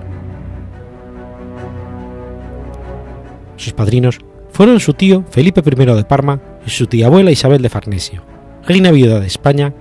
Sus 3.56 3.74
padrinos 3.74 4.18
fueron 4.50 4.80
su 4.80 4.94
tío 4.94 5.24
Felipe 5.30 5.62
I 5.64 5.84
de 5.84 6.04
Parma 6.04 6.40
y 6.66 6.70
su 6.70 6.88
tía 6.88 7.06
abuela 7.06 7.30
Isabel 7.30 7.62
de 7.62 7.68
Farnesio, 7.68 8.24
reina 8.66 8.90
viuda 8.90 9.20
de 9.20 9.28
España 9.28 9.72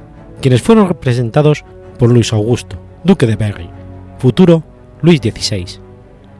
quienes 0.42 0.62
fueron 0.62 0.88
representados 0.88 1.64
por 1.98 2.10
Luis 2.12 2.32
Augusto, 2.34 2.78
duque 3.04 3.28
de 3.28 3.36
Berry, 3.36 3.70
futuro 4.18 4.64
Luis 5.02 5.20
XVI, 5.20 5.66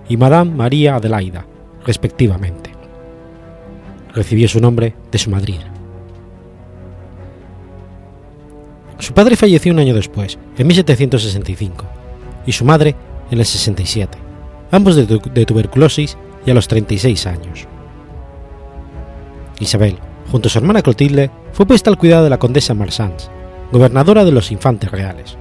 y 0.08 0.18
Madame 0.18 0.52
María 0.52 0.96
Adelaida, 0.96 1.46
respectivamente. 1.86 2.72
Recibió 4.14 4.48
su 4.48 4.60
nombre 4.60 4.96
de 5.12 5.18
su 5.18 5.30
madrina. 5.30 5.72
Su 8.98 9.14
padre 9.14 9.36
falleció 9.36 9.72
un 9.72 9.80
año 9.80 9.94
después, 9.94 10.38
en 10.58 10.68
1765, 10.68 11.86
y 12.46 12.52
su 12.52 12.66
madre 12.66 12.96
en 13.32 13.40
el 13.40 13.46
67, 13.46 14.18
ambos 14.72 14.96
de, 14.96 15.06
de 15.06 15.46
tuberculosis 15.46 16.18
y 16.46 16.52
a 16.52 16.54
los 16.54 16.68
36 16.68 17.28
años. 17.28 17.68
Isabel, 19.60 19.98
junto 20.32 20.48
a 20.48 20.52
su 20.52 20.60
hermana 20.60 20.82
Clotilde, 20.82 21.30
fue 21.54 21.66
puesta 21.66 21.90
al 21.90 21.98
cuidado 21.98 22.24
de 22.24 22.30
la 22.30 22.40
condesa 22.40 22.74
Marsans, 22.74 23.30
gobernadora 23.72 24.26
de 24.26 24.32
los 24.32 24.52
infantes 24.52 24.92
reales. 24.92 25.38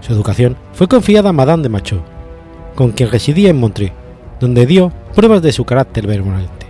Su 0.00 0.12
educación 0.12 0.56
fue 0.72 0.88
confiada 0.88 1.30
a 1.30 1.34
Madame 1.34 1.62
de 1.62 1.68
Machaut, 1.68 2.02
con 2.74 2.92
quien 2.92 3.10
residía 3.10 3.50
en 3.50 3.60
Montreux, 3.60 3.92
donde 4.40 4.66
dio 4.66 4.92
pruebas 5.14 5.42
de 5.42 5.52
su 5.52 5.64
carácter 5.64 6.06
benevolente. 6.06 6.66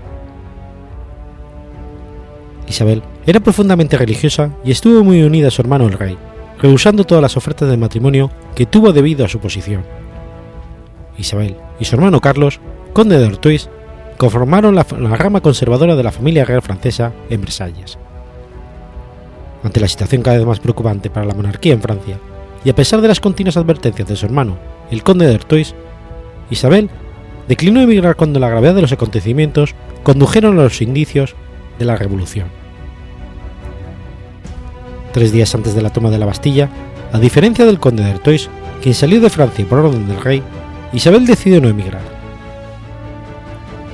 Isabel 2.67 3.03
era 3.27 3.41
profundamente 3.41 3.97
religiosa 3.97 4.51
y 4.65 4.73
estuvo 4.73 5.05
muy 5.05 5.23
unida 5.23 5.49
a 5.49 5.51
su 5.51 5.63
hermano 5.63 5.87
el 5.87 5.93
rey, 5.93 6.19
rehusando 6.61 7.05
todas 7.05 7.23
las 7.23 7.37
ofertas 7.37 7.69
de 7.69 7.77
matrimonio 7.77 8.31
que 8.55 8.67
tuvo 8.67 8.93
debido 8.93 9.25
a 9.25 9.29
su 9.29 9.39
posición. 9.39 9.85
Isabel 11.17 11.57
y 11.79 11.85
su 11.85 11.95
hermano 11.95 12.21
Carlos, 12.21 12.61
conde 12.93 13.19
de 13.19 13.27
Artois, 13.27 13.69
conformaron 14.17 14.75
la, 14.75 14.87
la 14.99 15.17
rama 15.17 15.41
conservadora 15.41 15.97
de 15.97 16.03
la 16.03 16.13
familia 16.13 16.45
real 16.45 16.63
francesa 16.63 17.13
en 17.29 17.41
Versalles 17.41 17.99
ante 19.63 19.81
la 19.81 19.89
situación 19.89 20.23
cada 20.23 20.39
vez 20.39 20.47
más 20.47 20.61
preocupante 20.61 21.11
para 21.11 21.27
la 21.27 21.35
monarquía 21.35 21.75
en 21.75 21.83
Francia, 21.83 22.19
y 22.65 22.71
a 22.71 22.75
pesar 22.75 23.01
de 23.01 23.09
las 23.09 23.21
continuas 23.21 23.57
advertencias 23.57 24.09
de 24.09 24.17
su 24.17 24.27
hermano, 24.27 24.59
el 24.91 25.03
conde 25.03 25.27
de 25.27 25.35
Artois, 25.35 25.75
Isabel 26.51 26.91
declinó 27.49 27.81
emigrar 27.81 28.17
cuando 28.17 28.39
la 28.39 28.49
gravedad 28.49 28.75
de 28.75 28.83
los 28.83 28.93
acontecimientos 28.93 29.75
condujeron 30.03 30.59
a 30.59 30.63
los 30.63 30.83
indicios 30.83 31.35
de 31.79 31.85
la 31.85 31.97
revolución. 31.97 32.49
Tres 35.13 35.33
días 35.33 35.55
antes 35.55 35.75
de 35.75 35.83
la 35.83 35.91
toma 35.91 36.11
de 36.11 36.19
la 36.19 36.27
Bastilla, 36.27 36.69
a 37.13 37.19
diferencia 37.19 37.65
del 37.65 37.81
conde 37.81 38.05
de 38.05 38.11
Artois, 38.11 38.49
quien 38.83 38.95
salió 38.95 39.21
de 39.21 39.31
Francia 39.31 39.67
por 39.69 39.79
orden 39.79 40.07
del 40.07 40.21
rey, 40.21 40.43
Isabel 40.93 41.27
decidió 41.27 41.61
no 41.61 41.69
emigrar. 41.69 42.03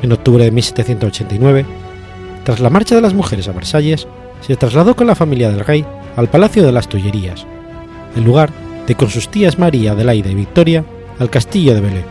En 0.02 0.12
octubre 0.12 0.44
de 0.44 0.50
1789, 0.50 1.64
tras 2.44 2.60
la 2.60 2.70
marcha 2.70 2.94
de 2.94 3.00
las 3.00 3.14
mujeres 3.14 3.48
a 3.48 3.52
Versalles, 3.52 4.06
se 4.40 4.56
trasladó 4.56 4.96
con 4.96 5.06
la 5.06 5.14
familia 5.14 5.50
del 5.50 5.64
rey 5.64 5.84
al 6.16 6.28
Palacio 6.28 6.64
de 6.64 6.72
las 6.72 6.88
Tullerías, 6.88 7.46
en 8.14 8.24
lugar 8.24 8.50
de 8.86 8.94
con 8.94 9.10
sus 9.10 9.28
tías 9.28 9.58
María, 9.58 9.92
Adelaida 9.92 10.30
y 10.30 10.34
Victoria 10.34 10.84
al 11.18 11.30
castillo 11.30 11.74
de 11.74 11.80
Belén. 11.80 12.04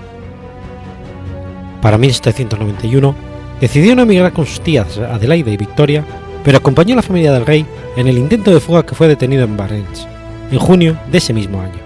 Para 1.81 1.97
1791 1.97 3.15
decidió 3.61 3.95
no 3.95 4.03
emigrar 4.03 4.33
con 4.33 4.45
sus 4.45 4.61
tías 4.61 4.97
Adelaida 4.97 5.51
y 5.51 5.57
Victoria, 5.57 6.03
pero 6.43 6.57
acompañó 6.57 6.93
a 6.93 6.97
la 6.97 7.01
familia 7.01 7.31
del 7.31 7.45
rey 7.45 7.65
en 7.95 8.07
el 8.07 8.17
intento 8.17 8.51
de 8.51 8.59
fuga 8.59 8.85
que 8.85 8.95
fue 8.95 9.07
detenido 9.07 9.43
en 9.43 9.57
Barents, 9.57 10.07
en 10.51 10.59
junio 10.59 10.97
de 11.11 11.17
ese 11.17 11.33
mismo 11.33 11.61
año. 11.61 11.79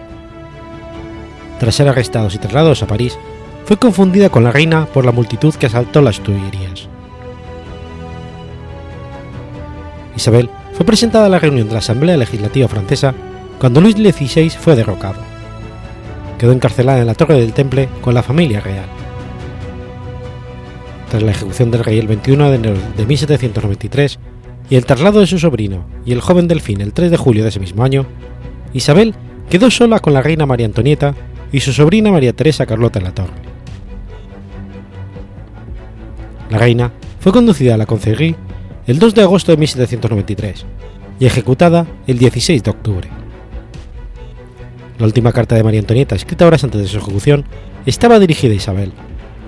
Tras 1.59 1.75
ser 1.75 1.87
arrestados 1.87 2.35
y 2.35 2.37
trasladados 2.37 2.83
a 2.83 2.87
París, 2.87 3.17
fue 3.65 3.77
confundida 3.77 4.29
con 4.29 4.43
la 4.43 4.51
reina 4.51 4.87
por 4.87 5.05
la 5.05 5.11
multitud 5.11 5.53
que 5.53 5.67
asaltó 5.67 6.01
las 6.01 6.19
Tullerías. 6.21 6.88
Isabel 10.19 10.49
fue 10.73 10.85
presentada 10.85 11.27
a 11.27 11.29
la 11.29 11.39
reunión 11.39 11.67
de 11.67 11.73
la 11.73 11.79
Asamblea 11.79 12.17
Legislativa 12.17 12.67
francesa 12.67 13.13
cuando 13.57 13.79
Luis 13.79 13.95
XVI 13.95 14.49
fue 14.49 14.75
derrocado. 14.75 15.21
Quedó 16.37 16.51
encarcelada 16.51 16.99
en 16.99 17.07
la 17.07 17.15
Torre 17.15 17.39
del 17.39 17.53
Temple 17.53 17.87
con 18.01 18.13
la 18.13 18.21
familia 18.21 18.59
real. 18.59 18.85
Tras 21.09 21.23
la 21.23 21.31
ejecución 21.31 21.71
del 21.71 21.85
rey 21.85 21.99
el 21.99 22.07
21 22.07 22.49
de 22.49 22.55
enero 22.55 22.77
de 22.97 23.05
1793 23.05 24.19
y 24.69 24.75
el 24.75 24.85
traslado 24.85 25.21
de 25.21 25.27
su 25.27 25.39
sobrino 25.39 25.85
y 26.05 26.11
el 26.11 26.21
joven 26.21 26.49
delfín 26.49 26.81
el 26.81 26.91
3 26.91 27.11
de 27.11 27.17
julio 27.17 27.43
de 27.43 27.49
ese 27.49 27.61
mismo 27.61 27.85
año, 27.85 28.05
Isabel 28.73 29.15
quedó 29.49 29.71
sola 29.71 29.99
con 29.99 30.13
la 30.13 30.21
reina 30.21 30.45
María 30.45 30.65
Antonieta 30.65 31.15
y 31.53 31.61
su 31.61 31.71
sobrina 31.71 32.11
María 32.11 32.33
Teresa 32.33 32.65
Carlota 32.65 32.99
en 32.99 33.05
la 33.05 33.15
Torre. 33.15 33.33
La 36.49 36.57
reina 36.57 36.91
fue 37.21 37.31
conducida 37.31 37.75
a 37.75 37.77
la 37.77 37.85
Concerie 37.85 38.35
el 38.89 38.97
2 38.97 39.13
de 39.13 39.21
agosto 39.21 39.51
de 39.51 39.57
1793 39.59 40.65
y 41.19 41.27
ejecutada 41.27 41.85
el 42.07 42.17
16 42.17 42.63
de 42.63 42.71
octubre. 42.71 43.07
La 44.97 45.05
última 45.05 45.31
carta 45.31 45.53
de 45.53 45.63
María 45.63 45.79
Antonieta, 45.79 46.15
escrita 46.15 46.47
horas 46.47 46.63
antes 46.63 46.81
de 46.81 46.87
su 46.87 46.97
ejecución, 46.97 47.45
estaba 47.85 48.17
dirigida 48.17 48.51
a 48.51 48.55
Isabel, 48.55 48.91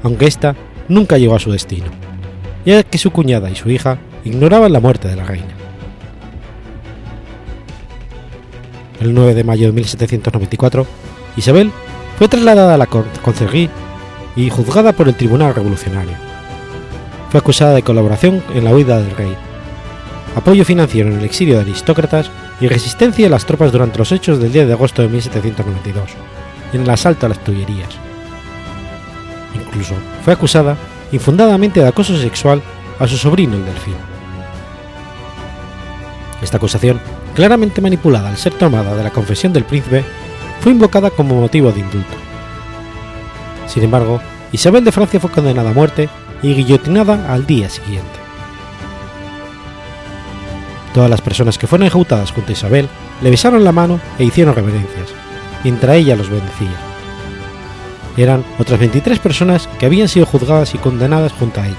aunque 0.04 0.28
ésta 0.28 0.56
nunca 0.89 1.18
llegó 1.18 1.34
a 1.34 1.39
su 1.39 1.52
destino, 1.52 1.88
ya 2.68 2.84
que 2.84 3.00
su 3.00 3.10
cuñada 3.10 3.50
y 3.50 3.56
su 3.56 3.72
hija 3.72 3.98
ignoraban 4.24 4.74
la 4.74 4.80
muerte 4.80 5.08
de 5.08 5.16
la 5.16 5.26
reina. 5.26 5.56
El 9.00 9.16
9 9.16 9.34
de 9.34 9.44
mayo 9.44 9.66
de 9.66 9.74
1794, 9.74 10.86
Isabel 11.36 11.72
fue 12.20 12.28
trasladada 12.28 12.76
a 12.76 12.78
la 12.78 12.86
Concergie 12.86 13.72
y 14.36 14.52
juzgada 14.52 14.94
por 14.94 15.08
el 15.08 15.16
Tribunal 15.16 15.56
Revolucionario 15.56 16.31
fue 17.32 17.40
acusada 17.40 17.74
de 17.74 17.82
colaboración 17.82 18.44
en 18.54 18.66
la 18.66 18.72
huida 18.76 19.00
del 19.00 19.16
rey, 19.16 19.38
apoyo 20.36 20.66
financiero 20.66 21.10
en 21.10 21.20
el 21.20 21.24
exilio 21.24 21.56
de 21.56 21.62
aristócratas 21.62 22.30
y 22.60 22.68
resistencia 22.68 23.26
de 23.26 23.30
las 23.30 23.46
tropas 23.46 23.72
durante 23.72 23.98
los 23.98 24.12
hechos 24.12 24.40
del 24.40 24.52
10 24.52 24.68
de 24.68 24.74
agosto 24.74 25.02
de 25.02 25.08
1792, 25.08 26.12
en 26.74 26.82
el 26.82 26.90
asalto 26.90 27.26
a 27.26 27.30
las 27.30 27.40
Tullerías. 27.40 27.90
Incluso 29.56 29.96
fue 30.26 30.34
acusada 30.34 30.76
infundadamente 31.14 31.80
de 31.80 31.88
acoso 31.88 32.18
sexual 32.18 32.62
a 33.00 33.08
su 33.08 33.16
sobrino 33.16 33.56
el 33.56 33.66
delfín. 33.66 33.96
Esta 36.42 36.58
acusación, 36.58 37.00
claramente 37.34 37.80
manipulada 37.80 38.28
al 38.28 38.38
ser 38.38 38.54
tomada 38.54 38.94
de 38.94 39.04
la 39.04 39.12
confesión 39.12 39.54
del 39.54 39.64
príncipe, 39.64 40.04
fue 40.60 40.74
invocada 40.74 41.10
como 41.10 41.40
motivo 41.40 41.72
de 41.72 41.80
indulto. 41.80 42.18
Sin 43.68 43.84
embargo, 43.84 44.20
Isabel 44.52 44.84
de 44.84 44.92
Francia 44.92 45.20
fue 45.20 45.32
condenada 45.32 45.70
a 45.70 45.74
muerte 45.74 46.10
y 46.42 46.54
guillotinada 46.54 47.32
al 47.32 47.46
día 47.46 47.70
siguiente. 47.70 48.22
Todas 50.94 51.10
las 51.10 51.22
personas 51.22 51.58
que 51.58 51.68
fueron 51.68 51.88
ejecutadas 51.88 52.32
junto 52.32 52.50
a 52.50 52.54
Isabel 52.54 52.89
le 53.22 53.30
besaron 53.30 53.64
la 53.64 53.72
mano 53.72 54.00
e 54.20 54.26
hicieron 54.26 54.56
reverencias, 54.56 55.10
mientras 55.64 55.96
ella 55.96 56.16
los 56.16 56.30
bendecía. 56.30 56.76
Eran 58.18 58.44
otras 58.60 58.80
23 58.80 59.20
personas 59.20 59.70
que 59.80 59.86
habían 59.86 60.10
sido 60.10 60.26
juzgadas 60.26 60.76
y 60.76 60.78
condenadas 60.78 61.32
junto 61.32 61.62
a 61.62 61.68
ella. 61.68 61.78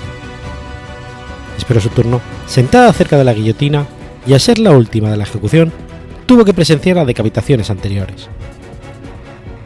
Esperó 1.59 1.81
su 1.81 1.91
turno, 1.91 2.21
sentada 2.47 2.93
cerca 2.93 3.19
de 3.19 3.25
la 3.25 3.35
guillotina, 3.35 3.87
y 4.27 4.33
al 4.33 4.41
ser 4.41 4.59
la 4.59 4.71
última 4.71 5.11
de 5.11 5.17
la 5.17 5.25
ejecución, 5.25 5.73
tuvo 6.27 6.45
que 6.45 6.55
presenciar 6.55 6.97
las 6.97 7.07
decapitaciones 7.07 7.69
anteriores. 7.69 8.29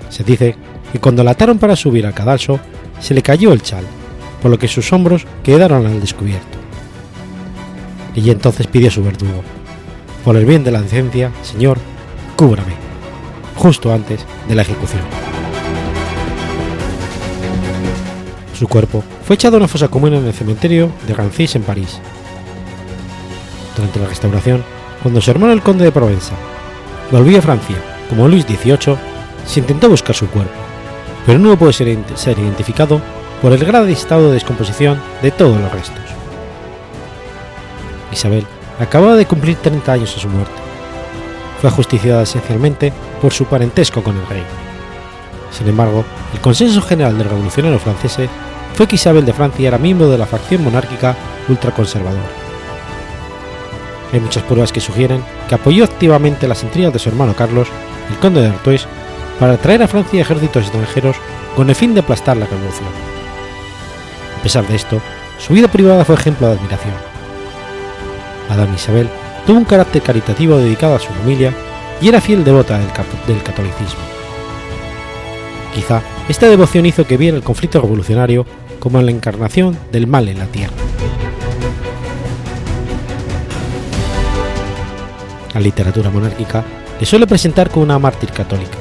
Se 0.08 0.24
dice 0.24 0.56
que 0.92 0.98
cuando 0.98 1.22
la 1.22 1.32
ataron 1.32 1.58
para 1.58 1.76
subir 1.76 2.06
al 2.06 2.14
cadalso, 2.14 2.58
se 3.00 3.14
le 3.14 3.22
cayó 3.22 3.52
el 3.52 3.62
chal, 3.62 3.84
por 4.40 4.50
lo 4.50 4.58
que 4.58 4.68
sus 4.68 4.92
hombros 4.92 5.26
quedaron 5.42 5.86
al 5.86 6.00
descubierto. 6.00 6.58
Y 8.14 8.30
entonces 8.30 8.66
pidió 8.66 8.88
a 8.88 8.92
su 8.92 9.02
verdugo, 9.02 9.42
por 10.24 10.36
el 10.36 10.46
bien 10.46 10.64
de 10.64 10.72
la 10.72 10.80
decencia, 10.80 11.30
Señor, 11.42 11.78
cúbrame, 12.34 12.74
justo 13.56 13.92
antes 13.92 14.24
de 14.48 14.54
la 14.54 14.62
ejecución. 14.62 15.02
Su 18.58 18.68
cuerpo 18.68 19.04
fue 19.26 19.34
echado 19.34 19.56
a 19.56 19.58
una 19.58 19.68
fosa 19.68 19.88
común 19.88 20.14
en 20.14 20.24
el 20.24 20.32
cementerio 20.32 20.90
de 21.06 21.14
Rancis 21.14 21.56
en 21.56 21.62
París. 21.62 22.00
Durante 23.76 24.00
la 24.00 24.06
restauración, 24.06 24.64
cuando 25.02 25.20
su 25.20 25.30
hermano 25.30 25.52
el 25.52 25.62
conde 25.62 25.84
de 25.84 25.92
Provenza 25.92 26.34
volvió 27.10 27.38
a 27.38 27.42
Francia 27.42 27.76
como 28.08 28.28
Luis 28.28 28.44
XVIII, 28.44 28.96
se 29.46 29.60
intentó 29.60 29.90
buscar 29.90 30.16
su 30.16 30.26
cuerpo, 30.28 30.54
pero 31.26 31.38
no 31.38 31.58
puede 31.58 31.74
ser, 31.74 31.98
ser 32.14 32.38
identificado 32.38 33.00
por 33.40 33.52
el 33.52 33.64
grave 33.64 33.92
estado 33.92 34.28
de 34.28 34.34
descomposición 34.34 35.00
de 35.22 35.30
todos 35.30 35.60
los 35.60 35.72
restos. 35.72 36.04
Isabel 38.12 38.46
acababa 38.80 39.16
de 39.16 39.26
cumplir 39.26 39.56
30 39.56 39.92
años 39.92 40.16
a 40.16 40.20
su 40.20 40.28
muerte. 40.28 40.54
Fue 41.60 41.70
ajusticiada 41.70 42.22
esencialmente 42.22 42.92
por 43.20 43.32
su 43.32 43.46
parentesco 43.46 44.02
con 44.02 44.16
el 44.16 44.26
rey. 44.26 44.42
Sin 45.50 45.68
embargo, 45.68 46.04
el 46.34 46.40
consenso 46.40 46.82
general 46.82 47.16
del 47.16 47.28
revolucionario 47.28 47.78
francés 47.78 48.28
fue 48.74 48.86
que 48.86 48.96
Isabel 48.96 49.24
de 49.24 49.32
Francia 49.32 49.68
era 49.68 49.78
miembro 49.78 50.10
de 50.10 50.18
la 50.18 50.26
facción 50.26 50.62
monárquica 50.62 51.16
ultraconservadora. 51.48 52.22
Hay 54.12 54.20
muchas 54.20 54.44
pruebas 54.44 54.72
que 54.72 54.80
sugieren 54.80 55.22
que 55.48 55.54
apoyó 55.54 55.84
activamente 55.84 56.46
las 56.46 56.62
intrigas 56.62 56.92
de 56.92 56.98
su 56.98 57.08
hermano 57.08 57.34
Carlos, 57.34 57.68
el 58.10 58.16
conde 58.18 58.42
de 58.42 58.48
Artois, 58.48 58.86
para 59.40 59.54
atraer 59.54 59.82
a 59.82 59.88
Francia 59.88 60.20
ejércitos 60.20 60.64
extranjeros 60.64 61.16
con 61.54 61.68
el 61.68 61.74
fin 61.74 61.94
de 61.94 62.00
aplastar 62.00 62.36
la 62.36 62.46
revolución. 62.46 63.15
A 64.46 64.48
pesar 64.48 64.68
de 64.68 64.76
esto, 64.76 65.02
su 65.40 65.54
vida 65.54 65.66
privada 65.66 66.04
fue 66.04 66.14
ejemplo 66.14 66.46
de 66.46 66.52
admiración. 66.52 66.94
Madame 68.48 68.76
Isabel 68.76 69.08
tuvo 69.44 69.58
un 69.58 69.64
carácter 69.64 70.02
caritativo 70.02 70.56
dedicado 70.56 70.94
a 70.94 71.00
su 71.00 71.08
familia 71.08 71.52
y 72.00 72.06
era 72.06 72.20
fiel 72.20 72.44
devota 72.44 72.78
del, 72.78 72.86
del 73.26 73.42
catolicismo. 73.42 73.98
Quizá 75.74 76.00
esta 76.28 76.48
devoción 76.48 76.86
hizo 76.86 77.04
que 77.04 77.16
viera 77.16 77.36
el 77.36 77.42
conflicto 77.42 77.80
revolucionario 77.80 78.46
como 78.78 79.02
la 79.02 79.10
encarnación 79.10 79.76
del 79.90 80.06
mal 80.06 80.28
en 80.28 80.38
la 80.38 80.46
tierra. 80.46 80.76
La 85.54 85.60
literatura 85.60 86.08
monárquica 86.10 86.62
le 87.00 87.04
suele 87.04 87.26
presentar 87.26 87.68
como 87.68 87.82
una 87.82 87.98
mártir 87.98 88.30
católica, 88.30 88.78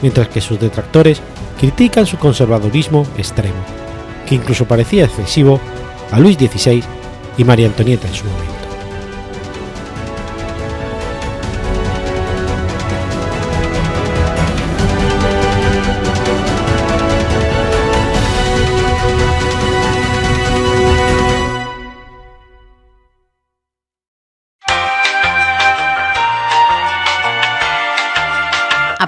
mientras 0.00 0.28
que 0.28 0.40
sus 0.40 0.60
detractores 0.60 1.20
critican 1.58 2.06
su 2.06 2.18
conservadurismo 2.18 3.04
extremo, 3.16 3.87
que 4.28 4.34
incluso 4.34 4.66
parecía 4.66 5.04
excesivo 5.04 5.60
a 6.10 6.18
Luis 6.20 6.36
XVI 6.36 6.82
y 7.36 7.44
María 7.44 7.66
Antonieta 7.66 8.06
en 8.06 8.14
su 8.14 8.24
momento.'" 8.24 8.52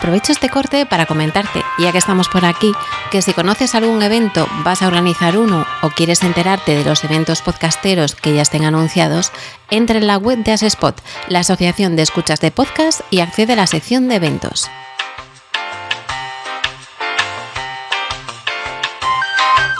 Aprovecho 0.00 0.32
este 0.32 0.48
corte 0.48 0.86
para 0.86 1.04
comentarte, 1.04 1.62
ya 1.78 1.92
que 1.92 1.98
estamos 1.98 2.26
por 2.30 2.46
aquí, 2.46 2.72
que 3.10 3.20
si 3.20 3.34
conoces 3.34 3.74
algún 3.74 4.02
evento, 4.02 4.48
vas 4.64 4.80
a 4.80 4.86
organizar 4.86 5.36
uno 5.36 5.66
o 5.82 5.90
quieres 5.90 6.22
enterarte 6.22 6.74
de 6.74 6.86
los 6.86 7.04
eventos 7.04 7.42
podcasteros 7.42 8.14
que 8.14 8.32
ya 8.32 8.40
estén 8.40 8.64
anunciados, 8.64 9.30
entra 9.70 9.98
en 9.98 10.06
la 10.06 10.16
web 10.16 10.38
de 10.42 10.52
Asespot, 10.52 10.98
la 11.28 11.40
Asociación 11.40 11.96
de 11.96 12.02
Escuchas 12.02 12.40
de 12.40 12.50
Podcast, 12.50 13.02
y 13.10 13.20
accede 13.20 13.52
a 13.52 13.56
la 13.56 13.66
sección 13.66 14.08
de 14.08 14.14
eventos. 14.14 14.70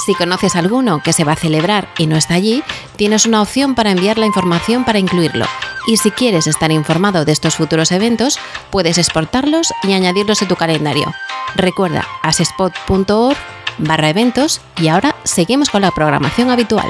Si 0.05 0.14
conoces 0.14 0.55
alguno 0.55 1.03
que 1.03 1.14
se 1.14 1.25
va 1.25 1.33
a 1.33 1.37
celebrar 1.37 1.89
y 1.97 2.07
no 2.07 2.18
está 2.18 2.35
allí, 2.35 2.62
tienes 2.97 3.25
una 3.25 3.41
opción 3.41 3.75
para 3.75 3.93
enviar 3.93 4.18
la 4.18 4.27
información 4.27 4.85
para 4.85 4.99
incluirlo. 4.99 5.47
Y 5.91 5.97
si 5.97 6.12
quieres 6.12 6.47
estar 6.47 6.70
informado 6.70 7.24
de 7.24 7.32
estos 7.32 7.57
futuros 7.57 7.91
eventos, 7.91 8.38
puedes 8.70 8.97
exportarlos 8.97 9.72
y 9.82 9.93
añadirlos 9.93 10.41
a 10.41 10.47
tu 10.47 10.55
calendario. 10.55 11.12
Recuerda 11.57 12.07
asespot.org 12.22 13.36
barra 13.78 14.09
eventos 14.09 14.61
y 14.80 14.86
ahora 14.86 15.16
seguimos 15.24 15.68
con 15.68 15.82
la 15.82 15.91
programación 15.91 16.49
habitual. 16.49 16.86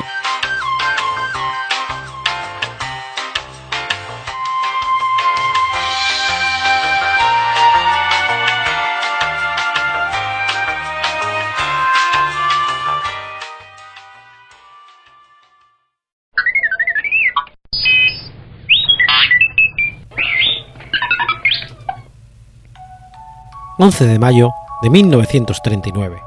11 23.83 24.07
de 24.09 24.18
mayo 24.18 24.51
de 24.83 24.91
1939. 24.91 26.18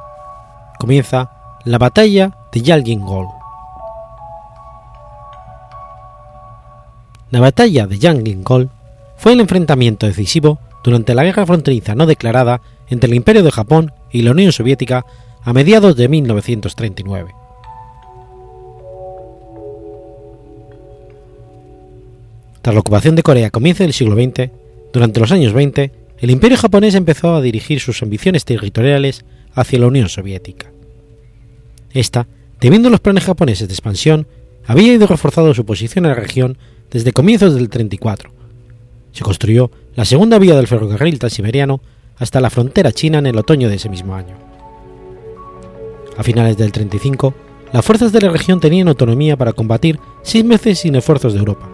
Comienza 0.79 1.29
la 1.65 1.77
batalla 1.77 2.35
de 2.51 2.63
Yalgin-Gol. 2.63 3.27
La 7.29 7.41
batalla 7.41 7.85
de 7.85 7.99
Yalgin-Gol 7.99 8.71
fue 9.17 9.33
el 9.33 9.39
enfrentamiento 9.39 10.07
decisivo 10.07 10.57
durante 10.83 11.13
la 11.13 11.25
guerra 11.25 11.45
fronteriza 11.45 11.93
no 11.93 12.07
declarada 12.07 12.59
entre 12.89 13.07
el 13.07 13.15
Imperio 13.15 13.43
de 13.43 13.51
Japón 13.51 13.93
y 14.11 14.23
la 14.23 14.31
Unión 14.31 14.51
Soviética 14.51 15.05
a 15.43 15.53
mediados 15.53 15.95
de 15.95 16.07
1939. 16.07 17.35
Tras 22.63 22.73
la 22.73 22.81
ocupación 22.81 23.15
de 23.15 23.21
Corea 23.21 23.47
a 23.49 23.51
comienzos 23.51 23.85
del 23.85 23.93
siglo 23.93 24.15
XX, 24.15 24.49
durante 24.91 25.19
los 25.19 25.31
años 25.31 25.53
20, 25.53 26.02
el 26.23 26.31
imperio 26.31 26.57
japonés 26.57 26.95
empezó 26.95 27.35
a 27.35 27.41
dirigir 27.41 27.81
sus 27.81 28.01
ambiciones 28.01 28.45
territoriales 28.45 29.25
hacia 29.53 29.77
la 29.79 29.87
Unión 29.87 30.07
Soviética. 30.07 30.71
Esta, 31.91 32.27
temiendo 32.59 32.89
los 32.89 33.01
planes 33.01 33.25
japoneses 33.25 33.67
de 33.67 33.73
expansión, 33.73 34.25
había 34.65 34.93
ido 34.93 35.05
reforzando 35.05 35.53
su 35.53 35.65
posición 35.65 36.05
en 36.05 36.11
la 36.11 36.15
región 36.15 36.57
desde 36.89 37.11
comienzos 37.11 37.55
del 37.55 37.67
34. 37.67 38.31
Se 39.11 39.21
construyó 39.21 39.69
la 39.95 40.05
segunda 40.05 40.39
vía 40.39 40.55
del 40.55 40.67
ferrocarril 40.67 41.19
transiberiano 41.19 41.81
hasta 42.15 42.39
la 42.39 42.49
frontera 42.49 42.93
china 42.93 43.19
en 43.19 43.25
el 43.25 43.37
otoño 43.37 43.67
de 43.67 43.75
ese 43.75 43.89
mismo 43.89 44.15
año. 44.15 44.37
A 46.15 46.23
finales 46.23 46.55
del 46.55 46.71
35, 46.71 47.33
las 47.73 47.83
fuerzas 47.83 48.13
de 48.13 48.21
la 48.21 48.29
región 48.29 48.61
tenían 48.61 48.87
autonomía 48.87 49.35
para 49.35 49.51
combatir 49.51 49.99
seis 50.21 50.45
meses 50.45 50.79
sin 50.79 50.95
esfuerzos 50.95 51.33
de 51.33 51.39
Europa, 51.39 51.67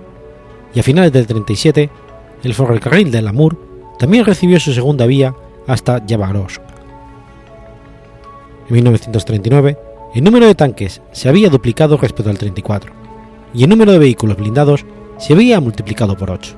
y 0.73 0.79
a 0.79 0.83
finales 0.83 1.13
del 1.13 1.27
37, 1.27 1.91
el 2.43 2.53
ferrocarril 2.55 3.11
de 3.11 3.21
Lamur 3.21 3.68
también 3.99 4.25
recibió 4.25 4.59
su 4.59 4.73
segunda 4.73 5.05
vía 5.05 5.35
hasta 5.67 6.03
Yavarosk. 6.05 6.61
En 8.69 8.73
1939, 8.73 9.77
el 10.15 10.23
número 10.23 10.47
de 10.47 10.55
tanques 10.55 11.01
se 11.11 11.29
había 11.29 11.49
duplicado 11.49 11.97
respecto 11.97 12.29
al 12.29 12.37
34, 12.37 12.91
y 13.53 13.63
el 13.63 13.69
número 13.69 13.91
de 13.91 13.99
vehículos 13.99 14.37
blindados 14.37 14.85
se 15.17 15.33
había 15.33 15.59
multiplicado 15.59 16.15
por 16.15 16.31
8. 16.31 16.55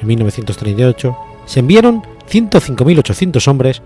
En 0.00 0.06
1938 0.06 1.16
se 1.44 1.60
enviaron 1.60 2.02
105.800 2.30 3.48
hombres 3.48 3.82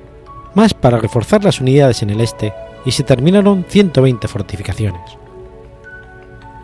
más 0.54 0.74
para 0.74 0.98
reforzar 0.98 1.42
las 1.42 1.60
unidades 1.60 2.02
en 2.02 2.10
el 2.10 2.20
este 2.20 2.52
y 2.84 2.90
se 2.90 3.02
terminaron 3.02 3.64
120 3.68 4.28
fortificaciones. 4.28 5.00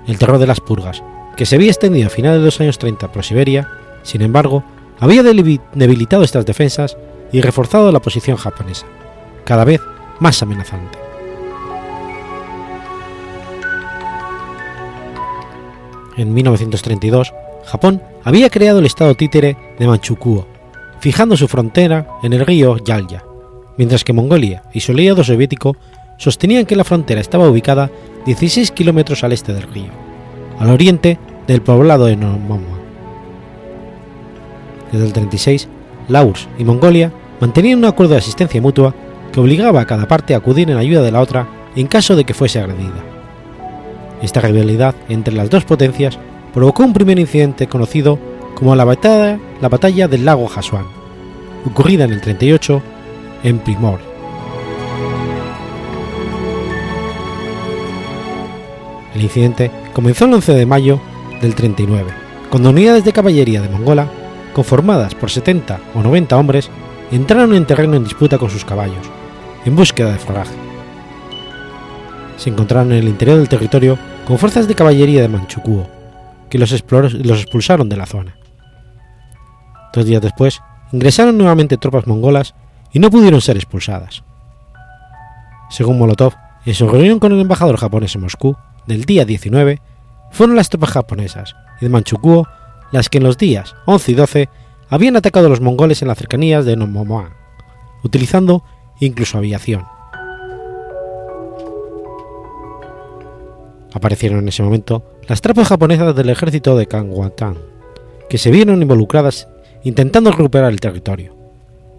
El 0.06 0.18
terror 0.18 0.38
de 0.38 0.46
las 0.46 0.60
purgas, 0.60 1.02
que 1.36 1.46
se 1.46 1.56
había 1.56 1.70
extendido 1.70 2.06
a 2.06 2.10
finales 2.10 2.40
de 2.40 2.44
los 2.46 2.60
años 2.60 2.78
30 2.78 3.10
por 3.12 3.24
Siberia, 3.24 3.68
sin 4.06 4.22
embargo, 4.22 4.62
había 5.00 5.24
debilitado 5.24 6.22
estas 6.22 6.46
defensas 6.46 6.96
y 7.32 7.40
reforzado 7.40 7.90
la 7.90 8.00
posición 8.00 8.36
japonesa, 8.36 8.86
cada 9.44 9.64
vez 9.64 9.80
más 10.20 10.40
amenazante. 10.42 10.96
En 16.16 16.32
1932, 16.32 17.34
Japón 17.64 18.00
había 18.22 18.48
creado 18.48 18.78
el 18.78 18.86
estado 18.86 19.16
títere 19.16 19.56
de 19.76 19.86
Manchukuo, 19.88 20.46
fijando 21.00 21.36
su 21.36 21.48
frontera 21.48 22.06
en 22.22 22.32
el 22.32 22.46
río 22.46 22.78
Yalya, 22.78 23.24
mientras 23.76 24.04
que 24.04 24.12
Mongolia 24.12 24.62
y 24.72 24.80
su 24.80 24.92
aliado 24.92 25.24
soviético 25.24 25.76
sostenían 26.16 26.64
que 26.64 26.76
la 26.76 26.84
frontera 26.84 27.20
estaba 27.20 27.50
ubicada 27.50 27.90
16 28.24 28.70
kilómetros 28.70 29.24
al 29.24 29.32
este 29.32 29.52
del 29.52 29.64
río, 29.64 29.90
al 30.60 30.70
oriente 30.70 31.18
del 31.48 31.60
poblado 31.60 32.06
de 32.06 32.16
Nomoma. 32.16 32.75
Desde 34.92 35.06
el 35.06 35.12
36, 35.12 35.68
la 36.08 36.24
URSS 36.24 36.48
y 36.58 36.64
Mongolia 36.64 37.12
mantenían 37.40 37.78
un 37.78 37.84
acuerdo 37.86 38.12
de 38.12 38.18
asistencia 38.18 38.60
mutua 38.60 38.94
que 39.32 39.40
obligaba 39.40 39.80
a 39.80 39.86
cada 39.86 40.08
parte 40.08 40.34
a 40.34 40.38
acudir 40.38 40.70
en 40.70 40.78
ayuda 40.78 41.02
de 41.02 41.12
la 41.12 41.20
otra 41.20 41.48
en 41.74 41.86
caso 41.86 42.16
de 42.16 42.24
que 42.24 42.34
fuese 42.34 42.60
agredida. 42.60 43.04
Esta 44.22 44.40
rivalidad 44.40 44.94
entre 45.08 45.34
las 45.34 45.50
dos 45.50 45.64
potencias 45.64 46.18
provocó 46.54 46.84
un 46.84 46.92
primer 46.92 47.18
incidente 47.18 47.66
conocido 47.66 48.18
como 48.54 48.74
la 48.74 48.84
batalla, 48.84 49.38
la 49.60 49.68
batalla 49.68 50.08
del 50.08 50.24
lago 50.24 50.48
Hasuan, 50.48 50.86
ocurrida 51.66 52.04
en 52.04 52.12
el 52.12 52.20
38 52.22 52.82
en 53.44 53.58
Primor. 53.58 54.00
El 59.14 59.22
incidente 59.22 59.70
comenzó 59.92 60.24
el 60.24 60.34
11 60.34 60.54
de 60.54 60.66
mayo 60.66 61.00
del 61.40 61.54
39, 61.54 62.10
cuando 62.50 62.70
unidades 62.70 63.04
de 63.04 63.12
caballería 63.12 63.60
de 63.60 63.68
Mongola, 63.68 64.08
conformadas 64.56 65.14
por 65.14 65.30
70 65.30 65.80
o 65.94 66.02
90 66.02 66.34
hombres, 66.34 66.70
entraron 67.12 67.54
en 67.54 67.66
terreno 67.66 67.94
en 67.96 68.04
disputa 68.04 68.38
con 68.38 68.48
sus 68.48 68.64
caballos, 68.64 69.04
en 69.66 69.76
búsqueda 69.76 70.12
de 70.12 70.18
forraje. 70.18 70.54
Se 72.38 72.48
encontraron 72.48 72.90
en 72.92 73.00
el 73.00 73.08
interior 73.08 73.36
del 73.36 73.50
territorio 73.50 73.98
con 74.26 74.38
fuerzas 74.38 74.66
de 74.66 74.74
caballería 74.74 75.20
de 75.20 75.28
Manchukuo, 75.28 75.86
que 76.48 76.56
los, 76.56 76.70
los 76.70 77.42
expulsaron 77.42 77.90
de 77.90 77.98
la 77.98 78.06
zona. 78.06 78.34
Dos 79.92 80.06
días 80.06 80.22
después, 80.22 80.62
ingresaron 80.90 81.36
nuevamente 81.36 81.76
tropas 81.76 82.06
mongolas 82.06 82.54
y 82.94 82.98
no 82.98 83.10
pudieron 83.10 83.42
ser 83.42 83.56
expulsadas. 83.56 84.24
Según 85.68 85.98
Molotov, 85.98 86.32
en 86.64 86.74
su 86.74 86.88
reunión 86.88 87.18
con 87.18 87.30
el 87.32 87.40
embajador 87.40 87.76
japonés 87.76 88.14
en 88.14 88.22
Moscú 88.22 88.56
del 88.86 89.04
día 89.04 89.26
19, 89.26 89.82
fueron 90.30 90.56
las 90.56 90.70
tropas 90.70 90.92
japonesas 90.92 91.54
y 91.78 91.84
de 91.84 91.90
Manchukuo 91.90 92.48
las 92.92 93.08
que 93.08 93.18
en 93.18 93.24
los 93.24 93.38
días 93.38 93.74
11 93.86 94.12
y 94.12 94.14
12 94.14 94.48
habían 94.88 95.16
atacado 95.16 95.46
a 95.46 95.50
los 95.50 95.60
mongoles 95.60 96.02
en 96.02 96.08
las 96.08 96.18
cercanías 96.18 96.64
de 96.64 96.76
Nomomoa, 96.76 97.30
utilizando 98.04 98.62
incluso 99.00 99.38
aviación. 99.38 99.84
Aparecieron 103.92 104.40
en 104.40 104.48
ese 104.48 104.62
momento 104.62 105.02
las 105.26 105.40
tropas 105.40 105.68
japonesas 105.68 106.14
del 106.14 106.30
ejército 106.30 106.76
de 106.76 106.86
Kangwatan, 106.86 107.56
que 108.28 108.38
se 108.38 108.50
vieron 108.50 108.82
involucradas 108.82 109.48
intentando 109.84 110.30
recuperar 110.30 110.72
el 110.72 110.80
territorio, 110.80 111.34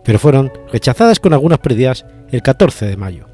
pero 0.03 0.19
fueron 0.19 0.51
rechazadas 0.71 1.19
con 1.19 1.33
algunas 1.33 1.59
pérdidas 1.59 2.05
el 2.31 2.41
14 2.41 2.85
de 2.85 2.97
mayo. 2.97 3.25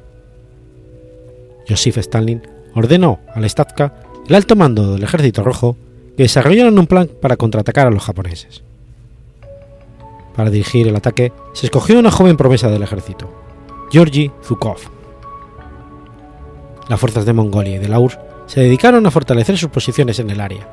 Joseph 1.68 1.98
Stalin 1.98 2.42
ordenó 2.74 3.20
al 3.34 3.48
Stavka, 3.48 3.94
el 4.28 4.34
alto 4.34 4.56
mando 4.56 4.92
del 4.92 5.02
ejército 5.02 5.42
rojo, 5.42 5.76
que 6.16 6.24
desarrollaran 6.24 6.78
un 6.78 6.86
plan 6.86 7.08
para 7.20 7.36
contraatacar 7.36 7.86
a 7.86 7.90
los 7.90 8.02
japoneses. 8.02 8.62
Para 10.34 10.50
dirigir 10.50 10.88
el 10.88 10.96
ataque 10.96 11.32
se 11.52 11.66
escogió 11.66 11.98
una 11.98 12.10
joven 12.10 12.36
promesa 12.36 12.68
del 12.68 12.82
ejército, 12.82 13.30
Georgi 13.90 14.30
Zhukov. 14.42 14.78
Las 16.88 17.00
fuerzas 17.00 17.24
de 17.24 17.32
Mongolia 17.32 17.76
y 17.76 17.78
de 17.78 17.88
la 17.88 17.98
URSS 17.98 18.18
se 18.46 18.60
dedicaron 18.60 19.06
a 19.06 19.10
fortalecer 19.10 19.56
sus 19.56 19.70
posiciones 19.70 20.18
en 20.18 20.30
el 20.30 20.40
área, 20.40 20.68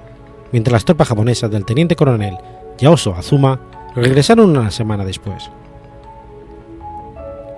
mientras 0.51 0.73
las 0.73 0.85
tropas 0.85 1.07
japonesas 1.07 1.49
del 1.49 1.65
teniente 1.65 1.95
coronel 1.95 2.37
Yaoso 2.77 3.13
Azuma 3.15 3.59
regresaron 3.95 4.49
una 4.49 4.71
semana 4.71 5.05
después. 5.05 5.49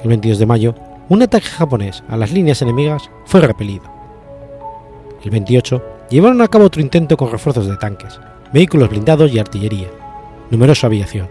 El 0.04 0.10
22 0.10 0.38
de 0.38 0.46
mayo, 0.46 0.76
un 1.10 1.22
ataque 1.22 1.48
japonés 1.48 2.04
a 2.10 2.18
las 2.18 2.32
líneas 2.32 2.62
enemigas 2.62 3.10
fue 3.26 3.42
repelido. 3.42 3.86
El 5.24 5.32
28 5.32 5.82
llevaron 6.14 6.41
a 6.41 6.47
cabo 6.47 6.66
otro 6.66 6.80
intento 6.80 7.18
con 7.18 7.32
refuerzos 7.32 7.66
de 7.66 7.76
tanques, 7.76 8.20
vehículos 8.53 8.89
blindados 8.89 9.32
y 9.32 9.39
artillería, 9.39 9.88
numerosa 10.51 10.86
aviación, 10.86 11.28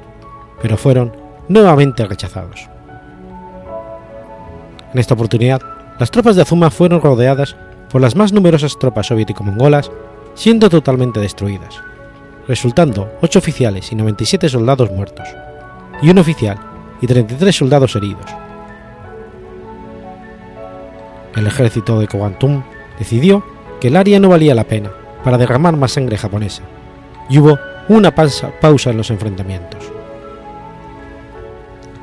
pero 0.60 0.76
fueron 0.76 1.14
nuevamente 1.48 2.04
rechazados. 2.04 2.68
En 4.92 4.98
esta 4.98 5.14
oportunidad, 5.14 5.62
las 6.00 6.10
tropas 6.10 6.34
de 6.34 6.42
Azuma 6.42 6.68
fueron 6.70 7.00
rodeadas 7.00 7.54
por 7.90 8.00
las 8.00 8.16
más 8.16 8.32
numerosas 8.32 8.76
tropas 8.76 9.06
soviético-mongolas, 9.06 9.92
siendo 10.34 10.68
totalmente 10.68 11.20
destruidas, 11.20 11.80
resultando 12.48 13.08
8 13.22 13.38
oficiales 13.38 13.92
y 13.92 13.94
97 13.94 14.48
soldados 14.48 14.90
muertos, 14.90 15.28
y 16.02 16.10
un 16.10 16.18
oficial 16.18 16.58
y 17.00 17.06
33 17.06 17.54
soldados 17.54 17.94
heridos. 17.94 18.26
El 21.36 21.46
ejército 21.46 22.00
de 22.00 22.08
Kwantum 22.08 22.64
decidió 22.98 23.44
que 23.82 23.88
el 23.88 23.96
área 23.96 24.20
no 24.20 24.28
valía 24.28 24.54
la 24.54 24.62
pena 24.62 24.92
para 25.24 25.36
derramar 25.36 25.76
más 25.76 25.90
sangre 25.90 26.16
japonesa, 26.16 26.62
y 27.28 27.40
hubo 27.40 27.58
una 27.88 28.14
pausa 28.14 28.52
en 28.90 28.96
los 28.96 29.10
enfrentamientos. 29.10 29.82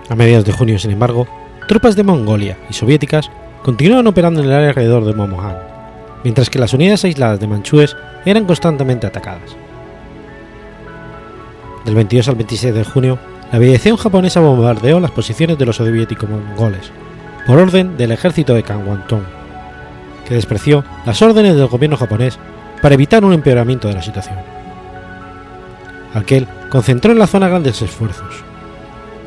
A 0.10 0.16
mediados 0.16 0.44
de 0.44 0.52
junio, 0.52 0.78
sin 0.78 0.92
embargo, 0.92 1.26
tropas 1.70 1.96
de 1.96 2.04
Mongolia 2.04 2.58
y 2.70 2.74
soviéticas 2.74 3.32
continuaron 3.64 4.08
operando 4.08 4.42
en 4.42 4.48
el 4.48 4.52
área 4.52 4.68
alrededor 4.68 5.06
de 5.06 5.14
Momohan, 5.14 5.56
mientras 6.26 6.50
que 6.50 6.60
las 6.60 6.74
unidades 6.74 7.06
aisladas 7.06 7.40
de 7.40 7.48
manchúes 7.48 7.96
eran 8.26 8.44
constantemente 8.44 9.08
atacadas. 9.08 9.56
Del 11.86 11.96
22 11.96 12.28
al 12.28 12.36
26 12.36 12.74
de 12.74 12.84
junio, 12.84 13.20
la 13.54 13.58
aviación 13.58 13.96
japonesa 13.96 14.42
bombardeó 14.42 15.00
las 15.00 15.12
posiciones 15.12 15.58
de 15.58 15.66
los 15.66 15.78
soviéticos 15.78 16.30
mongoles, 16.30 16.92
por 17.48 17.58
orden 17.58 17.96
del 17.96 18.12
ejército 18.12 18.54
de 18.54 18.64
Kangwantong, 18.64 19.39
que 20.30 20.36
despreció 20.36 20.86
las 21.06 21.22
órdenes 21.22 21.56
del 21.56 21.68
gobierno 21.68 21.98
japonés 21.98 22.40
para 22.82 22.94
evitar 22.94 23.26
un 23.26 23.34
empeoramiento 23.34 23.88
de 23.88 23.96
la 23.96 24.04
situación. 24.04 24.38
Aquel 26.14 26.48
concentró 26.70 27.12
en 27.12 27.20
la 27.20 27.28
zona 27.28 27.50
grandes 27.50 27.82
esfuerzos, 27.82 28.44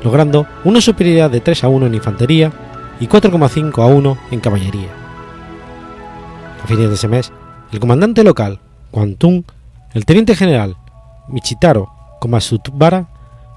logrando 0.03 0.47
una 0.65 0.81
superioridad 0.81 1.31
de 1.31 1.41
3 1.41 1.65
a 1.65 1.69
1 1.69 1.87
en 1.87 1.95
infantería 1.95 2.53
y 3.01 3.09
4,5 3.09 3.83
a 3.83 3.87
1 3.87 4.19
en 4.31 4.41
caballería. 4.41 4.89
A 6.63 6.67
fines 6.67 6.89
de 6.89 6.95
ese 6.95 7.09
mes, 7.09 7.33
el 7.73 7.81
comandante 7.81 8.23
local, 8.23 8.61
Kwantung, 8.93 9.43
el 9.95 10.07
teniente 10.07 10.37
general 10.37 10.77
Michitaro 11.29 11.91
Komatsubara, 12.21 13.09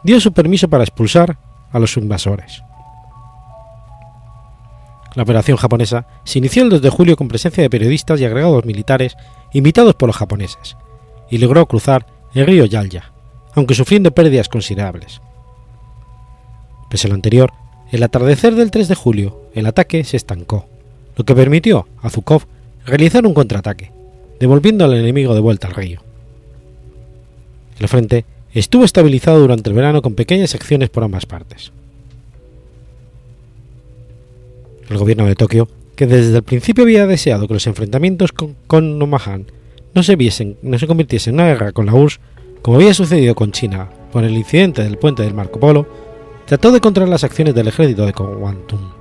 dio 0.04 0.20
su 0.20 0.34
permiso 0.34 0.68
para 0.68 0.84
expulsar 0.84 1.38
a 1.72 1.80
los 1.80 1.96
invasores. 1.98 2.64
La 5.16 5.24
operación 5.24 5.58
japonesa 5.58 6.08
se 6.26 6.40
inició 6.40 6.64
el 6.64 6.70
2 6.70 6.82
de 6.82 6.90
julio 6.90 7.16
con 7.16 7.30
presencia 7.30 7.64
de 7.64 7.70
periodistas 7.70 8.20
y 8.20 8.26
agregados 8.26 8.66
militares 8.66 9.16
invitados 9.54 9.96
por 9.96 10.08
los 10.08 10.18
japoneses, 10.18 10.76
y 11.30 11.38
logró 11.38 11.66
cruzar 11.66 12.06
el 12.34 12.46
río 12.46 12.66
Yalya, 12.66 13.14
aunque 13.54 13.76
sufriendo 13.76 14.12
pérdidas 14.12 14.50
considerables. 14.50 15.22
Pese 16.90 17.08
a 17.08 17.10
lo 17.10 17.16
anterior, 17.16 17.54
el 17.92 18.04
atardecer 18.04 18.56
del 18.56 18.72
3 18.72 18.90
de 18.90 18.96
julio, 18.96 19.50
el 19.54 19.66
ataque 19.66 20.04
se 20.04 20.18
estancó, 20.18 20.68
lo 21.16 21.24
que 21.24 21.34
permitió 21.34 21.88
a 22.02 22.10
Zhukov 22.10 22.46
realizar 22.86 23.26
un 23.26 23.34
contraataque, 23.34 23.92
devolviendo 24.40 24.84
al 24.84 24.94
enemigo 24.96 25.34
de 25.34 25.40
vuelta 25.40 25.68
al 25.68 25.76
río. 25.76 26.02
El 27.80 27.88
frente 27.88 28.26
estuvo 28.54 28.84
estabilizado 28.84 29.40
durante 29.40 29.70
el 29.70 29.76
verano 29.76 30.02
con 30.02 30.16
pequeñas 30.16 30.50
secciones 30.50 30.90
por 30.90 31.04
ambas 31.04 31.26
partes. 31.26 31.72
El 34.90 34.98
gobierno 34.98 35.26
de 35.26 35.36
Tokio, 35.36 35.68
que 35.96 36.06
desde 36.06 36.38
el 36.38 36.44
principio 36.44 36.84
había 36.84 37.08
deseado 37.08 37.48
que 37.48 37.54
los 37.54 37.68
enfrentamientos 37.68 38.32
con, 38.32 39.00
Nomahan 39.00 39.48
no 39.94 40.04
se, 40.04 40.16
viesen, 40.16 40.58
no 40.62 40.78
se 40.78 40.88
convirtiesen 40.88 41.36
en 41.36 41.40
una 41.40 41.50
guerra 41.50 41.72
con 41.72 41.86
la 41.86 41.94
URSS, 41.94 42.20
como 42.62 42.78
había 42.78 42.94
sucedido 42.94 43.34
con 43.36 43.52
China 43.52 43.90
por 44.12 44.24
el 44.24 44.36
incidente 44.36 44.84
del 44.84 44.98
puente 44.98 45.24
del 45.24 45.34
Marco 45.34 45.60
Polo, 45.60 45.88
trató 46.46 46.72
de 46.72 46.82
controlar 46.82 47.10
las 47.10 47.24
acciones 47.24 47.56
del 47.56 47.68
ejército 47.68 48.06
de 48.06 48.14
Kwantung. 48.14 48.92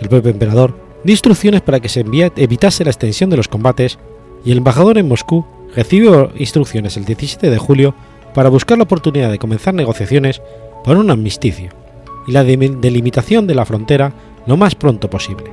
El 0.00 0.08
propio 0.08 0.30
emperador 0.30 0.74
dio 1.04 1.12
instrucciones 1.12 1.60
para 1.62 1.80
que 1.80 1.88
se 1.88 2.00
evitase 2.00 2.84
la 2.84 2.90
extensión 2.90 3.30
de 3.30 3.36
los 3.36 3.48
combates 3.48 3.98
y 4.44 4.52
el 4.52 4.58
embajador 4.58 4.98
en 4.98 5.08
Moscú 5.08 5.44
recibió 5.74 6.32
instrucciones 6.36 6.96
el 6.96 7.04
17 7.04 7.50
de 7.50 7.58
julio 7.58 7.94
para 8.34 8.48
buscar 8.48 8.78
la 8.78 8.84
oportunidad 8.84 9.30
de 9.30 9.38
comenzar 9.38 9.74
negociaciones 9.74 10.40
para 10.84 10.98
un 10.98 11.10
amnisticio 11.10 11.70
y 12.26 12.32
la 12.32 12.44
delimitación 12.44 13.46
de 13.46 13.54
la 13.54 13.64
frontera 13.64 14.12
lo 14.46 14.56
más 14.56 14.74
pronto 14.74 15.08
posible. 15.10 15.50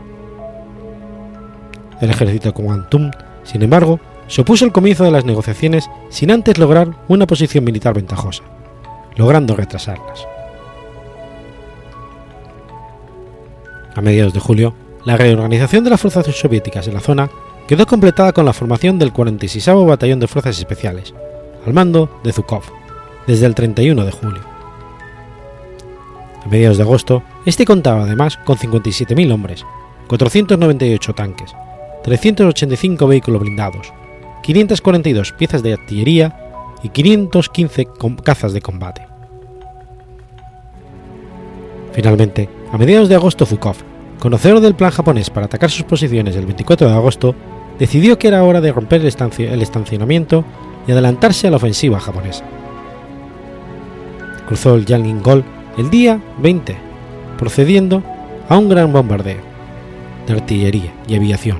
El 2.01 2.09
ejército 2.09 2.49
de 2.49 2.53
Kwantung, 2.53 3.11
sin 3.43 3.61
embargo, 3.61 3.99
se 4.27 4.41
opuso 4.41 4.65
al 4.65 4.71
comienzo 4.71 5.03
de 5.03 5.11
las 5.11 5.25
negociaciones 5.25 5.89
sin 6.09 6.31
antes 6.31 6.57
lograr 6.57 6.89
una 7.07 7.27
posición 7.27 7.63
militar 7.63 7.93
ventajosa, 7.93 8.43
logrando 9.15 9.55
retrasarlas. 9.55 10.25
A 13.95 14.01
mediados 14.01 14.33
de 14.33 14.39
julio, 14.39 14.73
la 15.05 15.17
reorganización 15.17 15.83
de 15.83 15.91
las 15.91 16.01
fuerzas 16.01 16.25
soviéticas 16.35 16.87
en 16.87 16.95
la 16.95 16.99
zona 16.99 17.29
quedó 17.67 17.85
completada 17.85 18.33
con 18.33 18.45
la 18.45 18.53
formación 18.53 18.97
del 18.97 19.13
46 19.13 19.67
Batallón 19.85 20.19
de 20.19 20.27
Fuerzas 20.27 20.57
Especiales, 20.57 21.13
al 21.65 21.73
mando 21.73 22.19
de 22.23 22.33
Zhukov, 22.33 22.63
desde 23.27 23.45
el 23.45 23.55
31 23.55 24.03
de 24.03 24.11
julio. 24.11 24.52
A 26.45 26.49
mediados 26.49 26.77
de 26.77 26.83
agosto, 26.83 27.23
este 27.45 27.65
contaba 27.65 28.03
además 28.03 28.37
con 28.37 28.57
57.000 28.57 29.33
hombres, 29.33 29.65
498 30.07 31.13
tanques, 31.13 31.55
385 32.03 33.07
vehículos 33.07 33.41
blindados, 33.41 33.93
542 34.43 35.31
piezas 35.33 35.63
de 35.63 35.73
artillería 35.73 36.37
y 36.83 36.89
515 36.89 37.87
cazas 38.23 38.53
de 38.53 38.61
combate. 38.61 39.07
Finalmente, 41.93 42.49
a 42.71 42.77
mediados 42.77 43.07
de 43.07 43.15
agosto 43.15 43.45
Zhukov, 43.45 43.77
conocedor 44.19 44.59
del 44.59 44.75
plan 44.75 44.91
japonés 44.91 45.29
para 45.29 45.45
atacar 45.45 45.69
sus 45.69 45.83
posiciones 45.83 46.35
el 46.35 46.45
24 46.45 46.87
de 46.87 46.93
agosto, 46.93 47.35
decidió 47.79 48.17
que 48.17 48.27
era 48.27 48.43
hora 48.43 48.61
de 48.61 48.71
romper 48.71 49.01
el, 49.01 49.61
estacionamiento 49.61 50.43
y 50.87 50.91
adelantarse 50.91 51.47
a 51.47 51.51
la 51.51 51.57
ofensiva 51.57 51.99
japonesa. 51.99 52.43
Cruzó 54.47 54.75
el 54.75 54.85
Yangingol 54.85 55.45
el 55.77 55.89
día 55.89 56.21
20, 56.39 56.77
procediendo 57.37 58.03
a 58.47 58.57
un 58.57 58.69
gran 58.69 58.91
bombardeo 58.91 59.41
de 60.27 60.33
artillería 60.33 60.93
y 61.07 61.15
aviación, 61.15 61.59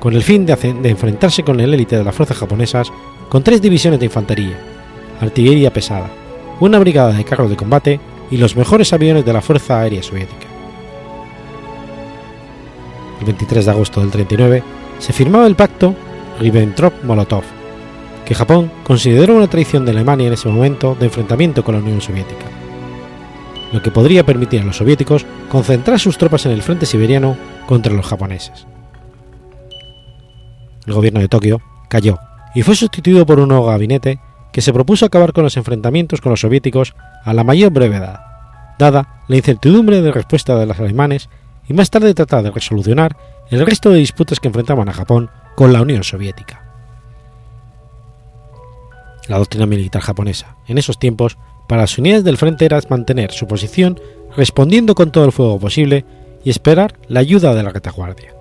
con 0.00 0.14
el 0.14 0.22
fin 0.22 0.46
de, 0.46 0.56
enfrentarse 0.84 1.42
con 1.42 1.60
el 1.60 1.72
élite 1.72 1.96
de 1.96 2.04
las 2.04 2.14
fuerzas 2.14 2.38
japonesas 2.38 2.90
con 3.28 3.42
tres 3.42 3.60
divisiones 3.62 4.00
de 4.00 4.06
infantería, 4.06 4.58
artillería 5.20 5.72
pesada, 5.72 6.10
una 6.60 6.78
brigada 6.78 7.12
de 7.12 7.24
carros 7.24 7.50
de 7.50 7.56
combate 7.56 8.00
y 8.30 8.36
los 8.36 8.56
mejores 8.56 8.92
aviones 8.92 9.24
de 9.24 9.32
la 9.32 9.42
Fuerza 9.42 9.80
Aérea 9.80 10.02
Soviética. 10.02 10.46
El 13.20 13.26
23 13.26 13.64
de 13.64 13.70
agosto 13.70 14.00
del 14.00 14.10
39 14.10 14.62
se 14.98 15.12
firmaba 15.12 15.46
el 15.46 15.54
pacto 15.54 15.94
Ribbentrop-Molotov, 16.40 17.44
que 18.24 18.34
Japón 18.34 18.70
consideró 18.82 19.36
una 19.36 19.48
traición 19.48 19.84
de 19.84 19.92
Alemania 19.92 20.26
en 20.26 20.32
ese 20.32 20.48
momento 20.48 20.96
de 20.98 21.06
enfrentamiento 21.06 21.62
con 21.62 21.74
la 21.74 21.80
Unión 21.80 22.00
Soviética, 22.00 22.46
lo 23.72 23.82
que 23.82 23.90
podría 23.90 24.24
permitir 24.24 24.60
a 24.60 24.64
los 24.64 24.76
soviéticos 24.76 25.26
concentrar 25.48 25.98
sus 25.98 26.18
tropas 26.18 26.46
en 26.46 26.52
el 26.52 26.62
frente 26.62 26.86
siberiano 26.86 27.36
contra 27.66 27.92
los 27.92 28.06
japoneses. 28.06 28.66
El 30.86 30.94
gobierno 30.94 31.20
de 31.20 31.28
Tokio 31.28 31.60
cayó 31.88 32.18
y 32.54 32.62
fue 32.62 32.76
sustituido 32.76 33.24
por 33.24 33.40
un 33.40 33.48
nuevo 33.48 33.66
gabinete 33.66 34.20
que 34.52 34.60
se 34.60 34.72
propuso 34.72 35.06
acabar 35.06 35.32
con 35.32 35.44
los 35.44 35.56
enfrentamientos 35.56 36.20
con 36.20 36.30
los 36.30 36.40
soviéticos 36.40 36.94
a 37.24 37.32
la 37.32 37.44
mayor 37.44 37.72
brevedad, 37.72 38.20
dada 38.78 39.22
la 39.28 39.36
incertidumbre 39.36 40.02
de 40.02 40.12
respuesta 40.12 40.56
de 40.56 40.66
los 40.66 40.78
alemanes 40.78 41.28
y 41.68 41.72
más 41.72 41.90
tarde 41.90 42.14
tratar 42.14 42.42
de 42.42 42.50
resolucionar 42.50 43.16
el 43.50 43.64
resto 43.64 43.90
de 43.90 43.98
disputas 43.98 44.40
que 44.40 44.48
enfrentaban 44.48 44.88
a 44.88 44.92
Japón 44.92 45.30
con 45.54 45.72
la 45.72 45.82
Unión 45.82 46.04
Soviética. 46.04 46.62
La 49.28 49.38
doctrina 49.38 49.66
militar 49.66 50.02
japonesa 50.02 50.56
en 50.66 50.78
esos 50.78 50.98
tiempos 50.98 51.38
para 51.68 51.82
las 51.82 51.98
unidades 51.98 52.24
del 52.24 52.36
frente 52.36 52.64
era 52.64 52.80
mantener 52.88 53.32
su 53.32 53.46
posición 53.46 54.00
respondiendo 54.36 54.94
con 54.94 55.10
todo 55.10 55.24
el 55.24 55.32
fuego 55.32 55.58
posible 55.58 56.04
y 56.44 56.50
esperar 56.50 56.94
la 57.08 57.20
ayuda 57.20 57.54
de 57.54 57.62
la 57.62 57.70
retaguardia. 57.70 58.34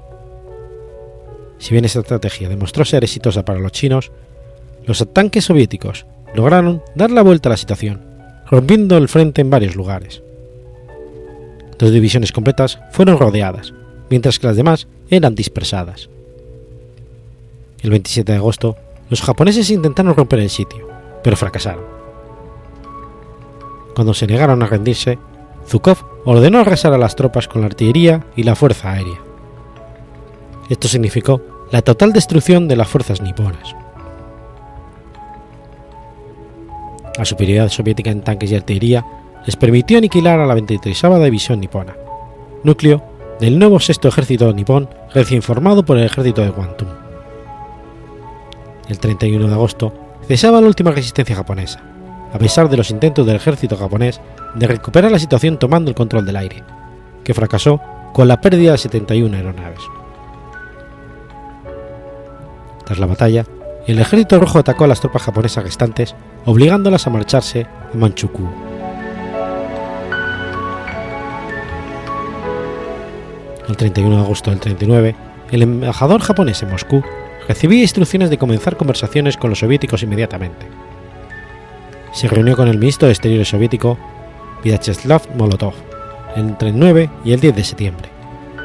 Si 1.59 1.73
bien 1.73 1.85
esta 1.85 1.99
estrategia 1.99 2.49
demostró 2.49 2.85
ser 2.85 3.03
exitosa 3.03 3.45
para 3.45 3.59
los 3.59 3.71
chinos, 3.71 4.11
los 4.85 5.05
tanques 5.13 5.45
soviéticos 5.45 6.05
lograron 6.33 6.81
dar 6.95 7.11
la 7.11 7.21
vuelta 7.21 7.49
a 7.49 7.51
la 7.51 7.57
situación, 7.57 8.01
rompiendo 8.49 8.97
el 8.97 9.07
frente 9.07 9.41
en 9.41 9.49
varios 9.49 9.75
lugares. 9.75 10.23
Dos 11.77 11.91
divisiones 11.91 12.31
completas 12.31 12.79
fueron 12.91 13.19
rodeadas, 13.19 13.73
mientras 14.09 14.39
que 14.39 14.47
las 14.47 14.55
demás 14.55 14.87
eran 15.09 15.35
dispersadas. 15.35 16.09
El 17.81 17.89
27 17.91 18.31
de 18.31 18.37
agosto, 18.37 18.75
los 19.09 19.21
japoneses 19.21 19.69
intentaron 19.69 20.15
romper 20.15 20.39
el 20.39 20.49
sitio, 20.49 20.87
pero 21.23 21.35
fracasaron. 21.35 22.00
Cuando 23.95 24.13
se 24.13 24.27
negaron 24.27 24.63
a 24.63 24.67
rendirse, 24.67 25.19
Zhukov 25.67 25.97
ordenó 26.25 26.59
arrasar 26.59 26.93
a 26.93 26.97
las 26.97 27.15
tropas 27.15 27.47
con 27.47 27.61
la 27.61 27.67
artillería 27.67 28.25
y 28.35 28.43
la 28.43 28.55
fuerza 28.55 28.91
aérea. 28.91 29.19
Esto 30.69 30.87
significó 30.87 31.41
la 31.71 31.81
total 31.81 32.13
destrucción 32.13 32.67
de 32.67 32.75
las 32.75 32.87
fuerzas 32.87 33.21
niponas. 33.21 33.75
La 37.17 37.25
superioridad 37.25 37.69
soviética 37.69 38.09
en 38.09 38.21
tanques 38.21 38.51
y 38.51 38.55
artillería 38.55 39.05
les 39.45 39.55
permitió 39.55 39.97
aniquilar 39.97 40.39
a 40.39 40.45
la 40.45 40.53
23 40.53 41.01
División 41.23 41.59
nipona, 41.59 41.95
núcleo 42.63 43.03
del 43.39 43.57
nuevo 43.57 43.79
sexto 43.79 44.07
ejército 44.07 44.51
nipón 44.53 44.89
recién 45.13 45.41
formado 45.41 45.83
por 45.83 45.97
el 45.97 46.05
ejército 46.05 46.41
de 46.41 46.51
Kwantung. 46.51 46.89
El 48.87 48.99
31 48.99 49.47
de 49.47 49.53
agosto 49.53 49.93
cesaba 50.27 50.61
la 50.61 50.67
última 50.67 50.91
resistencia 50.91 51.35
japonesa, 51.35 51.81
a 52.31 52.37
pesar 52.37 52.69
de 52.69 52.77
los 52.77 52.89
intentos 52.91 53.25
del 53.25 53.35
ejército 53.35 53.77
japonés 53.77 54.21
de 54.55 54.67
recuperar 54.67 55.11
la 55.11 55.19
situación 55.19 55.57
tomando 55.57 55.89
el 55.89 55.95
control 55.95 56.25
del 56.25 56.37
aire, 56.37 56.63
que 57.23 57.33
fracasó 57.33 57.81
con 58.13 58.27
la 58.27 58.41
pérdida 58.41 58.73
de 58.73 58.77
71 58.77 59.35
aeronaves. 59.35 59.81
Tras 62.85 62.99
la 62.99 63.05
batalla, 63.05 63.45
el 63.87 63.99
ejército 63.99 64.39
rojo 64.39 64.59
atacó 64.59 64.83
a 64.83 64.87
las 64.87 64.99
tropas 64.99 65.23
japonesas 65.23 65.63
restantes, 65.63 66.15
obligándolas 66.45 67.07
a 67.07 67.09
marcharse 67.09 67.65
a 67.93 67.97
Manchukuo. 67.97 68.51
El 73.67 73.77
31 73.77 74.17
de 74.17 74.21
agosto 74.21 74.49
del 74.49 74.59
39, 74.59 75.15
el 75.51 75.61
embajador 75.61 76.21
japonés 76.21 76.61
en 76.61 76.71
Moscú 76.71 77.01
recibía 77.47 77.81
instrucciones 77.81 78.29
de 78.29 78.37
comenzar 78.37 78.75
conversaciones 78.75 79.37
con 79.37 79.49
los 79.49 79.59
soviéticos 79.59 80.03
inmediatamente. 80.03 80.67
Se 82.11 82.27
reunió 82.27 82.55
con 82.55 82.67
el 82.67 82.77
ministro 82.77 83.07
de 83.07 83.13
Exteriores 83.13 83.49
soviético, 83.49 83.97
Vyacheslav 84.63 85.21
Molotov, 85.35 85.73
entre 86.35 86.69
el 86.69 86.79
9 86.79 87.09
y 87.23 87.33
el 87.33 87.39
10 87.39 87.55
de 87.55 87.63
septiembre, 87.63 88.09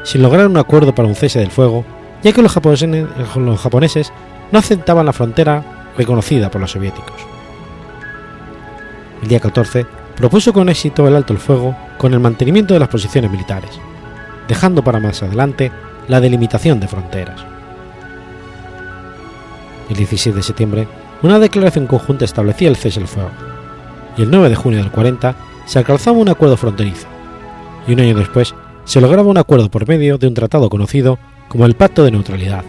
sin 0.03 0.21
lograr 0.21 0.47
un 0.47 0.57
acuerdo 0.57 0.93
para 0.93 1.07
un 1.07 1.15
cese 1.15 1.39
del 1.39 1.51
fuego, 1.51 1.85
ya 2.23 2.33
que 2.33 2.41
los 2.41 2.51
japoneses, 2.51 2.89
los 3.35 3.59
japoneses 3.59 4.11
no 4.51 4.59
aceptaban 4.59 5.05
la 5.05 5.13
frontera 5.13 5.91
reconocida 5.97 6.51
por 6.51 6.61
los 6.61 6.71
soviéticos. 6.71 7.15
El 9.21 9.29
día 9.29 9.39
14 9.39 9.85
propuso 10.15 10.51
con 10.53 10.69
éxito 10.69 11.07
el 11.07 11.15
alto 11.15 11.33
el 11.33 11.39
fuego 11.39 11.75
con 11.97 12.13
el 12.13 12.19
mantenimiento 12.19 12.73
de 12.73 12.79
las 12.79 12.89
posiciones 12.89 13.31
militares, 13.31 13.71
dejando 14.47 14.83
para 14.83 14.99
más 14.99 15.23
adelante 15.23 15.71
la 16.07 16.19
delimitación 16.19 16.79
de 16.79 16.87
fronteras. 16.87 17.45
El 19.89 19.95
16 19.95 20.35
de 20.35 20.43
septiembre, 20.43 20.87
una 21.23 21.39
declaración 21.39 21.87
conjunta 21.87 22.25
establecía 22.25 22.69
el 22.69 22.75
cese 22.75 22.99
del 22.99 23.07
fuego, 23.07 23.31
y 24.17 24.23
el 24.23 24.31
9 24.31 24.49
de 24.49 24.55
junio 24.55 24.79
del 24.79 24.91
40 24.91 25.35
se 25.65 25.79
alcanzaba 25.79 26.17
un 26.17 26.29
acuerdo 26.29 26.57
fronterizo, 26.57 27.07
y 27.87 27.93
un 27.93 27.99
año 27.99 28.15
después 28.15 28.53
se 28.83 29.01
lograba 29.01 29.29
un 29.29 29.37
acuerdo 29.37 29.69
por 29.69 29.87
medio 29.87 30.17
de 30.17 30.27
un 30.27 30.33
tratado 30.33 30.69
conocido 30.69 31.19
como 31.47 31.65
el 31.65 31.75
Pacto 31.75 32.03
de 32.03 32.11
Neutralidad, 32.11 32.63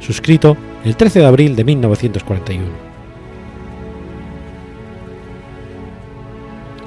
suscrito 0.00 0.56
el 0.84 0.96
13 0.96 1.20
de 1.20 1.26
abril 1.26 1.56
de 1.56 1.64
1941. 1.64 2.64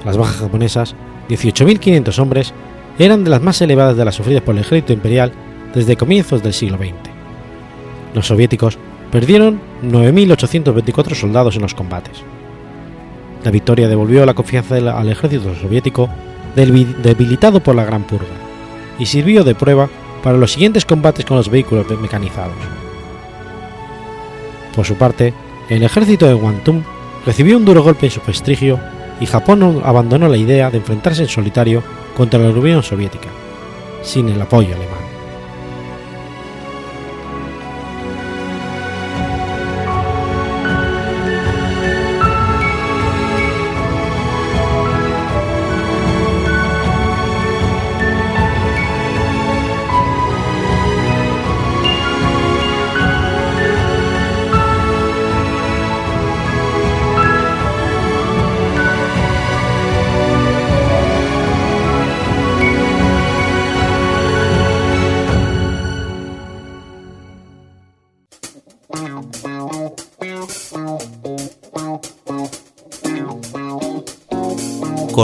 Las 0.04 0.16
bajas 0.16 0.36
japonesas, 0.36 0.94
18.500 1.28 2.18
hombres, 2.18 2.52
eran 2.98 3.24
de 3.24 3.30
las 3.30 3.40
más 3.40 3.60
elevadas 3.62 3.96
de 3.96 4.04
las 4.04 4.14
sufridas 4.14 4.42
por 4.42 4.54
el 4.54 4.62
ejército 4.62 4.92
imperial 4.92 5.32
desde 5.74 5.96
comienzos 5.96 6.42
del 6.42 6.52
siglo 6.52 6.76
XX. 6.76 6.92
Los 8.14 8.26
soviéticos 8.26 8.78
perdieron 9.12 9.60
9.824 9.82 11.14
soldados 11.14 11.54
en 11.54 11.62
los 11.62 11.74
combates. 11.74 12.24
La 13.44 13.50
victoria 13.50 13.86
devolvió 13.86 14.24
la 14.24 14.34
confianza 14.34 14.76
al 14.76 15.08
ejército 15.08 15.54
soviético 15.54 16.08
debilitado 16.56 17.60
por 17.60 17.74
la 17.74 17.84
Gran 17.84 18.04
Purga 18.04 18.26
y 18.98 19.06
sirvió 19.06 19.44
de 19.44 19.54
prueba 19.54 19.88
para 20.22 20.38
los 20.38 20.52
siguientes 20.52 20.86
combates 20.86 21.26
con 21.26 21.36
los 21.36 21.50
vehículos 21.50 21.86
mecanizados. 22.00 22.56
Por 24.74 24.86
su 24.86 24.94
parte, 24.94 25.34
el 25.68 25.82
ejército 25.82 26.26
de 26.26 26.34
Guantum 26.34 26.82
recibió 27.26 27.58
un 27.58 27.64
duro 27.64 27.82
golpe 27.82 28.06
en 28.06 28.12
su 28.12 28.20
prestigio 28.20 28.80
y 29.20 29.26
Japón 29.26 29.82
abandonó 29.84 30.28
la 30.28 30.38
idea 30.38 30.70
de 30.70 30.78
enfrentarse 30.78 31.22
en 31.22 31.28
solitario 31.28 31.82
contra 32.16 32.40
la 32.40 32.48
Unión 32.48 32.82
Soviética, 32.82 33.28
sin 34.02 34.28
el 34.30 34.40
apoyo 34.40 34.74
alemán. 34.74 34.91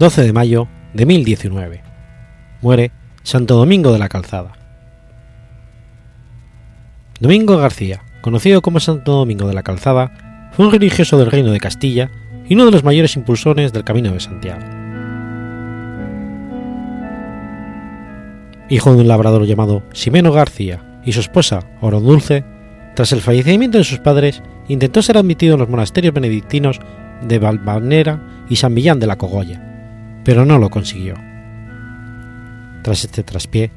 ...12 0.00 0.22
de 0.22 0.32
mayo 0.32 0.66
de 0.94 1.04
1019... 1.04 1.82
...muere 2.62 2.90
Santo 3.22 3.56
Domingo 3.56 3.92
de 3.92 3.98
la 3.98 4.08
Calzada. 4.08 4.52
Domingo 7.20 7.58
García, 7.58 8.02
conocido 8.22 8.62
como 8.62 8.80
Santo 8.80 9.12
Domingo 9.12 9.46
de 9.46 9.52
la 9.52 9.62
Calzada, 9.62 10.50
fue 10.52 10.64
un 10.64 10.72
religioso 10.72 11.18
del 11.18 11.30
Reino 11.30 11.52
de 11.52 11.60
Castilla 11.60 12.10
y 12.48 12.54
uno 12.54 12.64
de 12.64 12.70
los 12.70 12.82
mayores 12.82 13.14
impulsores 13.14 13.74
del 13.74 13.84
Camino 13.84 14.10
de 14.10 14.20
Santiago. 14.20 14.62
Hijo 18.70 18.94
de 18.94 19.02
un 19.02 19.08
labrador 19.08 19.44
llamado 19.44 19.82
Ximeno 19.92 20.32
García 20.32 20.82
y 21.04 21.12
su 21.12 21.20
esposa 21.20 21.60
Dulce, 21.82 22.42
tras 22.94 23.12
el 23.12 23.20
fallecimiento 23.20 23.76
de 23.76 23.84
sus 23.84 23.98
padres, 23.98 24.42
intentó 24.66 25.02
ser 25.02 25.18
admitido 25.18 25.54
en 25.54 25.60
los 25.60 25.68
monasterios 25.68 26.14
benedictinos 26.14 26.80
de 27.20 27.38
Valvanera 27.38 28.46
y 28.48 28.56
San 28.56 28.72
Millán 28.72 28.98
de 28.98 29.06
la 29.06 29.18
Cogolla, 29.18 29.69
pero 30.24 30.44
no 30.44 30.58
lo 30.58 30.70
consiguió. 30.70 31.14
Tras 32.82 33.04
este 33.04 33.22
traspié, 33.22 33.70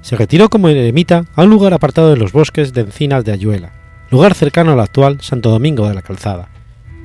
se 0.00 0.16
retiró 0.16 0.48
como 0.48 0.68
eremita 0.68 1.24
a 1.34 1.42
un 1.42 1.50
lugar 1.50 1.74
apartado 1.74 2.10
de 2.10 2.16
los 2.16 2.32
bosques 2.32 2.72
de 2.72 2.82
encinas 2.82 3.24
de 3.24 3.32
Ayuela, 3.32 3.72
lugar 4.10 4.34
cercano 4.34 4.72
al 4.72 4.80
actual 4.80 5.20
Santo 5.20 5.50
Domingo 5.50 5.88
de 5.88 5.94
la 5.94 6.02
Calzada, 6.02 6.48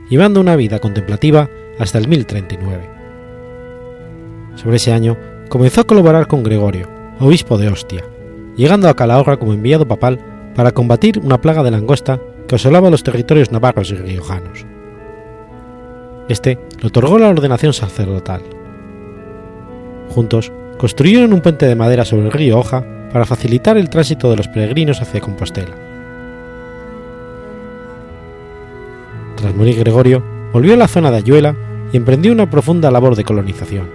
llevando 0.10 0.40
una 0.40 0.56
vida 0.56 0.80
contemplativa 0.80 1.50
hasta 1.80 1.98
el 1.98 2.08
1039. 2.08 2.90
Sobre 4.56 4.76
ese 4.76 4.94
año 4.94 5.18
comenzó 5.50 5.82
a 5.82 5.86
colaborar 5.86 6.28
con 6.28 6.44
Gregorio, 6.44 6.88
obispo 7.20 7.58
de 7.58 7.70
Ostia, 7.70 8.04
llegando 8.56 8.88
a 8.88 8.96
Calahorra 8.96 9.38
como 9.38 9.54
enviado 9.54 9.88
papal 9.88 10.20
para 10.56 10.72
combatir 10.72 11.20
una 11.20 11.42
plaga 11.42 11.64
de 11.64 11.72
langosta 11.72 12.20
que 12.48 12.56
asolaba 12.56 12.90
los 12.90 13.04
territorios 13.04 13.52
navarros 13.52 13.92
y 13.92 13.96
riojanos. 13.96 14.66
Este 16.30 16.60
le 16.80 16.88
otorgó 16.88 17.18
la 17.18 17.30
ordenación 17.30 17.74
sacerdotal. 17.74 18.44
Juntos 20.12 20.52
construyeron 20.78 21.32
un 21.32 21.42
puente 21.42 21.66
de 21.66 21.76
madera 21.76 22.04
sobre 22.04 22.26
el 22.26 22.32
río 22.32 22.60
Oja 22.60 22.84
para 23.14 23.26
facilitar 23.26 23.78
el 23.78 23.90
tránsito 23.90 24.30
de 24.30 24.36
los 24.36 24.48
peregrinos 24.48 25.02
hacia 25.02 25.22
Compostela. 25.22 25.76
Tras 29.38 29.56
morir 29.56 29.80
Gregorio, 29.80 30.24
volvió 30.52 30.74
a 30.74 30.78
la 30.78 30.88
zona 30.88 31.12
de 31.12 31.18
Ayuela 31.18 31.56
y 31.94 31.98
emprendió 31.98 32.32
una 32.32 32.50
profunda 32.50 32.92
labor 32.92 33.16
de 33.16 33.24
colonización. 33.24 33.90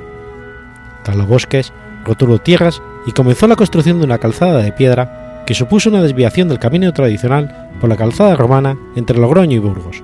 Taló 1.04 1.26
bosques, 1.26 1.72
rotuló 2.04 2.38
tierras 2.38 2.82
y 3.06 3.12
comenzó 3.12 3.46
la 3.46 3.56
construcción 3.56 3.98
de 3.98 4.06
una 4.06 4.18
calzada 4.18 4.62
de 4.62 4.72
piedra 4.72 5.42
que 5.46 5.54
supuso 5.54 5.90
una 5.90 6.02
desviación 6.02 6.48
del 6.48 6.58
camino 6.58 6.92
tradicional 6.92 7.70
por 7.80 7.88
la 7.88 7.96
calzada 7.96 8.36
romana 8.36 8.76
entre 8.96 9.18
Logroño 9.18 9.56
y 9.56 9.60
Burgos, 9.60 10.02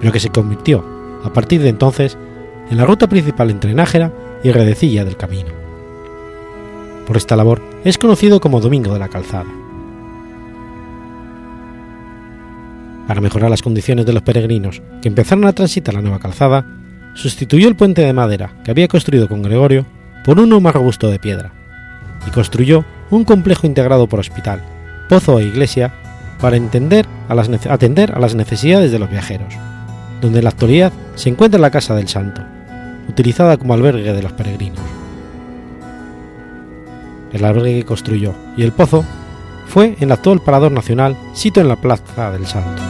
pero 0.00 0.12
que 0.12 0.20
se 0.20 0.30
convirtió, 0.30 0.84
a 1.24 1.32
partir 1.32 1.62
de 1.62 1.70
entonces, 1.70 2.16
en 2.70 2.76
la 2.76 2.84
ruta 2.84 3.08
principal 3.08 3.50
entre 3.50 3.74
Nájera 3.74 4.12
y 4.42 4.52
Redecilla 4.52 5.04
del 5.04 5.16
camino. 5.16 5.50
Por 7.06 7.16
esta 7.16 7.36
labor 7.36 7.62
es 7.84 7.98
conocido 7.98 8.40
como 8.40 8.60
Domingo 8.60 8.92
de 8.92 8.98
la 8.98 9.08
Calzada. 9.08 9.50
Para 13.06 13.20
mejorar 13.20 13.50
las 13.50 13.62
condiciones 13.62 14.04
de 14.04 14.12
los 14.12 14.22
peregrinos 14.22 14.82
que 15.00 15.08
empezaron 15.08 15.44
a 15.44 15.52
transitar 15.52 15.94
la 15.94 16.02
nueva 16.02 16.18
calzada, 16.18 16.66
sustituyó 17.14 17.68
el 17.68 17.76
puente 17.76 18.02
de 18.02 18.12
madera 18.12 18.56
que 18.64 18.72
había 18.72 18.88
construido 18.88 19.28
con 19.28 19.42
Gregorio 19.42 19.86
por 20.24 20.40
uno 20.40 20.60
más 20.60 20.74
robusto 20.74 21.08
de 21.08 21.20
piedra, 21.20 21.52
y 22.26 22.30
construyó 22.30 22.84
un 23.10 23.24
complejo 23.24 23.66
integrado 23.66 24.08
por 24.08 24.18
hospital, 24.18 24.60
pozo 25.08 25.38
e 25.38 25.44
iglesia 25.44 25.94
para 26.40 26.56
atender 26.56 27.06
a 27.28 27.34
las 27.34 28.34
necesidades 28.34 28.90
de 28.90 28.98
los 28.98 29.08
viajeros, 29.08 29.54
donde 30.20 30.38
en 30.38 30.44
la 30.44 30.50
actualidad 30.50 30.92
se 31.14 31.28
encuentra 31.28 31.60
la 31.60 31.70
Casa 31.70 31.94
del 31.94 32.08
Santo, 32.08 32.42
utilizada 33.08 33.56
como 33.56 33.74
albergue 33.74 34.12
de 34.12 34.22
los 34.22 34.32
peregrinos 34.32 34.82
el 37.36 37.44
albergue 37.44 37.74
que 37.74 37.84
construyó, 37.84 38.34
y 38.56 38.62
el 38.62 38.72
pozo 38.72 39.04
fue 39.66 39.96
el 40.00 40.12
actual 40.12 40.40
Parador 40.40 40.72
Nacional, 40.72 41.16
sito 41.34 41.60
en 41.60 41.68
la 41.68 41.76
Plaza 41.76 42.30
del 42.30 42.46
Santo. 42.46 42.82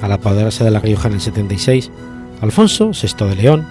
Al 0.00 0.12
apoderarse 0.12 0.64
de 0.64 0.70
la 0.70 0.80
Rioja 0.80 1.08
en 1.08 1.14
el 1.14 1.20
76, 1.20 1.90
Alfonso 2.40 2.90
VI 2.90 3.26
de 3.26 3.34
León, 3.36 3.66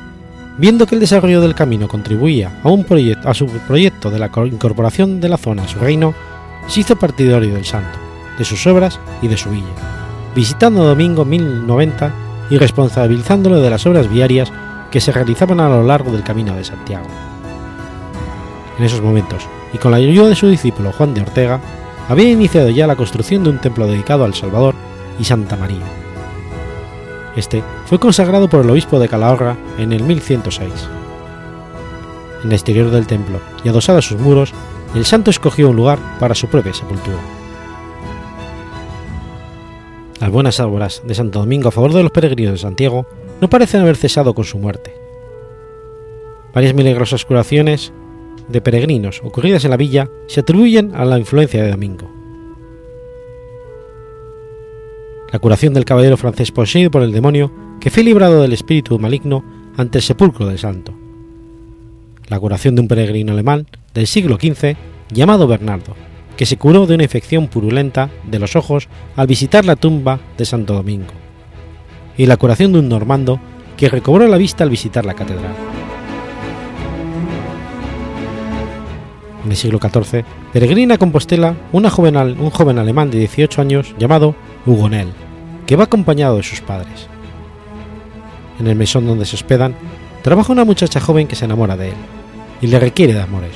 viendo 0.57 0.85
que 0.85 0.95
el 0.95 1.01
desarrollo 1.01 1.41
del 1.41 1.55
camino 1.55 1.87
contribuía 1.87 2.59
a, 2.63 2.69
un 2.69 2.83
proyecto, 2.83 3.29
a 3.29 3.33
su 3.33 3.47
proyecto 3.47 4.09
de 4.09 4.19
la 4.19 4.31
incorporación 4.45 5.19
de 5.21 5.29
la 5.29 5.37
zona 5.37 5.63
a 5.63 5.67
su 5.67 5.79
reino, 5.79 6.13
se 6.67 6.81
hizo 6.81 6.95
partidario 6.95 7.53
del 7.53 7.65
santo, 7.65 7.97
de 8.37 8.43
sus 8.43 8.65
obras 8.67 8.99
y 9.21 9.27
de 9.27 9.37
su 9.37 9.49
villa, 9.49 9.65
visitando 10.35 10.83
Domingo 10.83 11.23
1090 11.23 12.24
y 12.49 12.57
responsabilizándolo 12.57 13.61
de 13.61 13.69
las 13.69 13.85
obras 13.85 14.09
viarias 14.09 14.51
que 14.91 15.01
se 15.01 15.11
realizaban 15.11 15.59
a 15.59 15.69
lo 15.69 15.83
largo 15.83 16.11
del 16.11 16.23
Camino 16.23 16.55
de 16.55 16.63
Santiago. 16.63 17.07
En 18.77 18.85
esos 18.85 19.01
momentos, 19.01 19.47
y 19.73 19.77
con 19.77 19.91
la 19.91 19.97
ayuda 19.97 20.29
de 20.29 20.35
su 20.35 20.47
discípulo 20.47 20.91
Juan 20.91 21.13
de 21.13 21.21
Ortega, 21.21 21.59
había 22.07 22.29
iniciado 22.29 22.69
ya 22.69 22.87
la 22.87 22.95
construcción 22.95 23.43
de 23.43 23.49
un 23.49 23.59
templo 23.59 23.87
dedicado 23.87 24.25
al 24.25 24.33
Salvador 24.33 24.75
y 25.19 25.23
Santa 25.23 25.55
María. 25.55 25.85
Este 27.35 27.63
fue 27.85 27.99
consagrado 27.99 28.47
por 28.47 28.63
el 28.63 28.69
obispo 28.69 28.99
de 28.99 29.09
Calahorra 29.09 29.57
en 29.77 29.91
el 29.91 30.03
1106. 30.03 30.71
En 32.43 32.49
el 32.49 32.53
exterior 32.53 32.91
del 32.91 33.07
templo 33.07 33.39
y 33.63 33.69
adosado 33.69 33.97
a 33.97 34.01
sus 34.01 34.19
muros, 34.19 34.53
el 34.93 35.05
santo 35.05 35.31
escogió 35.31 35.69
un 35.69 35.75
lugar 35.75 35.99
para 36.19 36.35
su 36.35 36.47
propia 36.47 36.73
sepultura. 36.73 37.17
Las 40.25 40.31
buenas 40.31 40.59
obras 40.59 41.03
de 41.05 41.13
Santo 41.13 41.37
Domingo 41.37 41.67
a 41.67 41.71
favor 41.71 41.93
de 41.93 42.01
los 42.01 42.11
peregrinos 42.11 42.53
de 42.53 42.57
Santiago 42.57 43.05
no 43.41 43.47
parecen 43.47 43.81
haber 43.81 43.95
cesado 43.95 44.33
con 44.33 44.43
su 44.43 44.57
muerte. 44.57 44.91
Varias 46.51 46.73
milagrosas 46.73 47.25
curaciones 47.25 47.93
de 48.47 48.59
peregrinos 48.59 49.21
ocurridas 49.23 49.65
en 49.65 49.69
la 49.69 49.77
villa 49.77 50.09
se 50.25 50.39
atribuyen 50.39 50.95
a 50.95 51.05
la 51.05 51.19
influencia 51.19 51.61
de 51.61 51.69
Domingo. 51.69 52.09
La 55.31 55.37
curación 55.37 55.75
del 55.75 55.85
caballero 55.85 56.17
francés 56.17 56.51
poseído 56.51 56.89
por 56.89 57.03
el 57.03 57.11
demonio 57.11 57.51
que 57.79 57.91
fue 57.91 58.01
librado 58.01 58.41
del 58.41 58.53
espíritu 58.53 58.97
maligno 58.97 59.45
ante 59.77 59.99
el 59.99 60.03
sepulcro 60.03 60.47
del 60.47 60.57
santo. 60.57 60.91
La 62.29 62.39
curación 62.39 62.73
de 62.73 62.81
un 62.81 62.87
peregrino 62.87 63.33
alemán 63.33 63.67
del 63.93 64.07
siglo 64.07 64.37
XV 64.41 64.75
llamado 65.11 65.45
Bernardo, 65.45 65.93
que 66.37 66.45
se 66.45 66.57
curó 66.57 66.85
de 66.85 66.95
una 66.95 67.03
infección 67.03 67.47
purulenta 67.47 68.09
de 68.23 68.39
los 68.39 68.55
ojos 68.55 68.87
al 69.15 69.27
visitar 69.27 69.65
la 69.65 69.75
tumba 69.75 70.19
de 70.37 70.45
Santo 70.45 70.73
Domingo 70.73 71.13
y 72.17 72.25
la 72.25 72.37
curación 72.37 72.73
de 72.73 72.79
un 72.79 72.89
normando 72.89 73.39
que 73.77 73.89
recobró 73.89 74.27
la 74.27 74.37
vista 74.37 74.63
al 74.63 74.69
visitar 74.69 75.05
la 75.05 75.13
catedral. 75.13 75.53
En 79.43 79.51
el 79.51 79.57
siglo 79.57 79.79
XIV, 79.79 80.23
peregrina 80.53 80.95
a 80.95 80.97
Compostela 80.97 81.55
una 81.71 81.89
joven, 81.89 82.17
un 82.17 82.49
joven 82.49 82.79
alemán 82.79 83.11
de 83.11 83.19
18 83.19 83.61
años 83.61 83.93
llamado 83.99 84.35
Hugonel, 84.65 85.09
que 85.67 85.75
va 85.75 85.83
acompañado 85.83 86.37
de 86.37 86.43
sus 86.43 86.61
padres. 86.61 87.07
En 88.59 88.67
el 88.67 88.75
mesón 88.75 89.05
donde 89.05 89.25
se 89.25 89.35
hospedan, 89.35 89.75
trabaja 90.23 90.51
una 90.51 90.65
muchacha 90.65 90.99
joven 90.99 91.27
que 91.27 91.35
se 91.35 91.45
enamora 91.45 91.77
de 91.77 91.89
él 91.89 91.95
y 92.61 92.67
le 92.67 92.79
requiere 92.79 93.13
de 93.13 93.21
amores, 93.21 93.55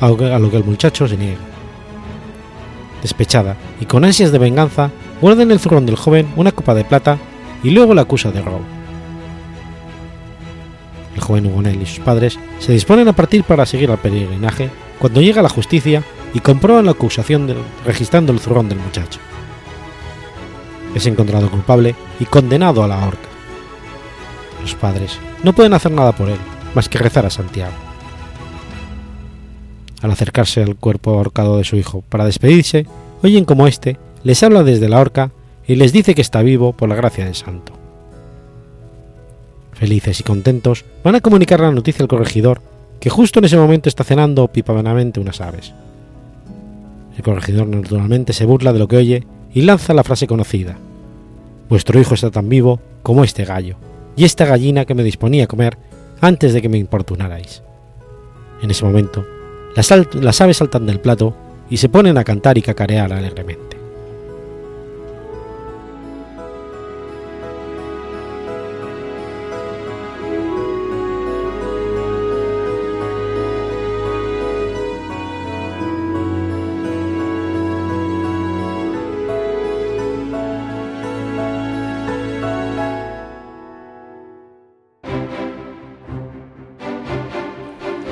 a 0.00 0.08
lo 0.08 0.50
que 0.50 0.56
el 0.56 0.64
muchacho 0.64 1.06
se 1.06 1.16
niega. 1.16 1.55
Despechada 3.06 3.56
y 3.80 3.86
con 3.86 4.04
ansias 4.04 4.32
de 4.32 4.38
venganza, 4.38 4.90
guarda 5.20 5.44
en 5.44 5.52
el 5.52 5.60
zurrón 5.60 5.86
del 5.86 5.96
joven 5.96 6.26
una 6.34 6.50
copa 6.50 6.74
de 6.74 6.84
plata 6.84 7.18
y 7.62 7.70
luego 7.70 7.94
la 7.94 8.02
acusa 8.02 8.32
de 8.32 8.42
robo. 8.42 8.64
El 11.14 11.22
joven 11.22 11.46
Hugonel 11.46 11.80
y 11.80 11.86
sus 11.86 12.00
padres 12.00 12.38
se 12.58 12.72
disponen 12.72 13.06
a 13.06 13.14
partir 13.14 13.44
para 13.44 13.64
seguir 13.64 13.90
al 13.90 13.98
peregrinaje 13.98 14.70
cuando 14.98 15.22
llega 15.22 15.40
la 15.40 15.48
justicia 15.48 16.02
y 16.34 16.40
comprueban 16.40 16.84
la 16.84 16.90
acusación 16.90 17.48
registrando 17.84 18.32
el 18.32 18.40
zurrón 18.40 18.68
del 18.68 18.78
muchacho. 18.78 19.20
Es 20.94 21.06
encontrado 21.06 21.48
culpable 21.48 21.94
y 22.18 22.24
condenado 22.24 22.82
a 22.82 22.88
la 22.88 23.06
horca. 23.06 23.28
Los 24.60 24.74
padres 24.74 25.18
no 25.44 25.52
pueden 25.52 25.74
hacer 25.74 25.92
nada 25.92 26.12
por 26.12 26.28
él, 26.28 26.38
más 26.74 26.88
que 26.88 26.98
rezar 26.98 27.24
a 27.24 27.30
Santiago. 27.30 27.85
Al 30.06 30.12
acercarse 30.12 30.62
al 30.62 30.76
cuerpo 30.76 31.14
ahorcado 31.14 31.58
de 31.58 31.64
su 31.64 31.74
hijo 31.74 32.04
para 32.08 32.24
despedirse, 32.24 32.86
oyen 33.24 33.44
como 33.44 33.66
éste 33.66 33.96
les 34.22 34.40
habla 34.44 34.62
desde 34.62 34.88
la 34.88 35.00
horca 35.00 35.32
y 35.66 35.74
les 35.74 35.92
dice 35.92 36.14
que 36.14 36.20
está 36.20 36.42
vivo 36.42 36.72
por 36.72 36.88
la 36.88 36.94
gracia 36.94 37.24
del 37.24 37.34
santo. 37.34 37.72
Felices 39.72 40.20
y 40.20 40.22
contentos, 40.22 40.84
van 41.02 41.16
a 41.16 41.20
comunicar 41.20 41.58
la 41.58 41.72
noticia 41.72 42.04
al 42.04 42.08
corregidor, 42.08 42.62
que 43.00 43.10
justo 43.10 43.40
en 43.40 43.46
ese 43.46 43.56
momento 43.56 43.88
está 43.88 44.04
cenando 44.04 44.46
pipavanamente 44.46 45.18
unas 45.18 45.40
aves. 45.40 45.74
El 47.16 47.24
corregidor 47.24 47.66
naturalmente 47.66 48.32
se 48.32 48.46
burla 48.46 48.72
de 48.72 48.78
lo 48.78 48.86
que 48.86 48.98
oye 48.98 49.26
y 49.52 49.62
lanza 49.62 49.92
la 49.92 50.04
frase 50.04 50.28
conocida. 50.28 50.78
Vuestro 51.68 52.00
hijo 52.00 52.14
está 52.14 52.30
tan 52.30 52.48
vivo 52.48 52.78
como 53.02 53.24
este 53.24 53.44
gallo, 53.44 53.76
y 54.14 54.22
esta 54.22 54.44
gallina 54.44 54.84
que 54.84 54.94
me 54.94 55.02
disponía 55.02 55.44
a 55.44 55.48
comer 55.48 55.76
antes 56.20 56.52
de 56.52 56.62
que 56.62 56.68
me 56.68 56.78
importunarais. 56.78 57.64
En 58.62 58.70
ese 58.70 58.84
momento, 58.84 59.26
las, 59.76 60.40
aves 60.40 60.56
saltan 60.56 60.86
del 60.86 61.00
plato 61.00 61.34
y 61.68 61.76
se 61.76 61.88
ponen 61.88 62.16
a 62.16 62.24
cantar 62.24 62.56
y 62.56 62.62
cacarear 62.62 63.12
alegremente. 63.12 63.75